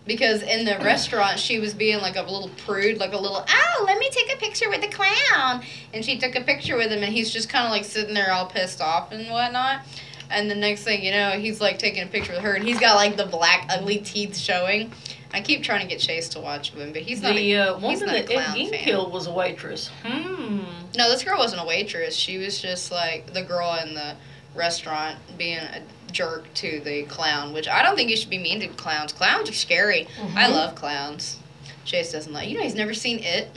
Because 0.06 0.42
in 0.42 0.66
the 0.66 0.78
restaurant, 0.84 1.38
she 1.38 1.58
was 1.58 1.72
being 1.72 1.98
like 1.98 2.16
a 2.16 2.22
little 2.22 2.50
prude, 2.58 2.98
like 2.98 3.12
a 3.12 3.18
little, 3.18 3.44
oh, 3.48 3.84
let 3.86 3.98
me 3.98 4.10
take 4.10 4.34
a 4.34 4.36
picture 4.36 4.68
with 4.68 4.82
the 4.82 4.88
clown. 4.88 5.64
And 5.94 6.04
she 6.04 6.18
took 6.18 6.34
a 6.34 6.42
picture 6.42 6.76
with 6.76 6.90
him, 6.90 7.02
and 7.02 7.12
he's 7.12 7.30
just 7.30 7.48
kind 7.48 7.64
of 7.64 7.70
like 7.70 7.84
sitting 7.84 8.14
there 8.14 8.32
all 8.32 8.46
pissed 8.46 8.82
off 8.82 9.12
and 9.12 9.30
whatnot. 9.30 9.82
And 10.30 10.50
the 10.50 10.54
next 10.54 10.82
thing 10.84 11.04
you 11.04 11.10
know, 11.12 11.32
he's 11.32 11.60
like 11.60 11.78
taking 11.78 12.02
a 12.02 12.06
picture 12.06 12.32
with 12.32 12.42
her, 12.42 12.54
and 12.54 12.64
he's 12.64 12.80
got 12.80 12.96
like 12.96 13.16
the 13.16 13.26
black, 13.26 13.66
ugly 13.70 13.98
teeth 13.98 14.36
showing. 14.36 14.92
I 15.32 15.40
keep 15.40 15.62
trying 15.64 15.80
to 15.82 15.86
get 15.88 15.98
Chase 15.98 16.28
to 16.30 16.40
watch 16.40 16.72
him, 16.72 16.92
but 16.92 17.02
he's 17.02 17.20
not. 17.20 17.34
the 17.34 17.52
a, 17.54 17.60
uh, 17.74 17.78
woman 17.78 17.98
that 18.06 18.30
Ed 18.30 18.72
killed 18.72 19.12
was 19.12 19.26
a 19.26 19.32
waitress. 19.32 19.88
Hmm. 20.04 20.60
No, 20.96 21.10
this 21.10 21.24
girl 21.24 21.38
wasn't 21.38 21.60
a 21.60 21.64
waitress. 21.66 22.14
She 22.14 22.38
was 22.38 22.60
just 22.62 22.92
like 22.92 23.32
the 23.32 23.42
girl 23.42 23.76
in 23.84 23.94
the 23.94 24.14
restaurant 24.54 25.18
being 25.36 25.58
a 25.58 25.82
jerk 26.12 26.52
to 26.54 26.80
the 26.84 27.02
clown, 27.04 27.52
which 27.52 27.66
I 27.66 27.82
don't 27.82 27.96
think 27.96 28.10
you 28.10 28.16
should 28.16 28.30
be 28.30 28.38
mean 28.38 28.60
to 28.60 28.68
clowns. 28.68 29.12
Clowns 29.12 29.50
are 29.50 29.54
scary. 29.54 30.06
I 30.36 30.44
Mhm. 30.48 30.50
love 30.52 30.74
clowns. 30.76 31.38
Chase 31.84 32.12
doesn't 32.12 32.32
like. 32.32 32.48
You 32.48 32.56
know, 32.58 32.62
he's 32.62 32.76
never 32.76 32.94
seen 32.94 33.18
it 33.18 33.50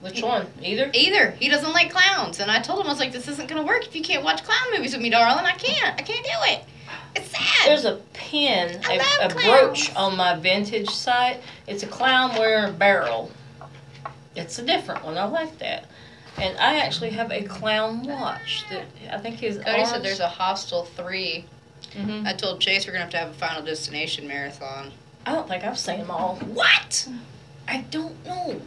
Which 0.00 0.22
one? 0.22 0.46
Either? 0.62 0.90
either. 0.94 1.32
He 1.32 1.48
doesn't 1.48 1.72
like 1.72 1.90
clowns, 1.92 2.40
and 2.40 2.50
I 2.50 2.60
told 2.60 2.80
him 2.80 2.86
I 2.86 2.90
was 2.90 2.98
like, 2.98 3.12
"This 3.12 3.28
isn't 3.28 3.48
gonna 3.48 3.62
work 3.62 3.86
if 3.86 3.94
you 3.94 4.02
can't 4.02 4.24
watch 4.24 4.42
clown 4.44 4.72
movies 4.72 4.92
with 4.94 5.02
me, 5.02 5.10
darling. 5.10 5.44
I 5.44 5.52
can't. 5.52 5.98
I 5.98 6.02
can't 6.02 6.24
do 6.24 6.30
it. 6.52 6.64
It's 7.14 7.30
sad." 7.30 7.68
There's 7.68 7.84
a 7.84 7.96
pin, 8.14 8.80
I 8.86 8.94
a, 9.20 9.28
brooch 9.28 9.94
on 9.94 10.16
my 10.16 10.36
vintage 10.36 10.88
site. 10.88 11.40
It's 11.66 11.82
a 11.82 11.86
clown 11.86 12.34
wearing 12.36 12.70
a 12.70 12.72
barrel. 12.72 13.30
It's 14.34 14.58
a 14.58 14.62
different 14.62 15.04
one. 15.04 15.18
I 15.18 15.24
like 15.24 15.58
that. 15.58 15.84
And 16.38 16.56
I 16.58 16.78
actually 16.78 17.10
have 17.10 17.30
a 17.30 17.42
clown 17.42 18.04
watch 18.04 18.64
that 18.70 18.84
I 19.12 19.18
think 19.18 19.36
his 19.40 19.58
Cody 19.58 19.70
arms. 19.80 19.90
said 19.90 20.02
there's 20.02 20.20
a 20.20 20.28
Hostel 20.28 20.84
three. 20.96 21.44
Mhm. 21.94 22.26
I 22.26 22.32
told 22.32 22.60
Chase 22.60 22.86
we're 22.86 22.92
gonna 22.92 23.04
have 23.04 23.10
to 23.12 23.18
have 23.18 23.30
a 23.30 23.34
Final 23.34 23.62
Destination 23.62 24.26
marathon. 24.26 24.92
I 25.26 25.32
don't 25.32 25.46
think 25.48 25.64
I've 25.64 25.78
seen 25.78 25.98
them 25.98 26.10
all. 26.10 26.36
What? 26.36 27.06
I 27.68 27.78
don't 27.90 28.24
know. 28.24 28.62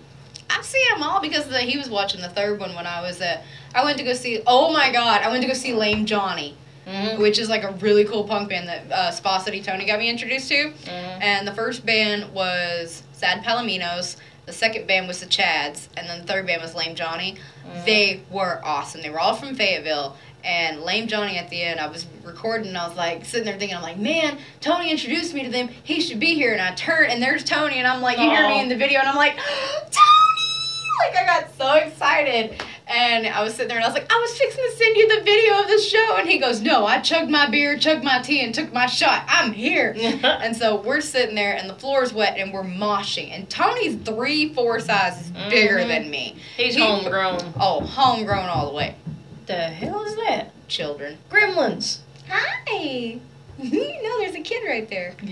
I've 0.49 0.65
seen 0.65 0.85
them 0.93 1.03
all 1.03 1.21
because 1.21 1.47
the, 1.47 1.59
he 1.59 1.77
was 1.77 1.89
watching 1.89 2.21
the 2.21 2.29
third 2.29 2.59
one 2.59 2.75
when 2.75 2.85
I 2.87 3.01
was 3.01 3.21
at. 3.21 3.43
I 3.75 3.83
went 3.83 3.97
to 3.97 4.03
go 4.03 4.13
see. 4.13 4.41
Oh 4.47 4.71
my 4.71 4.91
god! 4.91 5.21
I 5.21 5.29
went 5.29 5.41
to 5.41 5.47
go 5.47 5.53
see 5.53 5.73
Lame 5.73 6.05
Johnny, 6.05 6.55
Mhm. 6.87 7.17
which 7.19 7.39
is 7.39 7.49
like 7.49 7.63
a 7.63 7.71
really 7.73 8.05
cool 8.05 8.23
punk 8.25 8.49
band 8.49 8.67
that 8.67 8.91
uh, 8.91 9.11
Spa 9.11 9.37
City 9.39 9.61
Tony 9.61 9.85
got 9.85 9.99
me 9.99 10.09
introduced 10.09 10.49
to. 10.49 10.71
Mhm. 10.71 10.87
And 11.21 11.47
the 11.47 11.53
first 11.53 11.85
band 11.85 12.33
was 12.33 13.03
Sad 13.13 13.43
Palominos. 13.43 14.17
The 14.45 14.51
second 14.53 14.87
band 14.87 15.07
was 15.07 15.21
the 15.21 15.25
Chads, 15.25 15.87
and 15.95 16.07
then 16.09 16.19
the 16.21 16.27
third 16.27 16.45
band 16.45 16.61
was 16.61 16.75
Lame 16.75 16.95
Johnny. 16.95 17.37
Mhm. 17.65 17.85
They 17.85 18.19
were 18.29 18.59
awesome. 18.63 19.01
They 19.01 19.09
were 19.09 19.19
all 19.19 19.35
from 19.35 19.55
Fayetteville. 19.55 20.17
And 20.45 20.81
Lame 20.81 21.07
Johnny 21.07 21.37
at 21.37 21.49
the 21.49 21.61
end, 21.61 21.79
I 21.79 21.87
was 21.87 22.05
recording 22.21 22.67
and 22.67 22.77
I 22.77 22.85
was 22.85 22.97
like 22.97 23.23
sitting 23.23 23.45
there 23.45 23.57
thinking, 23.57 23.77
I'm 23.77 23.81
like, 23.81 23.95
man, 23.97 24.37
Tony 24.59 24.91
introduced 24.91 25.33
me 25.33 25.43
to 25.43 25.49
them. 25.49 25.69
He 25.83 26.01
should 26.01 26.19
be 26.19 26.33
here. 26.35 26.51
And 26.51 26.61
I 26.61 26.71
turn 26.75 27.09
and 27.09 27.23
there's 27.23 27.45
Tony 27.45 27.75
and 27.77 27.87
I'm 27.87 28.01
like, 28.01 28.17
you 28.19 28.29
hear 28.29 28.49
me 28.49 28.59
in 28.59 28.67
the 28.67 28.75
video 28.75 28.99
and 28.99 29.07
I'm 29.07 29.15
like, 29.15 29.37
Tony! 29.37 30.32
Like 30.99 31.15
I 31.17 31.25
got 31.25 31.57
so 31.57 31.73
excited. 31.75 32.61
And 32.87 33.25
I 33.25 33.41
was 33.43 33.53
sitting 33.53 33.69
there 33.69 33.77
and 33.77 33.85
I 33.85 33.87
was 33.87 33.95
like, 33.95 34.11
I 34.11 34.19
was 34.19 34.37
fixing 34.37 34.63
to 34.63 34.71
send 34.75 34.97
you 34.97 35.07
the 35.17 35.23
video 35.23 35.61
of 35.61 35.67
the 35.67 35.79
show. 35.79 36.17
And 36.17 36.27
he 36.29 36.37
goes, 36.37 36.61
no, 36.61 36.85
I 36.85 36.99
chugged 36.99 37.31
my 37.31 37.49
beer, 37.49 37.77
chugged 37.77 38.03
my 38.03 38.21
tea, 38.21 38.41
and 38.43 38.53
took 38.53 38.71
my 38.73 38.85
shot. 38.85 39.23
I'm 39.27 39.51
here. 39.53 39.95
And 40.23 40.55
so 40.55 40.81
we're 40.81 41.01
sitting 41.01 41.35
there, 41.35 41.55
and 41.55 41.69
the 41.69 41.73
floor 41.75 42.03
is 42.03 42.13
wet, 42.13 42.37
and 42.37 42.51
we're 42.53 42.63
moshing. 42.63 43.31
And 43.31 43.49
Tony's 43.49 43.95
three, 44.03 44.53
four 44.53 44.79
sizes 44.79 45.31
bigger 45.49 45.77
Mhm. 45.77 45.87
than 45.87 46.09
me. 46.09 46.35
He's 46.57 46.75
He- 46.75 46.81
homegrown. 46.81 47.53
Oh, 47.59 47.79
homegrown 47.81 48.49
all 48.49 48.67
the 48.69 48.75
way. 48.75 48.95
The 49.45 49.53
hell 49.55 50.03
is 50.03 50.15
that? 50.17 50.51
Children. 50.67 51.17
Gremlins. 51.31 51.99
Hi. 52.29 53.19
no, 53.63 54.19
there's 54.19 54.35
a 54.35 54.41
kid 54.41 54.63
right 54.67 54.89
there. 54.89 55.13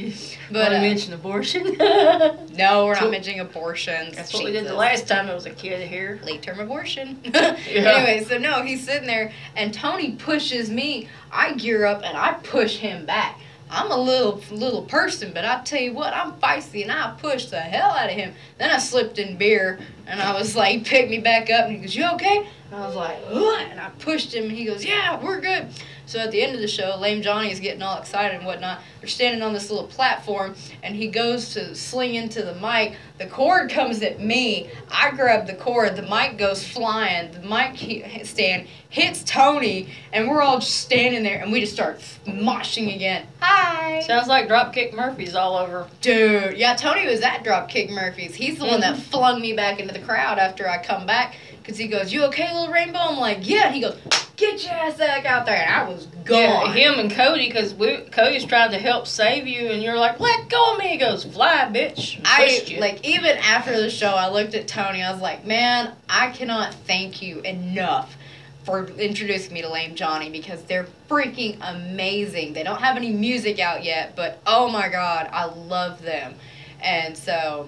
But 0.52 0.66
But 0.66 0.74
I 0.74 0.78
uh, 0.78 0.82
mentioned 0.82 1.14
abortion. 1.14 1.64
no, 1.78 2.86
we're 2.86 2.96
So- 2.96 3.02
not 3.02 3.12
mentioning 3.12 3.40
abortions. 3.40 4.16
That's 4.16 4.34
what 4.34 4.44
we 4.44 4.52
did 4.52 4.66
the 4.66 4.74
last 4.74 5.08
time 5.08 5.26
there 5.26 5.36
was 5.36 5.46
a 5.46 5.52
kid 5.52 5.88
here. 5.88 6.20
late 6.24 6.42
term 6.42 6.60
abortion. 6.60 7.20
yeah. 7.24 7.56
anyway, 7.68 8.26
so 8.28 8.38
no, 8.38 8.62
he's 8.64 8.84
sitting 8.86 9.08
there 9.08 9.32
and 9.56 9.74
Tony 9.74 10.12
pushes 10.16 10.70
me. 10.70 11.08
I 11.32 11.54
gear 11.54 11.86
up 11.86 12.02
and 12.04 12.18
I 12.18 12.34
push 12.44 12.78
him 12.78 13.06
back. 13.06 13.40
I'm 13.74 13.90
a 13.90 13.98
little 13.98 14.42
little 14.52 14.82
person, 14.84 15.32
but 15.34 15.46
I 15.46 15.62
tell 15.64 15.80
you 15.80 15.94
what, 15.94 16.14
I'm 16.14 16.34
feisty 16.34 16.82
and 16.84 16.92
I 16.92 17.16
pushed 17.18 17.52
the 17.52 17.62
hell 17.62 17.92
out 17.92 18.10
of 18.10 18.16
him. 18.16 18.34
Then 18.58 18.70
I 18.70 18.78
slipped 18.80 19.18
in 19.18 19.38
beer 19.38 19.80
and 20.08 20.22
I 20.22 20.34
was 20.38 20.58
like, 20.58 20.72
he 20.80 20.84
picked 20.84 21.10
me 21.10 21.20
back 21.20 21.50
up 21.50 21.68
and 21.68 21.76
he 21.78 21.82
goes, 21.82 21.96
You 21.96 22.06
okay? 22.16 22.48
And 22.72 22.82
I 22.82 22.88
was 22.88 22.96
like, 22.96 23.18
What? 23.26 23.68
And 23.68 23.80
I 23.80 23.90
pushed 24.00 24.34
him 24.34 24.46
and 24.46 24.54
he 24.54 24.66
goes, 24.66 24.86
Yeah, 24.86 25.22
we're 25.22 25.42
good. 25.42 25.68
So 26.06 26.20
at 26.20 26.32
the 26.32 26.42
end 26.42 26.56
of 26.56 26.62
the 26.62 26.68
show, 26.68 26.98
Lame 27.00 27.22
Johnny 27.22 27.52
is 27.52 27.60
getting 27.60 27.82
all 27.82 27.98
excited 27.98 28.36
and 28.36 28.46
whatnot. 28.46 28.82
They're 29.00 29.08
standing 29.08 29.42
on 29.42 29.54
this 29.54 29.70
little 29.70 29.88
platform, 29.88 30.56
and 30.84 30.94
he 30.94 31.08
goes 31.08 31.54
to 31.54 31.74
sling 31.74 32.16
into 32.16 32.44
the 32.44 32.54
mic. 32.56 32.98
The 33.18 33.28
cord 33.28 33.70
comes 33.70 34.02
at 34.02 34.20
me. 34.20 34.70
I 34.92 35.12
grab 35.12 35.48
the 35.48 35.54
cord. 35.54 35.96
The 35.96 36.02
mic 36.02 36.38
goes 36.38 36.68
flying. 36.68 37.32
The 37.32 37.40
mic 37.40 37.76
he- 37.76 38.24
stand 38.26 38.68
hits 38.90 39.24
Tony, 39.24 39.88
and 40.12 40.28
we're 40.28 40.42
all 40.42 40.60
just 40.60 40.82
standing 40.82 41.24
there, 41.24 41.42
and 41.42 41.50
we 41.50 41.62
just 41.62 41.72
start 41.72 42.02
moshing 42.28 42.94
again. 42.94 43.26
Hi. 43.40 44.02
Sounds 44.02 44.28
like 44.28 44.50
Dropkick 44.50 44.94
Murphys 44.94 45.34
all 45.34 45.56
over. 45.56 45.88
Dude, 46.02 46.58
yeah, 46.58 46.76
Tony 46.76 47.08
was 47.08 47.22
at 47.22 47.46
Dropkick 47.46 47.90
Murphys. 47.90 48.36
He's 48.36 48.60
the 48.60 48.66
one 48.66 48.82
that 48.82 48.96
mm-hmm. 48.96 49.04
flung 49.04 49.40
me 49.40 49.54
back 49.54 49.80
into 49.80 49.94
the 49.94 50.00
crowd 50.00 50.40
after 50.40 50.68
I 50.68 50.84
come 50.84 51.06
back. 51.06 51.36
Because 51.62 51.78
he 51.78 51.88
goes, 51.88 52.12
You 52.12 52.24
okay, 52.26 52.54
little 52.54 52.74
rainbow? 52.74 53.00
I'm 53.00 53.18
like, 53.18 53.48
Yeah. 53.48 53.68
And 53.68 53.76
he 53.76 53.82
goes, 53.82 53.98
Get 54.36 54.64
your 54.64 54.74
ass 54.74 54.98
back 54.98 55.26
out 55.26 55.46
there. 55.46 55.56
And 55.56 55.70
I 55.70 55.88
was 55.88 56.08
gone. 56.26 56.40
Yeah, 56.40 56.74
him 56.74 57.00
and 57.00 57.12
Cody, 57.12 57.48
because 57.48 57.74
Cody's 58.12 58.46
trying 58.46 58.72
to 58.72 58.80
help 58.80 59.08
save 59.08 59.48
you, 59.48 59.70
and 59.70 59.84
you're 59.84 59.98
like, 59.98 60.20
let 60.20 60.50
go 60.50 60.74
of 60.74 60.80
me. 60.80 60.90
He 60.90 60.98
goes, 60.98 61.24
fly, 61.24 61.70
bitch. 61.72 62.22
I 62.26 62.64
you. 62.66 62.80
like 62.80 63.06
even 63.06 63.38
after 63.38 63.80
the 63.80 63.90
show, 63.90 64.10
I 64.10 64.30
looked 64.30 64.54
at 64.56 64.68
Tony. 64.68 65.04
I 65.04 65.12
was 65.12 65.22
like, 65.22 65.46
"Man, 65.46 65.94
I 66.10 66.30
cannot 66.30 66.74
thank 66.74 67.22
you 67.22 67.42
enough 67.42 68.18
for 68.64 68.88
introducing 68.88 69.54
me 69.54 69.62
to 69.62 69.70
Lame 69.70 69.96
Johnny 69.96 70.30
because 70.30 70.64
they're 70.64 70.88
freaking 71.10 71.58
amazing. 71.62 72.54
They 72.54 72.64
don't 72.64 72.82
have 72.82 72.96
any 72.96 73.12
music 73.12 73.60
out 73.60 73.84
yet, 73.84 74.16
but 74.16 74.40
oh 74.46 74.70
my 74.70 74.90
god, 74.90 75.30
I 75.32 75.46
love 75.46 76.02
them." 76.02 76.36
And 76.82 77.16
so 77.16 77.68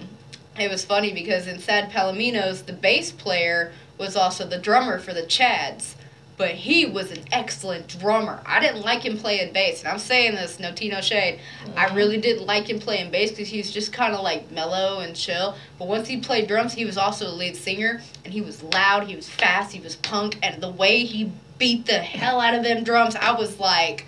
it 0.58 0.70
was 0.70 0.84
funny 0.84 1.12
because 1.12 1.46
in 1.46 1.58
Sad 1.58 1.90
Palominos, 1.90 2.64
the 2.64 2.72
bass 2.72 3.10
player 3.10 3.72
was 3.98 4.16
also 4.16 4.46
the 4.46 4.58
drummer 4.58 4.98
for 4.98 5.12
the 5.12 5.22
Chads. 5.22 5.94
But 6.36 6.50
he 6.50 6.84
was 6.84 7.12
an 7.12 7.24
excellent 7.30 7.86
drummer. 7.86 8.42
I 8.44 8.58
didn't 8.58 8.82
like 8.82 9.02
him 9.02 9.16
playing 9.16 9.52
bass, 9.52 9.80
and 9.80 9.88
I'm 9.88 10.00
saying 10.00 10.34
this, 10.34 10.58
no 10.58 10.72
tea, 10.72 10.88
no 10.88 11.00
shade. 11.00 11.38
I 11.76 11.86
mm-hmm. 11.86 11.96
really 11.96 12.20
didn't 12.20 12.44
like 12.44 12.68
him 12.68 12.80
playing 12.80 13.12
bass 13.12 13.30
because 13.30 13.48
he 13.48 13.58
was 13.58 13.70
just 13.70 13.92
kind 13.92 14.14
of 14.14 14.20
like 14.20 14.50
mellow 14.50 14.98
and 14.98 15.14
chill. 15.14 15.54
But 15.78 15.86
once 15.86 16.08
he 16.08 16.18
played 16.18 16.48
drums, 16.48 16.72
he 16.72 16.84
was 16.84 16.98
also 16.98 17.28
a 17.28 17.30
lead 17.30 17.54
singer, 17.54 18.02
and 18.24 18.32
he 18.32 18.40
was 18.40 18.64
loud, 18.64 19.06
he 19.06 19.14
was 19.14 19.28
fast, 19.28 19.72
he 19.72 19.80
was 19.80 19.94
punk, 19.94 20.38
and 20.42 20.60
the 20.60 20.70
way 20.70 21.04
he 21.04 21.30
beat 21.58 21.86
the 21.86 21.98
hell 21.98 22.40
out 22.40 22.54
of 22.54 22.64
them 22.64 22.82
drums, 22.82 23.14
I 23.14 23.30
was 23.30 23.60
like, 23.60 24.06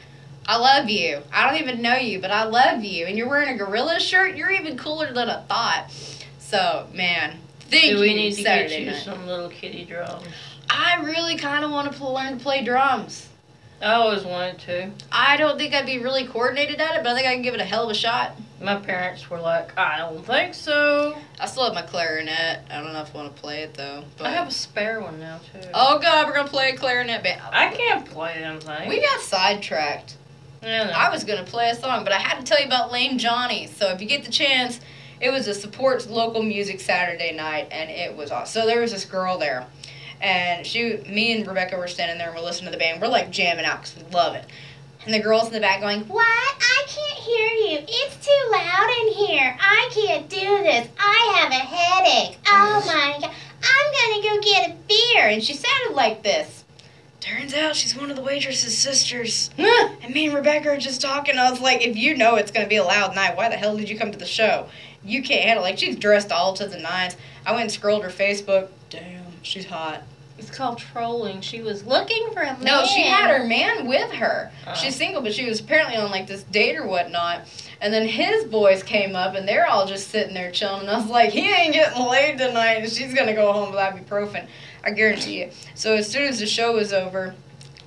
I 0.48 0.58
love 0.58 0.88
you. 0.88 1.22
I 1.32 1.48
don't 1.48 1.60
even 1.60 1.82
know 1.82 1.96
you, 1.96 2.20
but 2.20 2.30
I 2.30 2.44
love 2.44 2.84
you. 2.84 3.06
And 3.06 3.18
you're 3.18 3.28
wearing 3.28 3.48
a 3.48 3.56
gorilla 3.56 3.98
shirt. 3.98 4.36
You're 4.36 4.52
even 4.52 4.78
cooler 4.78 5.12
than 5.12 5.28
I 5.28 5.42
thought. 5.42 5.90
So 6.38 6.86
man, 6.92 7.38
thank 7.70 7.96
Do 7.96 8.00
we 8.00 8.14
need 8.14 8.32
to 8.34 8.42
Saturday 8.42 8.68
get 8.70 8.80
you 8.80 8.90
night. 8.92 9.02
some 9.04 9.26
little 9.26 9.48
kitty 9.48 9.84
drums? 9.84 10.26
I 10.70 11.00
really 11.02 11.36
kind 11.36 11.64
of 11.64 11.70
want 11.70 11.92
to 11.92 12.08
learn 12.08 12.38
to 12.38 12.42
play 12.42 12.64
drums. 12.64 13.28
I 13.80 13.92
always 13.94 14.24
wanted 14.24 14.58
to. 14.60 14.90
I 15.12 15.36
don't 15.36 15.58
think 15.58 15.74
I'd 15.74 15.84
be 15.84 15.98
really 15.98 16.26
coordinated 16.26 16.80
at 16.80 16.96
it, 16.96 17.02
but 17.04 17.10
I 17.12 17.14
think 17.14 17.26
I 17.26 17.34
can 17.34 17.42
give 17.42 17.54
it 17.54 17.60
a 17.60 17.64
hell 17.64 17.84
of 17.84 17.90
a 17.90 17.94
shot. 17.94 18.32
My 18.58 18.76
parents 18.76 19.28
were 19.28 19.38
like, 19.38 19.76
I 19.78 19.98
don't 19.98 20.24
think 20.24 20.54
so. 20.54 21.14
I 21.38 21.46
still 21.46 21.64
have 21.64 21.74
my 21.74 21.82
clarinet. 21.82 22.60
I 22.70 22.80
don't 22.80 22.94
know 22.94 23.02
if 23.02 23.14
I 23.14 23.18
want 23.18 23.36
to 23.36 23.40
play 23.42 23.60
it 23.62 23.74
though. 23.74 24.02
But 24.16 24.28
I 24.28 24.30
have 24.30 24.48
a 24.48 24.50
spare 24.50 25.02
one 25.02 25.20
now, 25.20 25.40
too. 25.52 25.68
Oh 25.74 25.98
god, 25.98 26.26
we're 26.26 26.34
gonna 26.34 26.48
play 26.48 26.70
a 26.70 26.76
clarinet 26.76 27.22
band. 27.22 27.42
I 27.52 27.68
can't 27.74 28.06
play 28.06 28.38
them 28.40 28.60
things. 28.60 28.88
We 28.88 29.02
got 29.02 29.20
sidetracked. 29.20 30.16
Yeah, 30.62 30.84
no. 30.84 30.92
I 30.92 31.10
was 31.10 31.22
gonna 31.24 31.44
play 31.44 31.68
a 31.68 31.74
song, 31.74 32.02
but 32.02 32.14
I 32.14 32.18
had 32.18 32.38
to 32.38 32.44
tell 32.44 32.58
you 32.58 32.66
about 32.66 32.90
Lame 32.90 33.18
Johnny. 33.18 33.66
So 33.66 33.90
if 33.92 34.00
you 34.00 34.06
get 34.06 34.24
the 34.24 34.32
chance, 34.32 34.80
it 35.20 35.30
was 35.30 35.48
a 35.48 35.54
support 35.54 36.08
local 36.08 36.42
music 36.42 36.80
Saturday 36.80 37.32
night, 37.32 37.68
and 37.70 37.90
it 37.90 38.16
was 38.16 38.30
awesome. 38.30 38.60
So 38.62 38.66
there 38.66 38.80
was 38.80 38.92
this 38.92 39.04
girl 39.04 39.38
there, 39.38 39.66
and 40.20 40.66
she, 40.66 40.96
me 41.08 41.32
and 41.36 41.46
Rebecca 41.46 41.76
were 41.76 41.88
standing 41.88 42.18
there 42.18 42.28
and 42.28 42.36
we're 42.36 42.44
listening 42.44 42.66
to 42.66 42.70
the 42.72 42.78
band. 42.78 43.00
We're 43.00 43.08
like 43.08 43.30
jamming 43.30 43.64
out 43.64 43.82
because 43.82 43.96
we 43.96 44.10
love 44.12 44.34
it. 44.34 44.44
And 45.04 45.14
the 45.14 45.20
girls 45.20 45.46
in 45.46 45.52
the 45.52 45.60
back 45.60 45.80
going, 45.80 46.00
What? 46.08 46.24
I 46.26 46.84
can't 46.88 47.18
hear 47.18 47.48
you. 47.48 47.78
It's 47.86 48.26
too 48.26 48.50
loud 48.50 48.90
in 49.02 49.12
here. 49.12 49.56
I 49.60 49.88
can't 49.92 50.28
do 50.28 50.36
this. 50.38 50.88
I 50.98 51.36
have 51.38 51.50
a 51.52 51.54
headache. 51.54 52.38
Oh 52.48 52.82
my 52.86 53.18
god. 53.20 53.30
I'm 53.62 54.22
gonna 54.22 54.36
go 54.36 54.42
get 54.42 54.70
a 54.70 54.74
beer. 54.88 55.28
and 55.28 55.42
she 55.42 55.54
sounded 55.54 55.94
like 55.94 56.22
this. 56.22 56.64
Turns 57.20 57.54
out 57.54 57.74
she's 57.76 57.96
one 57.96 58.10
of 58.10 58.16
the 58.16 58.22
waitress's 58.22 58.76
sisters. 58.76 59.50
And 59.58 60.14
me 60.14 60.26
and 60.26 60.34
Rebecca 60.36 60.68
are 60.70 60.76
just 60.76 61.00
talking. 61.00 61.36
I 61.36 61.50
was 61.50 61.60
like, 61.60 61.84
if 61.84 61.96
you 61.96 62.16
know 62.16 62.36
it's 62.36 62.52
going 62.52 62.64
to 62.64 62.68
be 62.68 62.76
a 62.76 62.84
loud 62.84 63.16
night, 63.16 63.36
why 63.36 63.48
the 63.48 63.56
hell 63.56 63.76
did 63.76 63.88
you 63.88 63.98
come 63.98 64.12
to 64.12 64.18
the 64.18 64.24
show? 64.26 64.68
You 65.04 65.22
can't 65.22 65.44
handle 65.44 65.62
Like, 65.62 65.78
she's 65.78 65.96
dressed 65.96 66.32
all 66.32 66.54
to 66.54 66.66
the 66.66 66.78
nines. 66.78 67.16
I 67.44 67.52
went 67.52 67.62
and 67.62 67.72
scrolled 67.72 68.02
her 68.02 68.10
Facebook. 68.10 68.68
Damn, 68.90 69.24
she's 69.42 69.66
hot. 69.66 70.02
It's 70.38 70.50
called 70.50 70.78
trolling. 70.78 71.40
She 71.40 71.62
was 71.62 71.84
looking 71.84 72.28
for 72.32 72.42
a 72.42 72.46
man. 72.46 72.60
No, 72.60 72.84
she 72.84 73.02
had 73.02 73.30
her 73.30 73.44
man 73.44 73.86
with 73.86 74.10
her. 74.12 74.50
Oh. 74.66 74.74
She's 74.74 74.94
single, 74.94 75.22
but 75.22 75.32
she 75.32 75.46
was 75.46 75.60
apparently 75.60 75.96
on 75.96 76.10
like 76.10 76.26
this 76.26 76.42
date 76.42 76.76
or 76.76 76.86
whatnot. 76.86 77.46
And 77.80 77.92
then 77.92 78.06
his 78.06 78.44
boys 78.44 78.82
came 78.82 79.16
up, 79.16 79.34
and 79.34 79.48
they're 79.48 79.66
all 79.66 79.86
just 79.86 80.08
sitting 80.08 80.34
there 80.34 80.50
chilling. 80.50 80.82
And 80.82 80.90
I 80.90 80.98
was 80.98 81.08
like, 81.08 81.30
he 81.30 81.48
ain't 81.50 81.72
getting 81.72 82.04
laid 82.04 82.36
tonight, 82.36 82.82
and 82.82 82.92
she's 82.92 83.14
gonna 83.14 83.34
go 83.34 83.52
home 83.52 83.70
with 83.70 83.80
ibuprofen. 83.80 84.46
I 84.84 84.90
guarantee 84.90 85.40
you. 85.40 85.50
So 85.74 85.94
as 85.94 86.10
soon 86.10 86.24
as 86.24 86.38
the 86.38 86.46
show 86.46 86.74
was 86.74 86.92
over, 86.92 87.34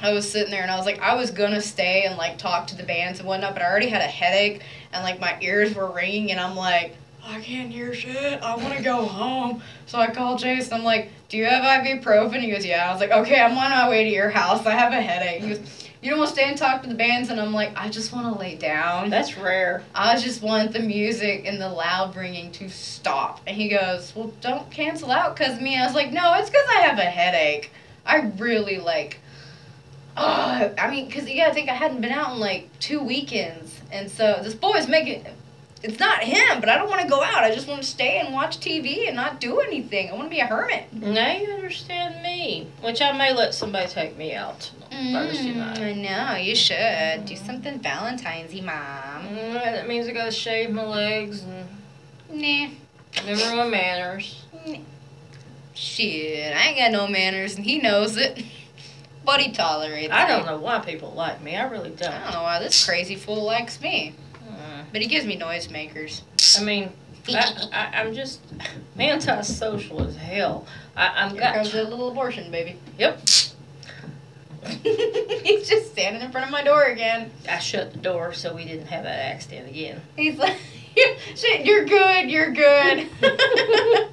I 0.01 0.11
was 0.11 0.29
sitting 0.29 0.49
there, 0.49 0.63
and 0.63 0.71
I 0.71 0.77
was 0.77 0.85
like, 0.85 0.99
I 1.01 1.13
was 1.15 1.29
gonna 1.29 1.61
stay 1.61 2.05
and 2.05 2.17
like 2.17 2.37
talk 2.37 2.65
to 2.67 2.75
the 2.75 2.83
bands 2.83 3.19
and 3.19 3.27
whatnot, 3.27 3.53
but 3.53 3.61
I 3.61 3.69
already 3.69 3.89
had 3.89 4.01
a 4.01 4.05
headache, 4.05 4.63
and 4.93 5.03
like 5.03 5.19
my 5.19 5.37
ears 5.41 5.75
were 5.75 5.91
ringing, 5.91 6.31
and 6.31 6.39
I'm 6.39 6.55
like. 6.55 6.95
I 7.21 7.41
can't 7.41 7.69
hear 7.71 7.93
shit. 7.93 8.41
I 8.41 8.55
want 8.55 8.75
to 8.75 8.81
go 8.81 9.05
home. 9.05 9.61
So 9.85 9.99
I 9.99 10.09
called 10.09 10.39
Jason. 10.39 10.73
I'm 10.73 10.83
like, 10.83 11.11
Do 11.27 11.37
you 11.37 11.45
have 11.45 11.63
ibuprofen? 11.63 12.39
He 12.39 12.49
goes, 12.49 12.65
Yeah. 12.65 12.89
I 12.89 12.91
was 12.91 13.01
like, 13.01 13.11
Okay, 13.11 13.39
I'm 13.39 13.51
on 13.51 13.69
my 13.69 13.89
way 13.89 14.05
to 14.05 14.09
your 14.09 14.29
house. 14.29 14.65
I 14.65 14.71
have 14.71 14.93
a 14.93 15.01
headache. 15.01 15.43
He 15.43 15.49
goes, 15.49 15.59
You 16.01 16.09
don't 16.09 16.19
want 16.19 16.29
to 16.29 16.35
stay 16.35 16.49
and 16.49 16.57
talk 16.57 16.81
to 16.83 16.89
the 16.89 16.95
bands? 16.95 17.29
And 17.29 17.39
I'm 17.39 17.53
like, 17.53 17.71
I 17.75 17.89
just 17.89 18.13
want 18.13 18.33
to 18.33 18.39
lay 18.39 18.55
down. 18.55 19.09
That's 19.09 19.37
rare. 19.37 19.83
I 19.93 20.17
just 20.17 20.41
want 20.41 20.71
the 20.71 20.79
music 20.79 21.43
and 21.45 21.61
the 21.61 21.69
loud 21.69 22.15
ringing 22.15 22.51
to 22.53 22.69
stop. 22.69 23.41
And 23.45 23.55
he 23.55 23.67
goes, 23.69 24.13
Well, 24.15 24.33
don't 24.41 24.71
cancel 24.71 25.11
out 25.11 25.35
because 25.35 25.57
of 25.57 25.61
me. 25.61 25.77
I 25.77 25.85
was 25.85 25.93
like, 25.93 26.11
No, 26.11 26.33
it's 26.35 26.49
because 26.49 26.67
I 26.69 26.81
have 26.81 26.97
a 26.97 27.03
headache. 27.03 27.71
I 28.05 28.31
really 28.37 28.79
like. 28.79 29.19
Uh, 30.17 30.69
I 30.77 30.89
mean, 30.89 31.05
because 31.05 31.29
you 31.29 31.37
gotta 31.37 31.53
think 31.53 31.69
I 31.69 31.73
hadn't 31.73 32.01
been 32.01 32.11
out 32.11 32.33
in 32.33 32.39
like 32.39 32.69
two 32.79 33.01
weekends. 33.01 33.78
And 33.91 34.09
so 34.09 34.39
this 34.41 34.53
boy's 34.53 34.87
making. 34.87 35.25
It's 35.81 35.97
not 35.97 36.21
him, 36.23 36.59
but 36.59 36.67
I 36.67 36.77
don't 36.77 36.89
want 36.89 37.01
to 37.01 37.07
go 37.07 37.23
out. 37.23 37.43
I 37.43 37.55
just 37.55 37.65
want 37.67 37.81
to 37.83 37.87
stay 37.87 38.19
and 38.19 38.33
watch 38.33 38.59
TV 38.59 39.07
and 39.07 39.15
not 39.15 39.39
do 39.39 39.61
anything. 39.61 40.09
I 40.09 40.13
want 40.13 40.25
to 40.25 40.29
be 40.29 40.41
a 40.41 40.45
hermit. 40.45 40.91
Now 40.91 41.31
you 41.37 41.53
understand 41.53 42.21
me. 42.21 42.67
Which 42.81 43.01
I 43.01 43.13
may 43.17 43.33
let 43.33 43.53
somebody 43.53 43.87
take 43.87 44.17
me 44.17 44.33
out 44.33 44.71
Thursday 44.91 45.53
Mm, 45.53 45.55
night. 45.55 45.79
I 45.79 45.93
know, 45.93 46.35
you 46.35 46.53
should. 46.55 47.25
Do 47.25 47.35
something 47.37 47.79
Valentine's 47.79 48.53
y, 48.53 48.59
Mom. 48.59 49.25
Mm, 49.33 49.53
that 49.53 49.87
means 49.87 50.07
I 50.09 50.11
gotta 50.11 50.31
shave 50.31 50.69
my 50.71 50.83
legs 50.83 51.43
and 51.43 51.65
Nah. 52.31 52.67
remember 53.25 53.55
my 53.55 53.67
manners. 53.69 54.43
Shit, 55.73 56.53
I 56.55 56.67
ain't 56.67 56.77
got 56.77 56.91
no 56.91 57.07
manners, 57.07 57.55
and 57.55 57.63
he 57.65 57.79
knows 57.79 58.17
it. 58.17 58.43
But 59.29 59.41
he 59.41 59.51
tolerates 59.51 60.11
I 60.11 60.27
don't 60.27 60.47
know 60.47 60.57
why 60.57 60.79
people 60.79 61.11
like 61.11 61.39
me. 61.43 61.55
I 61.55 61.67
really 61.67 61.91
don't. 61.91 62.11
I 62.11 62.23
don't 62.23 62.33
know 62.33 62.41
why 62.41 62.57
this 62.57 62.83
crazy 62.83 63.15
fool 63.15 63.43
likes 63.43 63.79
me. 63.79 64.15
Mm. 64.33 64.85
But 64.91 65.01
he 65.01 65.07
gives 65.07 65.23
me 65.27 65.37
noisemakers. 65.37 66.23
I 66.59 66.63
mean, 66.63 66.91
I, 67.27 67.67
I, 67.71 68.01
I'm 68.01 68.15
just 68.15 68.41
antisocial 68.97 70.01
as 70.01 70.15
hell. 70.15 70.65
I, 70.95 71.09
I'm 71.09 71.33
Here 71.33 71.41
got. 71.41 71.53
comes 71.53 71.71
that 71.73 71.91
little 71.91 72.09
abortion, 72.09 72.49
baby. 72.49 72.77
Yep. 72.97 73.19
He's 74.65 75.69
just 75.69 75.91
standing 75.91 76.23
in 76.23 76.31
front 76.31 76.47
of 76.47 76.51
my 76.51 76.63
door 76.63 76.85
again. 76.85 77.29
I 77.47 77.59
shut 77.59 77.93
the 77.93 77.99
door 77.99 78.33
so 78.33 78.55
we 78.55 78.65
didn't 78.65 78.87
have 78.87 79.03
that 79.03 79.25
accident 79.27 79.69
again. 79.69 80.01
He's 80.15 80.39
like, 80.39 80.57
shit, 81.35 81.67
you're 81.67 81.85
good, 81.85 82.31
you're 82.31 82.49
good. 82.49 83.07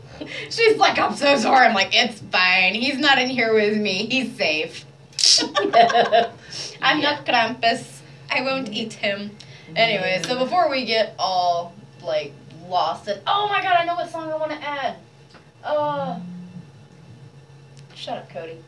She's 0.50 0.76
like, 0.76 0.98
I'm 0.98 1.14
so 1.16 1.38
sorry. 1.38 1.66
I'm 1.66 1.74
like, 1.74 1.96
it's 1.96 2.20
fine. 2.20 2.74
He's 2.74 2.98
not 2.98 3.18
in 3.18 3.30
here 3.30 3.54
with 3.54 3.78
me. 3.78 4.06
He's 4.10 4.36
safe. 4.36 4.85
I'm 6.82 7.00
not 7.00 7.26
Krampus. 7.26 8.00
I 8.30 8.42
won't 8.42 8.72
eat 8.72 8.92
him. 8.94 9.30
Anyway, 9.74 10.22
so 10.24 10.38
before 10.38 10.70
we 10.70 10.84
get 10.84 11.14
all 11.18 11.74
like 12.02 12.32
lost 12.68 13.08
and 13.08 13.20
oh 13.26 13.48
my 13.48 13.62
god, 13.62 13.76
I 13.78 13.84
know 13.84 13.94
what 13.94 14.10
song 14.10 14.30
I 14.30 14.36
want 14.36 14.52
to 14.52 14.62
add. 14.62 14.96
Uh, 15.64 16.20
shut 17.94 18.18
up, 18.18 18.30
Cody. 18.30 18.58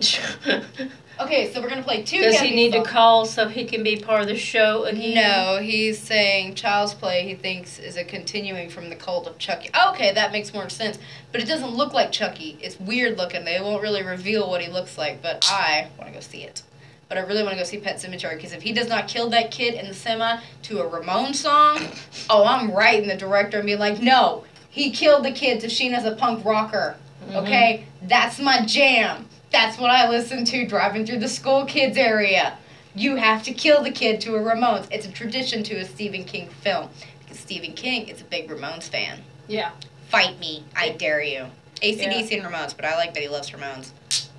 Okay, 1.18 1.50
so 1.50 1.62
we're 1.62 1.70
gonna 1.70 1.82
play 1.82 2.02
two. 2.02 2.20
Does 2.20 2.40
he 2.40 2.54
need 2.54 2.72
to 2.72 2.82
call 2.82 3.24
so 3.24 3.48
he 3.48 3.64
can 3.64 3.82
be 3.82 3.96
part 3.96 4.20
of 4.20 4.26
the 4.26 4.36
show 4.36 4.84
again? 4.84 5.14
No, 5.14 5.58
he's 5.62 5.98
saying 5.98 6.56
Child's 6.56 6.92
Play. 6.92 7.26
He 7.26 7.34
thinks 7.34 7.78
is 7.78 7.96
a 7.96 8.04
continuing 8.04 8.68
from 8.68 8.90
the 8.90 8.96
cult 8.96 9.26
of 9.26 9.38
Chucky. 9.38 9.70
Okay, 9.88 10.12
that 10.12 10.30
makes 10.30 10.52
more 10.52 10.68
sense. 10.68 10.98
But 11.32 11.40
it 11.40 11.48
doesn't 11.48 11.70
look 11.70 11.94
like 11.94 12.12
Chucky. 12.12 12.58
It's 12.60 12.78
weird 12.78 13.16
looking. 13.16 13.46
They 13.46 13.58
won't 13.60 13.82
really 13.82 14.02
reveal 14.02 14.50
what 14.50 14.60
he 14.60 14.70
looks 14.70 14.98
like. 14.98 15.22
But 15.22 15.46
I 15.50 15.88
want 15.98 16.08
to 16.10 16.14
go 16.14 16.20
see 16.20 16.42
it. 16.42 16.62
But 17.08 17.16
I 17.16 17.22
really 17.22 17.42
want 17.42 17.54
to 17.54 17.58
go 17.58 17.64
see 17.64 17.78
Pet 17.78 17.96
Sematary 17.96 18.36
because 18.36 18.52
if 18.52 18.62
he 18.62 18.72
does 18.72 18.88
not 18.88 19.08
kill 19.08 19.30
that 19.30 19.50
kid 19.50 19.74
in 19.74 19.86
the 19.88 19.94
semi 19.94 20.38
to 20.64 20.80
a 20.80 20.86
Ramon 20.86 21.32
song, 21.32 21.78
oh, 22.30 22.44
I'm 22.44 22.70
writing 22.72 23.08
the 23.08 23.16
director 23.16 23.58
and 23.58 23.66
be 23.66 23.76
like, 23.76 24.02
no, 24.02 24.44
he 24.68 24.90
killed 24.90 25.24
the 25.24 25.32
kid 25.32 25.60
to 25.60 25.68
Sheena's 25.68 26.04
a 26.04 26.14
punk 26.14 26.44
rocker. 26.44 26.96
Mm-hmm. 27.24 27.36
Okay, 27.36 27.86
that's 28.02 28.38
my 28.38 28.66
jam. 28.66 29.26
That's 29.56 29.78
what 29.78 29.90
I 29.90 30.06
listen 30.06 30.44
to 30.44 30.66
driving 30.66 31.06
through 31.06 31.20
the 31.20 31.30
school 31.30 31.64
kids 31.64 31.96
area. 31.96 32.58
You 32.94 33.16
have 33.16 33.42
to 33.44 33.54
kill 33.54 33.82
the 33.82 33.90
kid 33.90 34.20
to 34.20 34.34
a 34.34 34.38
Ramones. 34.38 34.86
It's 34.90 35.06
a 35.06 35.10
tradition 35.10 35.62
to 35.62 35.76
a 35.76 35.84
Stephen 35.86 36.24
King 36.24 36.50
film 36.50 36.90
because 37.20 37.38
Stephen 37.38 37.72
King 37.72 38.06
is 38.08 38.20
a 38.20 38.24
big 38.24 38.50
Ramones 38.50 38.82
fan. 38.82 39.20
Yeah. 39.48 39.70
Fight 40.10 40.38
me, 40.38 40.62
I 40.76 40.90
dare 40.90 41.22
you. 41.22 41.46
ACDC 41.76 42.32
and 42.32 42.42
Ramones, 42.44 42.76
but 42.76 42.84
I 42.84 42.96
like 42.96 43.14
that 43.14 43.22
he 43.22 43.30
loves 43.30 43.50
Ramones. 43.50 43.92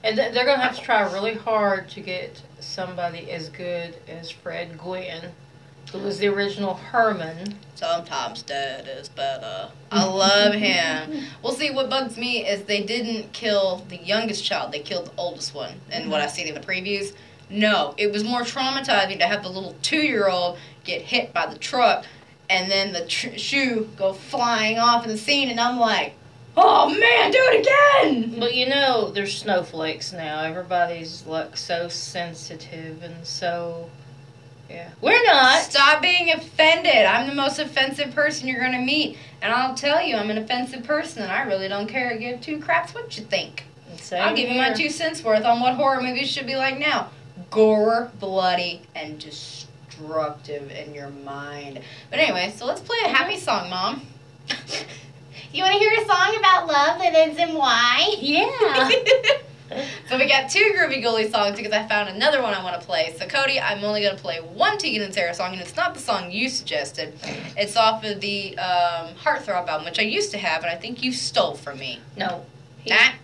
And 0.04 0.18
they're 0.18 0.44
gonna 0.44 0.60
have 0.60 0.74
to 0.74 0.82
try 0.82 1.02
really 1.12 1.34
hard 1.34 1.88
to 1.90 2.00
get 2.00 2.42
somebody 2.58 3.30
as 3.30 3.48
good 3.50 3.94
as 4.08 4.32
Fred 4.32 4.76
Gwynne, 4.76 5.30
who 5.92 5.98
was 5.98 6.18
the 6.18 6.28
original 6.28 6.74
Herman. 6.74 7.54
Sometimes 7.74 8.42
dead 8.42 8.88
is 8.88 9.08
better. 9.08 9.70
I 9.90 10.04
love 10.04 10.54
him. 10.54 11.24
Well, 11.42 11.52
see, 11.52 11.70
what 11.70 11.90
bugs 11.90 12.16
me 12.16 12.46
is 12.46 12.64
they 12.64 12.82
didn't 12.82 13.32
kill 13.32 13.84
the 13.88 13.98
youngest 13.98 14.44
child. 14.44 14.72
They 14.72 14.80
killed 14.80 15.06
the 15.06 15.12
oldest 15.18 15.54
one. 15.54 15.74
And 15.90 16.10
what 16.10 16.20
I 16.20 16.26
mm-hmm. 16.26 16.34
seen 16.34 16.48
in 16.48 16.54
the 16.54 16.60
previews, 16.60 17.14
no, 17.50 17.94
it 17.98 18.10
was 18.10 18.24
more 18.24 18.40
traumatizing 18.40 19.18
to 19.18 19.26
have 19.26 19.42
the 19.42 19.50
little 19.50 19.76
two-year-old 19.82 20.58
get 20.84 21.02
hit 21.02 21.32
by 21.32 21.46
the 21.46 21.58
truck, 21.58 22.06
and 22.48 22.70
then 22.70 22.92
the 22.92 23.06
tr- 23.06 23.36
shoe 23.36 23.88
go 23.96 24.12
flying 24.12 24.78
off 24.78 25.04
in 25.04 25.10
the 25.10 25.18
scene, 25.18 25.50
and 25.50 25.60
I'm 25.60 25.78
like, 25.78 26.14
oh 26.56 26.88
man, 26.88 27.30
do 27.30 27.38
it 27.38 27.60
again! 27.60 28.40
But 28.40 28.54
you 28.54 28.68
know, 28.68 29.10
there's 29.10 29.36
snowflakes 29.36 30.12
now. 30.12 30.42
Everybody's 30.42 31.26
like 31.26 31.56
so 31.56 31.88
sensitive 31.88 33.02
and 33.02 33.26
so. 33.26 33.90
Yeah. 34.72 34.88
We're 35.00 35.22
not. 35.24 35.62
Stop 35.62 36.00
being 36.02 36.30
offended. 36.32 37.04
I'm 37.04 37.28
the 37.28 37.34
most 37.34 37.58
offensive 37.58 38.14
person 38.14 38.48
you're 38.48 38.60
gonna 38.60 38.80
meet, 38.80 39.18
and 39.42 39.52
I'll 39.52 39.74
tell 39.74 40.02
you, 40.02 40.16
I'm 40.16 40.30
an 40.30 40.38
offensive 40.38 40.84
person, 40.84 41.22
and 41.22 41.30
I 41.30 41.42
really 41.42 41.68
don't 41.68 41.86
care 41.86 42.12
to 42.12 42.18
give 42.18 42.40
two 42.40 42.58
craps 42.58 42.94
what 42.94 43.16
you 43.16 43.24
think. 43.24 43.64
Same 43.96 44.22
I'll 44.22 44.34
give 44.34 44.48
you 44.48 44.56
my 44.56 44.72
two 44.72 44.88
cents 44.88 45.22
worth 45.22 45.44
on 45.44 45.60
what 45.60 45.74
horror 45.74 46.00
movies 46.00 46.28
should 46.28 46.46
be 46.46 46.56
like 46.56 46.78
now. 46.78 47.10
Gore, 47.50 48.10
bloody, 48.18 48.82
and 48.94 49.18
destructive 49.18 50.70
in 50.70 50.94
your 50.94 51.10
mind. 51.10 51.80
But 52.10 52.18
anyway, 52.18 52.52
so 52.56 52.64
let's 52.64 52.80
play 52.80 52.98
a 53.04 53.08
happy 53.08 53.38
song, 53.38 53.68
Mom. 53.68 54.06
You 55.52 55.62
want 55.62 55.74
to 55.74 55.78
hear 55.80 55.92
a 55.92 56.06
song 56.06 56.34
about 56.38 56.66
love 56.66 56.98
that 56.98 57.12
ends 57.14 57.38
in 57.38 57.52
Y? 57.54 58.14
Yeah. 58.20 58.88
so 60.08 60.18
we 60.18 60.28
got 60.28 60.50
two 60.50 60.72
Groovy 60.76 61.02
Ghoulie 61.02 61.30
songs 61.30 61.56
because 61.56 61.72
I 61.72 61.86
found 61.86 62.08
another 62.08 62.42
one 62.42 62.54
I 62.54 62.62
want 62.62 62.80
to 62.80 62.86
play. 62.86 63.14
So 63.18 63.26
Cody, 63.26 63.60
I'm 63.60 63.82
only 63.84 64.02
going 64.02 64.16
to 64.16 64.22
play 64.22 64.38
one 64.38 64.78
Tegan 64.78 65.02
and 65.02 65.14
Sara 65.14 65.34
song, 65.34 65.52
and 65.52 65.60
it's 65.60 65.76
not 65.76 65.94
the 65.94 66.00
song 66.00 66.30
you 66.30 66.48
suggested. 66.48 67.14
It's 67.56 67.76
off 67.76 68.04
of 68.04 68.20
the 68.20 68.58
um, 68.58 69.14
Heartthrob 69.14 69.68
album, 69.68 69.84
which 69.84 69.98
I 69.98 70.02
used 70.02 70.30
to 70.32 70.38
have, 70.38 70.62
and 70.62 70.70
I 70.70 70.76
think 70.76 71.02
you 71.02 71.12
stole 71.12 71.54
from 71.54 71.78
me. 71.78 72.00
no. 72.16 72.44
He, 72.82 72.90
That 72.90 73.14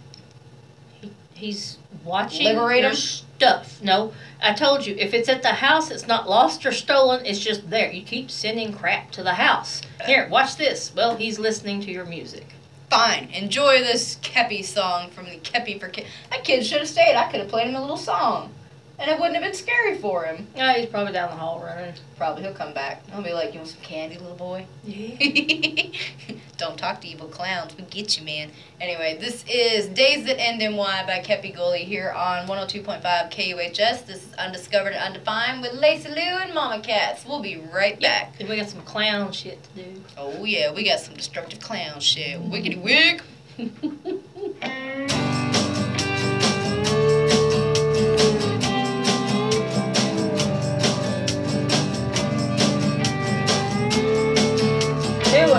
he's 1.39 1.79
watching 2.05 2.47
Liberate 2.47 2.83
your 2.83 2.93
stuff. 2.93 3.81
No, 3.83 4.13
I 4.43 4.53
told 4.53 4.87
you, 4.87 4.95
if 4.99 5.15
it's 5.15 5.29
at 5.29 5.43
the 5.43 5.49
house, 5.49 5.91
it's 5.91 6.07
not 6.07 6.29
lost 6.29 6.67
or 6.67 6.73
stolen. 6.73 7.25
It's 7.25 7.39
just 7.39 7.71
there. 7.71 7.91
You 7.91 8.03
keep 8.03 8.31
sending 8.31 8.73
crap 8.73 9.11
to 9.13 9.23
the 9.23 9.35
house. 9.35 9.83
Here, 10.05 10.29
watch 10.31 10.57
this. 10.57 10.93
Well, 10.95 11.17
he's 11.17 11.39
listening 11.39 11.81
to 11.83 11.91
your 11.91 12.05
music. 12.05 12.47
Fine. 12.91 13.29
Enjoy 13.33 13.79
this 13.79 14.17
Kepi 14.23 14.65
song 14.65 15.11
from 15.11 15.27
the 15.27 15.37
Kepi 15.37 15.79
for 15.79 15.89
Kid. 15.89 16.07
That 16.31 16.45
kid 16.45 16.65
should 16.65 16.79
have 16.79 16.89
stayed. 16.89 17.17
I 17.17 17.31
could 17.31 17.41
have 17.41 17.49
played 17.49 17.69
him 17.69 17.75
a 17.75 17.81
little 17.81 17.97
song, 17.97 18.53
and 18.99 19.11
it 19.11 19.19
wouldn't 19.19 19.37
have 19.37 19.45
been 19.45 19.55
scary 19.55 19.97
for 19.99 20.25
him. 20.25 20.49
Yeah, 20.57 20.75
he's 20.75 20.87
probably 20.87 21.13
down 21.13 21.31
the 21.31 21.37
hall 21.37 21.63
running. 21.65 21.95
Probably 22.17 22.43
he'll 22.43 22.53
come 22.53 22.75
back. 22.75 23.09
He'll 23.11 23.23
be 23.23 23.33
like, 23.33 23.53
"You 23.53 23.61
want 23.61 23.71
some 23.71 23.81
candy, 23.81 24.19
little 24.19 24.37
boy?" 24.37 24.67
Yeah. 24.85 25.93
Don't 26.57 26.77
talk 26.77 27.01
to 27.03 27.09
evil 27.09 27.29
clowns. 27.29 27.77
We 27.77 27.85
get 27.85 28.19
you, 28.19 28.25
man. 28.25 28.51
Anyway, 28.81 29.17
this 29.21 29.45
is 29.49 29.87
Days 29.87 30.27
That 30.27 30.41
End 30.41 30.61
in 30.61 30.75
Y 30.75 31.05
by 31.07 31.21
Kepi 31.21 31.55
Ghoulie 31.55 31.85
here 31.85 32.11
on 32.11 32.49
102.5 32.49 33.01
KUHS. 33.31 34.07
This 34.07 34.25
is 34.25 34.35
Undiscovered 34.35 34.93
and 34.93 35.15
Undefined 35.15 35.63
with 35.63 35.75
Lacey 35.75 36.09
Lou 36.09 36.17
and 36.17 36.53
Mama 36.53 36.83
Cats. 36.83 37.25
We'll 37.25 37.41
be 37.41 37.59
right 37.73 38.01
back. 38.01 38.35
And 38.41 38.49
we 38.49 38.57
got 38.57 38.69
some 38.69 38.83
clown 38.83 39.31
shit 39.31 39.63
to 39.63 39.85
do. 39.85 40.03
Oh, 40.17 40.45
yeah, 40.45 40.73
we 40.73 40.83
got 40.83 40.99
some 40.99 41.15
destructive 41.15 41.61
clown 41.61 42.01
shit. 42.01 42.41
Wiggity 42.41 42.83
wig. 42.83 43.23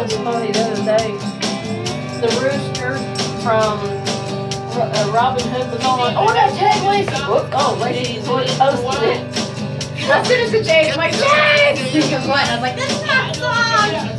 was 0.09 0.17
funny 0.23 0.51
the 0.51 0.59
other 0.59 0.97
day. 0.97 1.11
The 2.21 2.29
rooster 2.41 2.97
from 3.41 3.79
uh, 4.79 5.11
Robin 5.13 5.45
Hood 5.49 5.71
was 5.71 5.85
on. 5.85 6.13
Oh, 6.15 6.33
that's 6.33 6.57
Ted 6.57 6.81
Lacey. 6.83 7.13
Whoop. 7.25 7.49
Oh, 7.53 7.77
Lacey 7.81 8.21
posted 8.25 9.03
it. 9.03 9.21
As 10.09 10.27
soon 10.27 10.39
as 10.41 10.51
the 10.51 10.63
Jay, 10.63 10.89
I'm 10.89 10.97
like, 10.97 11.13
yes! 11.13 11.79
He 11.93 12.15
on. 12.15 12.29
I 12.29 12.53
was 12.53 12.61
like, 12.61 12.75
this 12.75 12.89
is 12.89 13.05
my 13.05 13.31
song! 13.33 14.17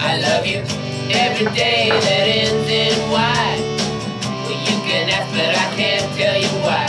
I 0.00 0.20
love 0.20 0.46
you 0.46 0.58
every 1.10 1.46
day 1.54 1.90
that 1.90 2.24
ends 2.24 2.68
in 2.70 3.10
Y. 3.10 3.80
Well, 4.44 4.50
you 4.50 4.76
can 4.88 5.10
ask, 5.10 5.30
but 5.32 5.52
I 5.52 5.74
can't 5.76 6.08
tell 6.16 6.38
you 6.38 6.48
why. 6.62 6.88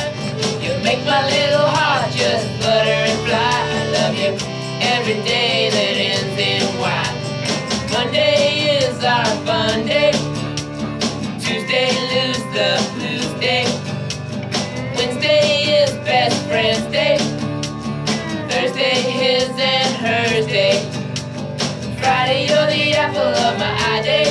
You 0.62 0.82
make 0.84 1.04
my 1.06 1.26
little 1.28 1.68
heart 1.68 2.12
just 2.14 2.48
flutter 2.62 2.92
and 2.92 3.20
fly. 3.28 3.40
I 3.40 3.90
love 3.92 4.16
you 4.16 4.55
every 4.86 5.22
day 5.24 5.70
that 5.72 5.96
ends 5.98 6.38
in 6.38 6.80
Y. 6.80 7.16
Monday 7.92 8.78
is 8.78 9.04
our 9.04 9.26
fun 9.46 9.86
day. 9.86 10.12
Tuesday, 11.40 11.90
lose 12.14 12.44
the 12.54 12.70
blues 12.94 13.34
day. 13.40 13.66
Wednesday 14.96 15.82
is 15.82 15.92
best 16.06 16.38
friend's 16.48 16.86
day. 16.92 17.18
Thursday, 18.50 18.96
his 19.02 19.50
and 19.50 19.96
hers 20.06 20.46
day. 20.48 20.78
Friday, 22.00 22.48
you're 22.48 22.68
the 22.68 22.94
apple 22.94 23.34
of 23.48 23.58
my 23.58 23.74
eye 23.90 24.02
day. 24.04 24.26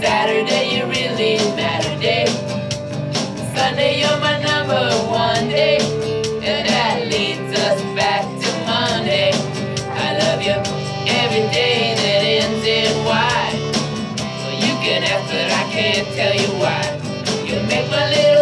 Saturday, 0.00 0.76
you 0.76 0.86
really 0.86 1.36
matter 1.56 1.98
day. 2.00 2.26
Sunday, 3.54 4.00
you're 4.00 4.20
my 4.20 4.40
number 4.42 4.90
one 5.10 5.48
day. 5.48 5.93
Tell 16.14 16.32
you 16.32 16.48
why. 16.62 16.80
You 17.44 17.60
make 17.66 17.90
my 17.90 18.08
little 18.08 18.33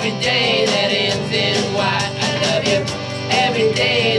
every 0.00 0.18
day 0.18 0.64
that 0.64 0.90
ends 0.90 1.30
in 1.30 1.74
Y. 1.74 2.00
I 2.20 2.30
love 2.48 2.64
you 2.64 2.80
every 3.36 3.70
day 3.74 4.09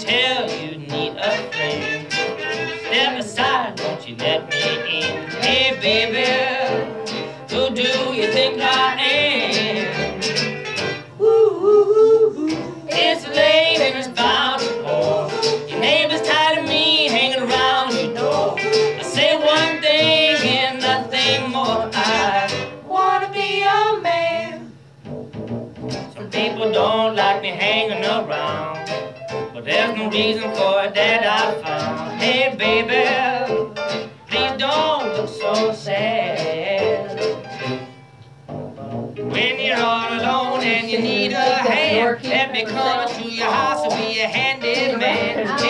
tell 0.00 0.50
you 0.50 0.78
need 0.78 1.16
a 1.18 1.30
friend. 1.52 2.10
Step 2.10 3.18
aside, 3.18 3.80
won't 3.80 4.08
you 4.08 4.16
let 4.16 4.48
me 4.50 5.00
in? 5.00 5.28
Hey, 5.42 5.78
baby, 5.80 6.26
who 7.50 7.74
do 7.74 8.14
you 8.14 8.32
think 8.32 8.60
I 8.62 8.94
am? 8.98 10.20
It's 12.92 13.26
late 13.28 13.78
and 13.80 13.98
it's 13.98 14.08
bound 14.08 14.62
to 14.62 14.68
pour. 14.84 15.68
Your 15.68 15.80
neighbor's 15.80 16.22
tired 16.22 16.58
of 16.60 16.64
me 16.64 17.08
hanging 17.08 17.42
around 17.50 17.92
your 17.92 18.14
door. 18.14 18.54
I 18.58 19.02
say 19.02 19.36
one 19.36 19.80
thing 19.82 20.48
and 20.48 20.80
nothing 20.80 21.50
more. 21.50 21.90
I 21.92 22.48
wanna 22.86 23.30
be 23.32 23.62
a 23.62 24.00
man. 24.00 24.72
Some 26.14 26.30
people 26.30 26.72
don't 26.72 27.14
like 27.16 27.42
me 27.42 27.48
hanging 27.48 28.04
around. 28.04 28.69
But 29.60 29.66
there's 29.66 29.94
no 29.94 30.08
reason 30.08 30.54
for 30.54 30.84
it 30.84 30.94
that 30.94 31.22
I 31.22 31.60
found. 31.60 32.18
Hey, 32.18 32.56
baby, 32.56 33.04
please 34.26 34.58
don't 34.58 35.12
look 35.12 35.28
so 35.28 35.74
sad. 35.74 37.20
When 38.48 39.60
you're 39.60 39.76
all 39.76 40.14
alone 40.14 40.62
and 40.62 40.90
you 40.90 40.98
need 41.00 41.32
a 41.32 41.36
hand, 41.36 42.24
let 42.24 42.52
me 42.52 42.64
come 42.64 43.06
to 43.06 43.28
your 43.30 43.50
house 43.50 43.84
and 43.84 44.00
be 44.00 44.20
a 44.20 44.28
handyman. 44.28 45.69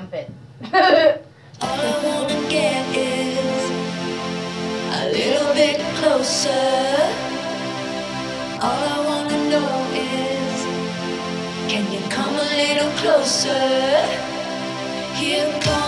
trumpet. 0.00 0.30
All 1.60 1.68
I 1.68 2.00
wanna 2.04 2.48
get 2.48 2.96
is 2.96 3.70
a 5.00 5.04
little 5.12 5.54
bit 5.54 5.80
closer. 5.98 6.48
All 8.62 8.82
I 8.94 8.98
wanna 9.08 9.38
know 9.50 9.72
is, 9.94 10.58
can 11.70 11.84
you 11.92 12.00
come 12.08 12.34
a 12.34 12.48
little 12.62 12.90
closer? 13.02 13.60
Here 15.16 15.60
comes. 15.60 15.79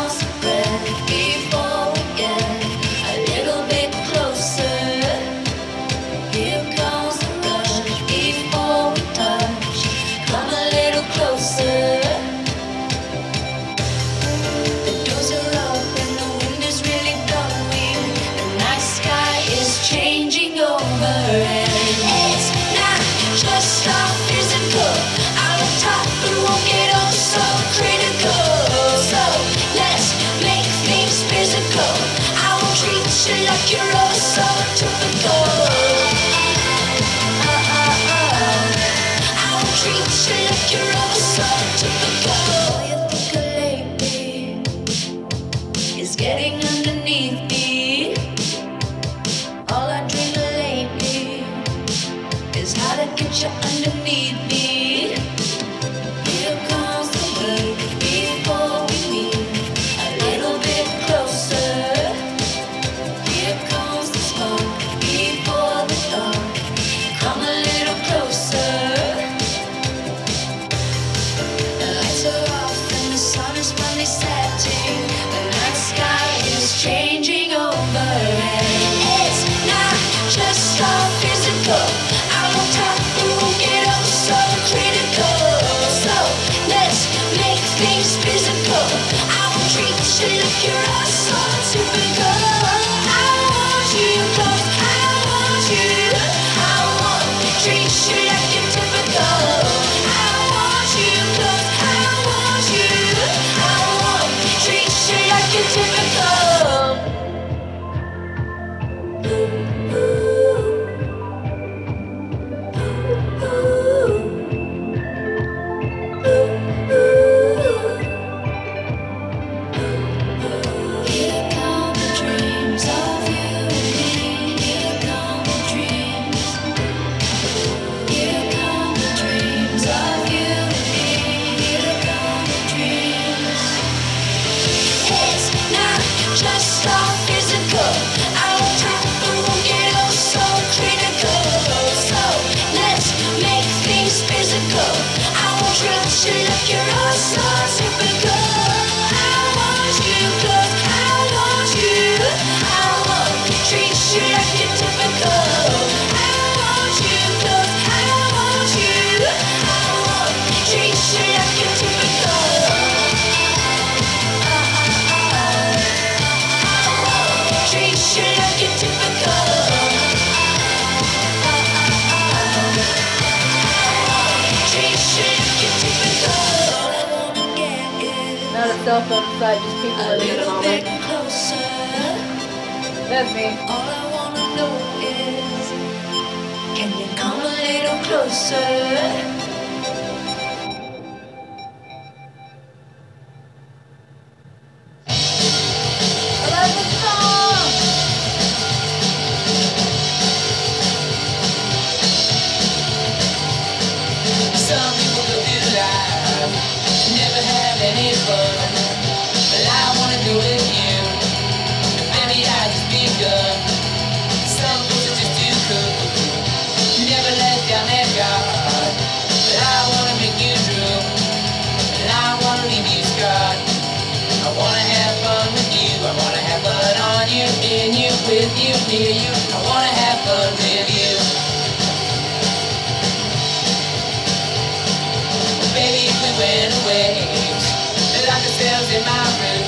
Ourselves 238.63 238.91
in 238.95 239.03
my 239.07 239.23
room, 239.39 239.67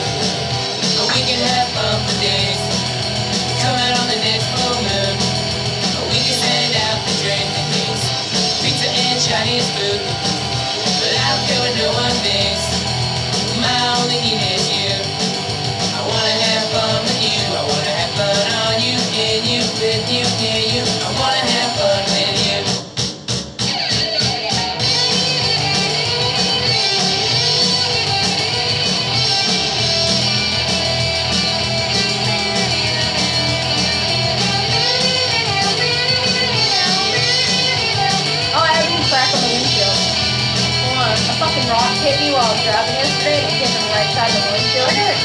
we 1.15 1.21
can 1.23 1.39
have 1.39 1.69
fun 1.75 1.99
for 2.07 2.17
days. 2.19 2.59
Coming 3.63 3.93
on 3.99 4.07
the 4.11 4.19
next 4.19 4.47
full 4.55 4.79
moon, 4.83 5.15
we 6.11 6.19
can 6.23 6.35
send 6.35 6.75
out 6.75 6.99
the 7.07 7.15
drinks, 7.23 8.03
pizza 8.63 8.89
and 8.91 9.19
Chinese 9.19 9.69
food. 9.79 10.03
But 11.01 11.13
I 11.15 11.25
don't 11.31 11.43
care 11.47 11.61
what 11.63 11.75
no 11.79 11.89
one 11.95 12.17
thinks. 12.23 12.67
My 13.63 13.79
only 14.03 14.19
need 14.19 14.43
is 14.55 14.67
you. 14.71 14.95
I 15.95 16.01
wanna 16.03 16.37
have 16.51 16.67
fun 16.75 16.99
with 17.03 17.21
you. 17.23 17.41
I 17.55 17.63
wanna 17.63 17.95
have 17.95 18.13
fun 18.19 18.47
on 18.67 18.77
you, 18.83 18.99
in 19.15 19.43
you, 19.47 19.63
with 19.79 20.07
you, 20.11 20.25
near 20.43 20.63
you. 20.67 20.83
I 20.83 21.11
wanna 21.19 21.54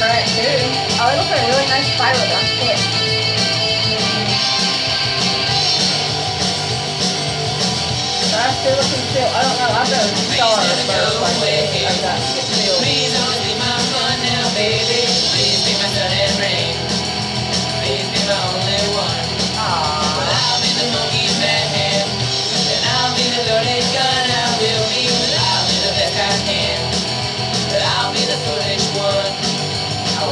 I 0.00 0.08
got 0.08 0.08
a 0.08 0.08
crack 0.08 0.24
too. 0.26 1.00
Oh, 1.00 1.12
it 1.12 1.16
looks 1.16 1.30
like 1.30 1.42
a 1.42 1.48
really 1.48 1.68
nice 1.68 1.88
spiral 1.94 2.26
down 2.28 2.44
shit. 2.44 2.80
That's 8.30 8.56
still 8.60 8.76
looking 8.76 9.04
still. 9.10 9.28
I 9.28 9.42
don't 9.42 9.58
know. 9.58 9.70
I've 9.76 9.90
got 9.90 10.00
a 10.00 10.16
star 10.16 10.54
on 10.56 10.78
bird 10.88 11.14
like. 11.20 11.84
I've 11.84 12.00
got 12.00 12.18
six 12.20 12.46
still. 12.48 12.78
Please 12.80 13.12
always 13.20 13.42
be 13.44 13.54
my 13.58 13.76
fun 13.92 14.16
now, 14.22 14.54
baby. 14.54 14.99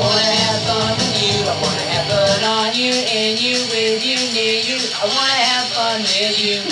Wanna 0.00 0.22
have 0.22 0.62
fun 0.62 0.94
with 0.98 1.16
you. 1.22 1.42
I 1.42 1.54
wanna 1.58 1.86
have 1.92 2.06
fun 2.06 2.42
on 2.44 2.70
you, 2.74 2.92
in 2.94 3.36
you, 3.38 3.58
with 3.70 4.02
you, 4.04 4.18
near 4.34 4.58
you. 4.62 4.78
I 4.98 5.04
wanna 5.10 5.38
have 5.50 5.66
fun 5.74 6.00
with 6.02 6.38
you. 6.38 6.62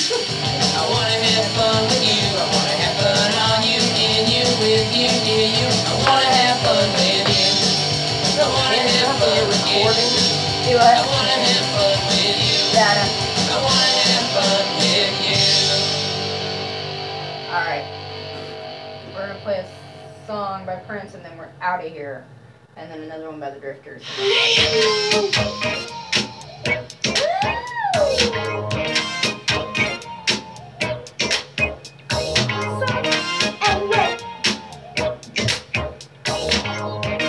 I 0.78 0.82
wanna 0.86 1.18
have 1.18 1.48
fun 1.58 1.82
with 1.90 2.04
you. 2.06 2.22
I 2.38 2.44
wanna 2.54 2.76
have 2.82 2.96
fun 3.02 3.32
on 3.50 3.60
you, 3.66 3.80
in 3.82 4.24
you, 4.30 4.46
with 4.62 4.90
you, 4.94 5.10
near 5.26 5.48
you. 5.58 5.66
I 5.66 5.94
wanna 6.06 6.30
have 6.30 6.58
fun 6.62 6.86
with 6.94 7.26
you. 7.34 7.50
I 8.38 8.46
wanna 8.46 8.78
have 8.78 9.16
fun 9.18 9.42
with 9.48 9.66
you. 9.74 9.90
Do 10.66 10.72
I 10.78 10.94
it. 10.94 11.06
wanna 11.06 11.36
have 11.46 11.66
fun 11.74 11.98
with 12.06 12.38
you. 12.46 12.58
Data. 12.76 13.04
I 13.50 13.56
wanna 13.58 13.92
have 14.06 14.26
fun 14.36 14.64
with 14.78 15.14
you. 15.26 15.40
Alright. 17.50 17.86
We're 19.14 19.26
gonna 19.26 19.40
play 19.40 19.58
a 19.64 19.66
song 20.26 20.66
by 20.66 20.76
Prince 20.76 21.14
and 21.14 21.24
then 21.24 21.36
we're 21.38 21.48
out 21.60 21.84
of 21.84 21.90
here. 21.90 22.24
And 22.78 22.90
then 22.90 23.02
another 23.04 23.30
one 23.30 23.40
by 23.40 23.50
the 23.50 23.58
Drifters. 23.58 24.04
Hey, 24.04 25.56
lover, 36.76 37.25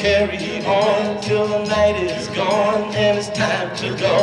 carry 0.00 0.64
on 0.64 1.20
till 1.20 1.46
the 1.46 1.62
night 1.66 1.94
is 1.94 2.26
gone 2.28 2.84
and 2.94 3.18
it's 3.18 3.28
time 3.28 3.76
to 3.76 3.94
go. 3.98 4.16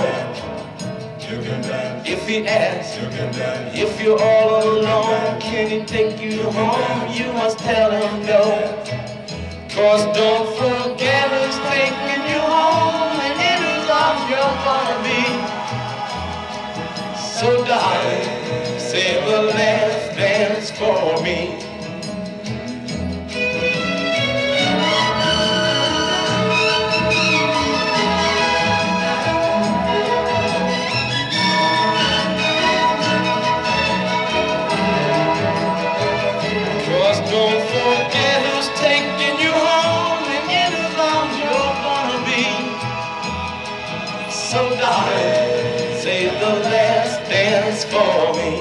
If 2.04 2.28
he 2.28 2.48
asks, 2.48 2.98
you 2.98 3.08
dance. 3.12 3.78
If 3.78 4.02
you're 4.02 4.20
all 4.20 4.64
alone, 4.64 5.40
can 5.40 5.70
he 5.70 5.86
take 5.86 6.20
you 6.20 6.42
home? 6.50 7.14
You 7.14 7.32
must 7.34 7.60
tell 7.60 7.92
him 7.92 8.26
no. 8.26 8.42
Cause 9.70 10.04
don't 10.18 10.50
forget 10.58 11.30
who's 11.30 11.60
taking 11.70 12.24
you 12.26 12.42
home 12.42 13.20
and 13.22 13.60
whose 13.62 13.88
arms 13.88 14.24
you're 14.32 14.58
gonna 14.66 14.98
be. 15.06 15.24
So 17.22 17.64
darling, 17.66 18.80
say 18.80 19.24
the 19.30 19.44
last 19.44 20.18
dance 20.18 20.72
for 20.72 21.22
me. 21.22 21.67
For 47.98 48.34
me. 48.38 48.52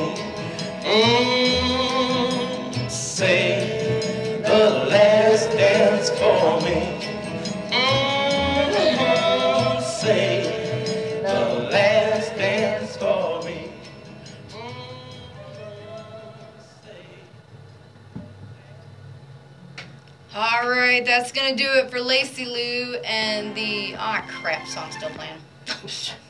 Mm, 0.84 2.90
say 2.90 4.40
the 4.42 4.64
last 4.90 5.50
dance 5.50 6.10
for 6.10 6.60
me. 6.64 6.78
Mm, 7.70 9.80
say 9.82 11.20
the 11.22 11.68
last 11.70 12.34
dance 12.36 12.96
for 12.96 13.42
me. 13.44 13.70
Mm, 14.50 14.74
All 20.34 20.68
right, 20.70 21.04
that's 21.04 21.32
gonna 21.32 21.56
do 21.56 21.66
it 21.74 21.90
for 21.90 22.00
Lacey 22.00 22.46
Lou 22.46 22.94
and 23.04 23.54
the 23.54 23.94
ah 23.98 24.24
crap 24.28 24.66
song 24.66 24.90
still 24.92 25.10
playing. 25.10 25.38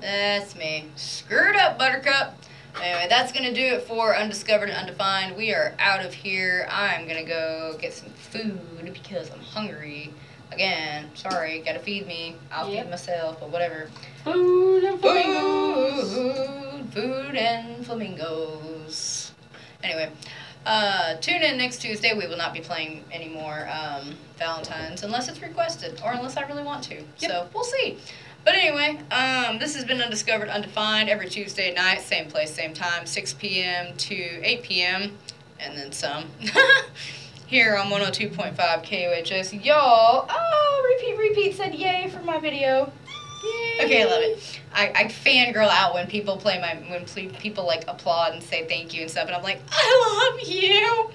that's 0.00 0.54
me. 0.56 0.86
Screwed 0.96 1.56
up, 1.56 1.78
Buttercup. 1.78 2.34
Anyway, 2.82 3.06
that's 3.08 3.32
gonna 3.32 3.52
do 3.54 3.60
it 3.62 3.82
for 3.82 4.14
Undiscovered 4.16 4.68
and 4.70 4.78
Undefined. 4.78 5.36
We 5.36 5.52
are 5.52 5.74
out 5.78 6.04
of 6.04 6.14
here. 6.14 6.68
I'm 6.70 7.08
gonna 7.08 7.24
go 7.24 7.76
get 7.80 7.92
some 7.92 8.10
food 8.10 8.92
because 8.92 9.30
I'm 9.32 9.40
hungry. 9.40 10.12
Again, 10.52 11.10
sorry, 11.14 11.60
gotta 11.60 11.80
feed 11.80 12.06
me. 12.06 12.36
I'll 12.52 12.70
Yep. 12.70 12.84
feed 12.84 12.90
myself, 12.90 13.40
but 13.40 13.50
whatever. 13.50 13.90
Food 14.24 14.84
and 14.84 15.00
flamingos. 15.00 16.14
Food, 16.14 16.92
food 16.94 17.36
and 17.36 17.84
flamingos. 17.84 19.32
Anyway, 19.82 20.10
uh, 20.64 21.14
tune 21.16 21.42
in 21.42 21.58
next 21.58 21.78
Tuesday. 21.82 22.14
We 22.14 22.26
will 22.26 22.36
not 22.36 22.52
be 22.54 22.60
playing 22.60 23.04
any 23.12 23.28
more 23.28 23.68
um, 23.70 24.16
Valentine's 24.38 25.02
unless 25.02 25.28
it's 25.28 25.42
requested 25.42 26.00
or 26.04 26.12
unless 26.12 26.36
I 26.36 26.42
really 26.46 26.62
want 26.62 26.84
to. 26.84 27.02
So 27.16 27.48
we'll 27.52 27.64
see. 27.64 27.98
But 28.48 28.56
anyway, 28.56 28.98
um, 29.10 29.58
this 29.58 29.74
has 29.74 29.84
been 29.84 30.00
Undiscovered, 30.00 30.48
Undefined 30.48 31.10
every 31.10 31.28
Tuesday 31.28 31.74
night, 31.74 32.00
same 32.00 32.30
place, 32.30 32.50
same 32.50 32.72
time, 32.72 33.04
6 33.04 33.34
p.m. 33.34 33.94
to 33.98 34.14
8 34.14 34.62
p.m. 34.62 35.18
and 35.60 35.76
then 35.76 35.92
some. 35.92 36.24
Here 37.46 37.76
on 37.76 37.88
102.5 37.88 38.56
KOHS. 38.56 39.52
Y'all, 39.52 40.26
oh, 40.30 40.96
repeat, 40.98 41.18
repeat 41.18 41.56
said 41.56 41.74
yay 41.74 42.08
for 42.08 42.22
my 42.22 42.38
video. 42.38 42.90
Yay. 43.44 43.84
Okay, 43.84 44.02
I 44.02 44.06
love 44.06 44.22
it. 44.22 44.60
I, 44.72 44.92
I 44.94 45.04
fangirl 45.04 45.68
out 45.68 45.92
when 45.92 46.06
people 46.06 46.38
play 46.38 46.58
my 46.58 46.74
when 46.90 47.04
ple- 47.04 47.38
people 47.38 47.66
like 47.66 47.84
applaud 47.86 48.32
and 48.32 48.42
say 48.42 48.66
thank 48.66 48.94
you 48.94 49.02
and 49.02 49.10
stuff, 49.10 49.26
and 49.26 49.36
I'm 49.36 49.42
like, 49.42 49.60
I 49.70 50.30
love 50.32 50.48
you. 50.48 51.10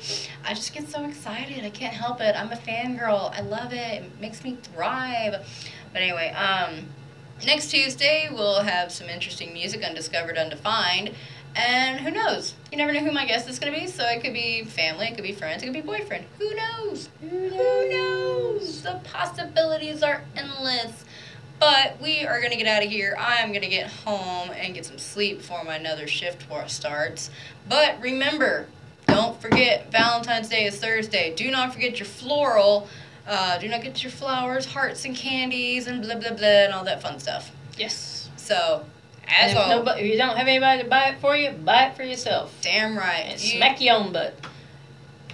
I 0.46 0.54
just 0.54 0.72
get 0.72 0.88
so 0.88 1.04
excited. 1.04 1.66
I 1.66 1.72
can't 1.72 1.96
help 1.96 2.22
it. 2.22 2.36
I'm 2.36 2.52
a 2.52 2.58
fangirl. 2.58 3.34
I 3.34 3.42
love 3.42 3.74
it. 3.74 4.04
It 4.04 4.22
makes 4.22 4.44
me 4.44 4.56
thrive. 4.62 5.44
But 5.92 6.02
anyway, 6.02 6.30
um, 6.32 6.86
next 7.46 7.72
Tuesday 7.72 8.30
we'll 8.32 8.62
have 8.62 8.92
some 8.92 9.10
interesting 9.10 9.54
music, 9.54 9.84
undiscovered, 9.84 10.38
undefined, 10.38 11.12
and 11.56 12.00
who 12.00 12.12
knows? 12.12 12.56
You 12.72 12.78
never 12.78 12.92
know 12.92 13.02
who 13.02 13.12
my 13.12 13.26
guest 13.26 13.48
is 13.48 13.60
gonna 13.60 13.78
be. 13.78 13.88
So 13.88 14.06
it 14.08 14.22
could 14.22 14.34
be 14.34 14.64
family, 14.64 15.08
it 15.08 15.16
could 15.16 15.24
be 15.24 15.34
friends, 15.34 15.62
it 15.62 15.66
could 15.66 15.74
be 15.74 15.82
boyfriend. 15.82 16.26
Who 16.40 16.54
knows? 16.56 17.10
Who 17.22 17.90
knows? 17.90 18.82
The 18.82 19.00
possibilities 19.04 20.04
are 20.04 20.24
endless. 20.36 21.06
But 21.60 22.02
we 22.02 22.26
are 22.26 22.42
gonna 22.42 22.58
get 22.58 22.68
out 22.68 22.84
of 22.84 22.90
here. 22.90 23.16
I'm 23.18 23.54
gonna 23.54 23.70
get 23.70 23.88
home 23.88 24.50
and 24.52 24.74
get 24.74 24.86
some 24.86 24.98
sleep 24.98 25.38
before 25.38 25.64
my 25.64 25.76
another 25.76 26.08
shift 26.08 26.46
starts. 26.68 27.30
But 27.70 28.02
remember, 28.02 28.68
don't 29.08 29.40
forget 29.40 29.92
Valentine's 29.92 30.50
Day 30.50 30.66
is 30.66 30.78
Thursday. 30.80 31.34
Do 31.36 31.50
not 31.52 31.74
forget 31.74 32.00
your 32.00 32.06
floral. 32.06 32.88
Uh, 33.28 33.58
do 33.58 33.68
not 33.70 33.82
get 33.82 34.04
your 34.04 34.12
flowers, 34.12 34.66
hearts, 34.66 35.06
and 35.06 35.16
candies, 35.16 35.88
and 35.88 36.02
blah 36.04 36.16
blah 36.16 36.32
blah, 36.34 36.48
and 36.48 36.74
all 36.74 36.84
that 36.84 37.02
fun 37.02 37.20
stuff. 37.20 37.52
Yes. 37.78 38.30
So, 38.36 38.86
And 39.26 39.32
as 39.46 39.52
if, 39.54 39.58
always, 39.58 39.78
nobody, 39.78 40.02
if 40.02 40.12
you 40.12 40.18
don't 40.18 40.36
have 40.36 40.48
anybody 40.48 40.84
to 40.84 40.90
buy 40.90 41.06
it 41.10 41.20
for 41.22 41.36
you, 41.36 41.52
buy 41.52 41.86
it 41.86 41.96
for 41.96 42.04
yourself. 42.04 42.54
damn 42.62 42.98
right. 42.98 43.24
And 43.28 43.40
You- 43.42 43.58
smack 43.58 43.80
your 43.80 43.96
own 43.96 44.12
butt. 44.12 44.36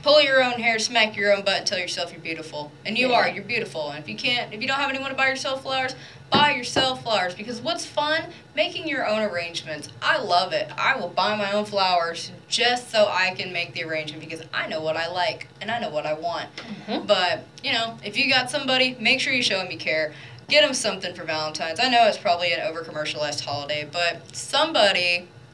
Pull 0.02 0.22
your 0.22 0.44
own 0.44 0.54
hair, 0.60 0.80
smack 0.80 1.16
your 1.16 1.34
own 1.36 1.44
butt, 1.44 1.58
and 1.60 1.68
tell 1.68 1.80
yourself 1.80 2.12
you're 2.12 2.22
beautiful. 2.22 2.72
And 2.86 2.98
you 2.98 3.10
Yeah. 3.10 3.16
are. 3.18 3.30
You're 3.30 3.44
beautiful. 3.44 3.90
And 3.90 4.00
if 4.00 4.10
you 4.10 4.16
can't, 4.16 4.54
if 4.54 4.62
you 4.62 4.68
don't 4.68 4.80
have 4.80 4.90
anyone 4.90 5.10
to 5.12 5.16
buy 5.18 5.28
yourself 5.28 5.62
flowers, 5.64 5.96
buy 6.30 6.52
yourself 6.52 7.04
flowers 7.04 7.34
because 7.34 7.60
what's 7.60 7.86
fun? 7.86 8.26
Making 8.56 8.88
your 8.88 9.08
own 9.08 9.20
arrangements. 9.22 9.90
I 10.02 10.18
love 10.20 10.54
it. 10.54 10.70
I 10.78 10.96
will 10.98 11.08
buy 11.10 11.36
my 11.36 11.52
own 11.52 11.66
flowers 11.66 12.32
just 12.48 12.92
so 12.92 13.08
I 13.12 13.34
can 13.36 13.52
make 13.52 13.74
the 13.74 13.84
arrangement 13.84 14.22
because 14.28 14.46
I 14.54 14.68
know 14.68 14.82
what 14.82 14.96
I 14.96 15.08
like 15.08 15.48
and 15.62 15.72
I 15.72 15.80
know 15.80 15.90
what 15.90 16.06
I 16.06 16.14
want. 16.14 16.48
Mhm. 16.88 17.08
But, 17.08 17.46
you 17.64 17.74
know, 17.74 17.98
if 18.04 18.16
you 18.18 18.30
got 18.32 18.50
somebody, 18.52 18.96
make 19.00 19.20
sure 19.20 19.34
you 19.34 19.44
show 19.44 19.58
them 19.60 19.72
you 19.72 19.78
care. 19.78 20.14
Get 20.48 20.64
them 20.64 20.74
something 20.74 21.14
for 21.14 21.24
Valentine's. 21.26 21.80
I 21.80 21.90
know 21.90 22.08
it's 22.08 22.18
probably 22.18 22.52
an 22.54 22.62
over 22.62 22.82
commercialized 22.84 23.44
holiday, 23.46 23.88
but 23.92 24.36
somebody 24.36 25.28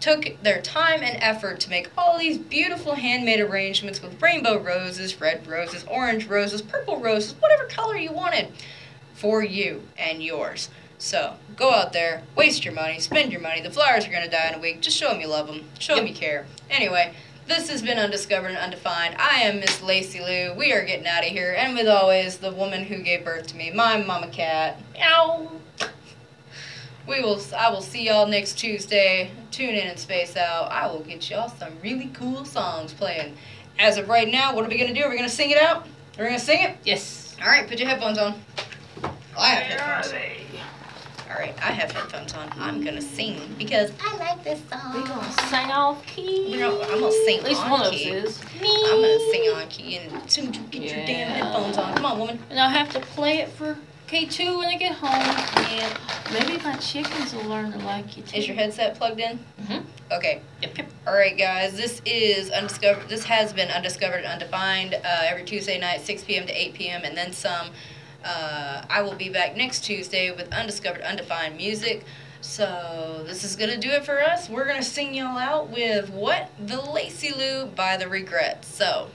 took 0.00 0.42
their 0.42 0.60
time 0.60 1.02
and 1.02 1.22
effort 1.22 1.60
to 1.60 1.70
make 1.70 1.90
all 1.96 2.18
these 2.18 2.38
beautiful 2.38 2.94
handmade 2.94 3.40
arrangements 3.40 4.02
with 4.02 4.20
rainbow 4.20 4.58
roses, 4.58 5.20
red 5.20 5.46
roses, 5.46 5.84
orange 5.88 6.26
roses, 6.26 6.62
purple 6.62 6.98
roses, 6.98 7.34
whatever 7.40 7.64
color 7.64 7.96
you 7.96 8.10
wanted 8.10 8.48
for 9.14 9.44
you 9.44 9.82
and 9.98 10.22
yours. 10.22 10.70
So 10.96 11.36
go 11.56 11.72
out 11.72 11.92
there, 11.92 12.22
waste 12.34 12.64
your 12.64 12.74
money, 12.74 12.98
spend 12.98 13.32
your 13.32 13.40
money. 13.40 13.60
The 13.60 13.70
flowers 13.70 14.06
are 14.06 14.10
going 14.10 14.24
to 14.24 14.30
die 14.30 14.48
in 14.48 14.54
a 14.54 14.58
week. 14.58 14.80
Just 14.80 14.96
show 14.96 15.08
them 15.08 15.20
you 15.20 15.28
love 15.28 15.46
them. 15.46 15.64
Show 15.78 15.96
them 15.96 16.06
you 16.06 16.14
care. 16.14 16.46
Anyway, 16.68 17.14
this 17.46 17.70
has 17.70 17.82
been 17.82 17.98
Undiscovered 17.98 18.50
and 18.50 18.58
Undefined. 18.58 19.16
I 19.18 19.40
am 19.40 19.60
Miss 19.60 19.82
Lacey 19.82 20.20
Lou. 20.20 20.54
We 20.54 20.72
are 20.72 20.84
getting 20.84 21.06
out 21.06 21.24
of 21.24 21.30
here. 21.30 21.54
And 21.56 21.74
with 21.74 21.88
always, 21.88 22.38
the 22.38 22.52
woman 22.52 22.84
who 22.84 23.02
gave 23.02 23.24
birth 23.24 23.46
to 23.48 23.56
me, 23.56 23.70
my 23.70 23.96
mama 24.02 24.28
cat. 24.28 24.78
Meow. 24.94 25.50
We 27.06 27.20
will. 27.20 27.40
I 27.56 27.70
will 27.70 27.80
see 27.82 28.06
y'all 28.06 28.26
next 28.26 28.54
Tuesday. 28.58 29.30
Tune 29.50 29.70
in 29.74 29.88
and 29.88 29.98
space 29.98 30.36
out. 30.36 30.70
I 30.70 30.86
will 30.86 31.00
get 31.00 31.28
y'all 31.28 31.48
some 31.48 31.72
really 31.82 32.10
cool 32.14 32.44
songs 32.44 32.92
playing. 32.92 33.36
As 33.78 33.96
of 33.96 34.08
right 34.08 34.28
now, 34.28 34.54
what 34.54 34.64
are 34.64 34.68
we 34.68 34.78
gonna 34.78 34.94
do? 34.94 35.02
Are 35.02 35.10
we 35.10 35.16
gonna 35.16 35.28
sing 35.28 35.50
it 35.50 35.58
out? 35.58 35.86
We're 36.18 36.26
gonna 36.26 36.38
sing 36.38 36.62
it. 36.62 36.76
Yes. 36.84 37.36
All 37.40 37.48
right, 37.48 37.66
put 37.66 37.78
your 37.78 37.88
headphones 37.88 38.18
on. 38.18 38.34
I 39.38 39.48
have 39.48 39.80
headphones. 39.80 40.14
All 41.30 41.36
right, 41.38 41.54
I 41.62 41.70
have 41.72 41.90
headphones 41.92 42.34
on. 42.34 42.50
I'm 42.58 42.84
gonna 42.84 43.00
sing 43.00 43.40
because 43.56 43.90
I 44.04 44.16
like 44.18 44.44
this 44.44 44.60
song. 44.68 44.92
We 44.94 45.06
song. 45.06 45.20
gonna 45.20 45.32
sing 45.48 45.70
off 45.70 46.04
key. 46.06 46.48
we're 46.50 46.60
not, 46.60 46.90
I'm 46.90 47.00
gonna 47.00 47.12
sing 47.24 47.38
At 47.38 47.44
least 47.44 47.62
on 47.62 47.70
one 47.70 47.80
of 47.82 47.86
us 47.86 47.98
key. 47.98 48.10
is. 48.10 48.40
I'm 48.60 49.00
gonna 49.00 49.30
sing 49.30 49.50
on 49.54 49.68
key, 49.68 49.96
and 49.96 50.16
as 50.22 50.32
soon 50.32 50.48
as 50.50 50.56
you 50.56 50.62
get 50.64 50.82
your 50.82 51.06
damn 51.06 51.28
headphones 51.30 51.78
on, 51.78 51.94
come 51.94 52.04
on, 52.04 52.18
woman. 52.18 52.38
And 52.50 52.58
I'll 52.60 52.68
have 52.68 52.90
to 52.92 53.00
play 53.00 53.38
it 53.38 53.48
for 53.48 53.78
K2 54.08 54.58
when 54.58 54.68
I 54.68 54.76
get 54.76 54.92
home. 54.96 55.12
And 55.14 55.98
maybe 56.32 56.62
my 56.62 56.74
chickens 56.76 57.34
will 57.34 57.44
learn 57.44 57.72
to 57.72 57.78
like 57.78 58.16
it 58.18 58.26
too. 58.26 58.36
Is 58.38 58.46
your 58.46 58.56
headset 58.56 58.96
plugged 58.96 59.20
in? 59.20 59.38
Mhm. 59.62 59.84
Okay. 60.12 60.40
Yep, 60.62 60.78
yep. 60.78 60.90
All 61.06 61.14
right, 61.14 61.36
guys. 61.36 61.76
This 61.76 62.02
is 62.04 62.50
undiscovered. 62.50 63.08
This 63.08 63.24
has 63.24 63.52
been 63.52 63.68
undiscovered 63.70 64.24
undefined 64.24 64.94
uh, 64.94 64.98
every 65.22 65.44
Tuesday 65.44 65.78
night, 65.78 66.00
6 66.00 66.24
p.m. 66.24 66.46
to 66.46 66.52
8 66.52 66.74
p.m. 66.74 67.02
and 67.04 67.16
then 67.16 67.32
some. 67.32 67.68
Uh, 68.24 68.84
I 68.90 69.02
will 69.02 69.14
be 69.14 69.28
back 69.30 69.56
next 69.56 69.84
Tuesday 69.84 70.30
with 70.30 70.52
undiscovered, 70.52 71.00
undefined 71.02 71.56
music. 71.56 72.04
So 72.42 73.22
this 73.26 73.44
is 73.44 73.54
gonna 73.56 73.76
do 73.78 73.90
it 73.90 74.04
for 74.04 74.20
us. 74.22 74.48
We're 74.48 74.66
gonna 74.66 74.82
sing 74.82 75.14
y'all 75.14 75.38
out 75.38 75.70
with 75.70 76.10
what 76.10 76.50
the 76.58 76.80
Lacy 76.80 77.32
Lou 77.32 77.66
by 77.66 77.96
the 77.96 78.06
Regrettes. 78.06 78.64
So 78.66 79.08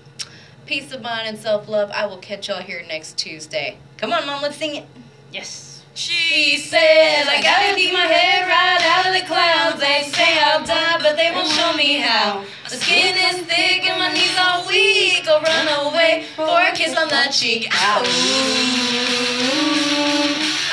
peace 0.65 0.91
of 0.91 1.01
mind 1.01 1.27
and 1.27 1.37
self 1.37 1.67
love. 1.67 1.91
I 1.91 2.05
will 2.05 2.17
catch 2.19 2.47
y'all 2.47 2.61
here 2.61 2.83
next 2.87 3.17
Tuesday. 3.17 3.77
Come 3.97 4.13
on, 4.13 4.25
mom. 4.25 4.41
Let's 4.41 4.57
sing 4.57 4.75
it. 4.75 4.85
Yes. 5.31 5.74
She 5.95 6.57
says, 6.57 7.25
I 7.25 7.41
gotta 7.41 7.73
keep 7.73 7.93
my 7.93 7.99
head 8.01 8.43
right 8.43 8.83
out 8.83 9.07
of 9.07 9.13
the 9.13 9.25
clouds. 9.25 9.79
They 9.79 10.03
say 10.11 10.37
I'll 10.43 10.65
die, 10.65 10.97
but 11.01 11.15
they 11.15 11.31
won't 11.31 11.47
show 11.47 11.71
me 11.73 11.99
how. 11.99 12.43
My 12.63 12.69
skin 12.69 13.15
is 13.15 13.37
thick 13.47 13.87
and 13.87 13.97
my 13.97 14.11
knees 14.11 14.35
are 14.37 14.67
weak. 14.67 15.25
I'll 15.25 15.39
run 15.39 15.87
away 15.87 16.25
for 16.35 16.43
a 16.43 16.73
kiss 16.75 16.97
on 16.97 17.07
the 17.07 17.31
cheek. 17.31 17.69
Ow. 17.71 18.03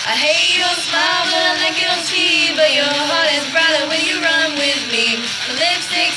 I 0.07 0.15
hate 0.15 0.55
your 0.55 0.71
smile, 0.87 1.25
but 1.27 1.35
I 1.35 1.67
it 1.67 1.89
on 1.91 1.99
TV. 2.07 2.55
But 2.55 2.71
your 2.71 2.87
heart 2.87 3.27
is 3.35 3.43
brighter 3.51 3.74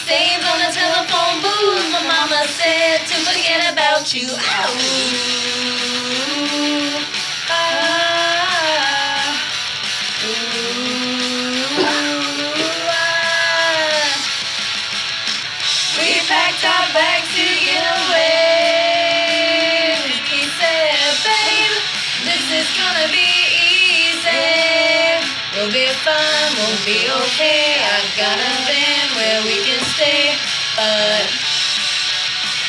stains 0.09 0.45
on 0.53 0.59
the 0.65 0.73
telephone 0.73 1.37
booth. 1.45 1.93
My 1.93 2.01
mama 2.09 2.41
said 2.49 3.01
to 3.09 3.15
forget 3.29 3.61
about 3.73 4.15
you. 4.15 4.29
Ow. 4.33 4.39
Ah. 7.51 9.37
Ooh, 10.25 11.69
ah. 12.89 14.09
We 15.99 16.09
packed 16.31 16.65
our 16.65 16.87
bags 16.97 17.29
to 17.37 17.45
get 17.67 17.85
away. 18.01 18.58
We'll 25.69 25.85
be 25.85 25.93
fine, 26.01 26.51
we'll 26.57 26.81
be 26.87 27.12
okay. 27.12 27.77
I 27.85 28.01
got 28.16 28.41
a 28.41 28.53
van 28.64 29.05
where 29.21 29.45
we 29.45 29.61
can 29.69 29.85
stay, 29.93 30.33
but 30.73 31.29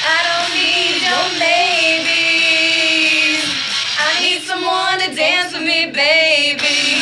I 0.04 0.20
don't 0.28 0.52
need 0.52 1.00
your 1.08 1.32
maybes. 1.40 2.60
I 4.04 4.20
need 4.20 4.44
someone 4.44 5.00
to 5.00 5.16
dance 5.16 5.54
with 5.56 5.64
me, 5.64 5.96
baby. 5.96 7.00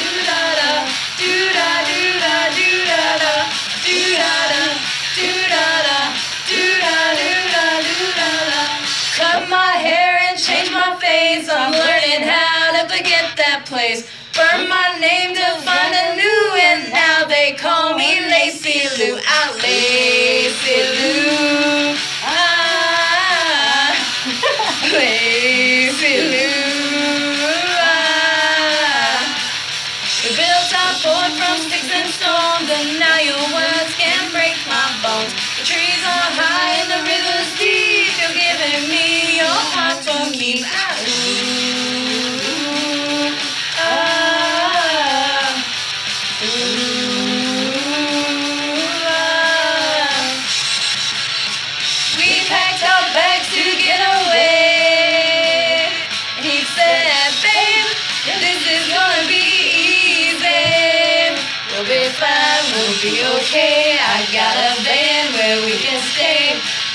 Do-da-da, 0.00 0.88
do-da-do-da, 1.20 2.56
do-da-da, 2.56 3.52
do-da-da, 3.84 4.80
do-da-da, 5.12 6.08
do-da-do-da, 6.48 7.84
do-da-da. 7.84 8.64
Cut 9.12 9.44
my 9.50 9.76
hair 9.76 10.16
and 10.24 10.40
change 10.40 10.72
my 10.72 10.96
face. 10.96 11.52
I'm 11.52 11.72
learning 11.72 12.24
how 12.24 12.80
to 12.80 12.88
forget 12.88 13.36
that 13.36 13.66
place. 13.66 14.08
Burn 14.36 14.68
my 14.68 14.98
name 15.00 15.34
to 15.34 15.62
find 15.62 15.94
a 15.94 16.14
new, 16.14 16.56
and 16.60 16.92
now 16.92 17.24
they 17.24 17.54
call 17.54 17.96
me 17.96 18.25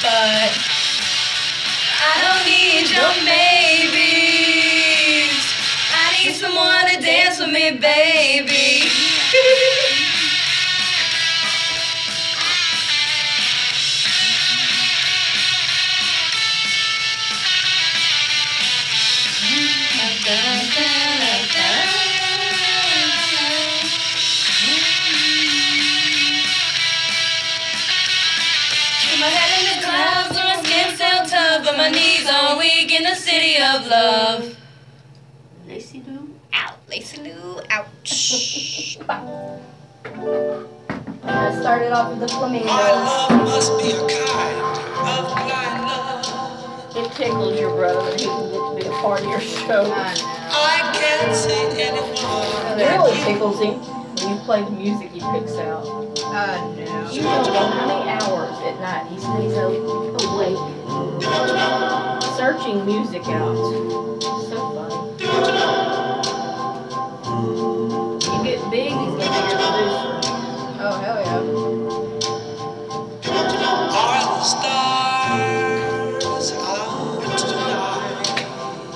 but 0.01 0.51
I 2.01 2.13
don't 2.23 2.45
need 2.45 2.89
your 2.89 3.13
maybes. 3.23 3.93
I 5.93 6.23
need 6.23 6.33
someone 6.35 6.87
to 6.89 6.99
dance 6.99 7.39
with 7.39 7.49
me, 7.49 7.77
baby. 7.77 8.90
The 33.11 33.17
city 33.17 33.55
of 33.57 33.87
love. 33.87 34.55
Lacy 35.67 36.01
Lou. 36.07 36.29
Out, 36.53 36.77
Lacy 36.89 37.21
Lou, 37.21 37.59
ouch. 37.69 38.97
I 41.23 41.59
started 41.59 41.91
off 41.91 42.11
with 42.11 42.21
the 42.21 42.27
flamingos. 42.29 42.69
must 42.71 43.77
be 43.79 43.91
a 43.91 43.99
kind 44.07 44.57
of 44.61 45.27
blind 45.27 45.83
love. 45.83 46.95
It 46.95 47.11
tickles 47.11 47.59
your 47.59 47.75
brother 47.75 48.11
that 48.11 48.19
he 48.21 48.25
can 48.27 48.49
get 48.49 48.53
to 48.53 48.75
be 48.79 48.87
a 48.87 48.91
part 49.01 49.19
of 49.19 49.27
your 49.27 49.41
show. 49.41 49.83
I. 49.93 50.15
I 50.53 50.91
can't 50.95 51.35
say 51.35 51.67
anymore. 51.89 52.79
It 52.79 52.87
really 52.95 53.17
tickles 53.25 53.59
him 53.59 53.73
when 54.23 54.37
you 54.37 54.41
play 54.45 54.63
the 54.63 54.71
music 54.71 55.11
he 55.11 55.19
picks 55.19 55.55
out. 55.57 55.83
Uh, 56.23 56.57
no. 56.75 57.11
You 57.11 57.21
don't 57.23 57.43
know 57.45 57.67
how 57.71 57.87
many 57.87 58.09
hours 58.09 58.55
at 58.63 58.79
night 58.79 59.05
he 59.11 59.19
stays 59.19 59.53
a- 59.57 59.67
awake, 59.67 60.57
searching 62.41 62.83
music 62.87 63.21
out. 63.27 63.55
So 64.49 64.57
funny. 64.73 64.95
You 68.25 68.43
get 68.43 68.71
big, 68.71 69.10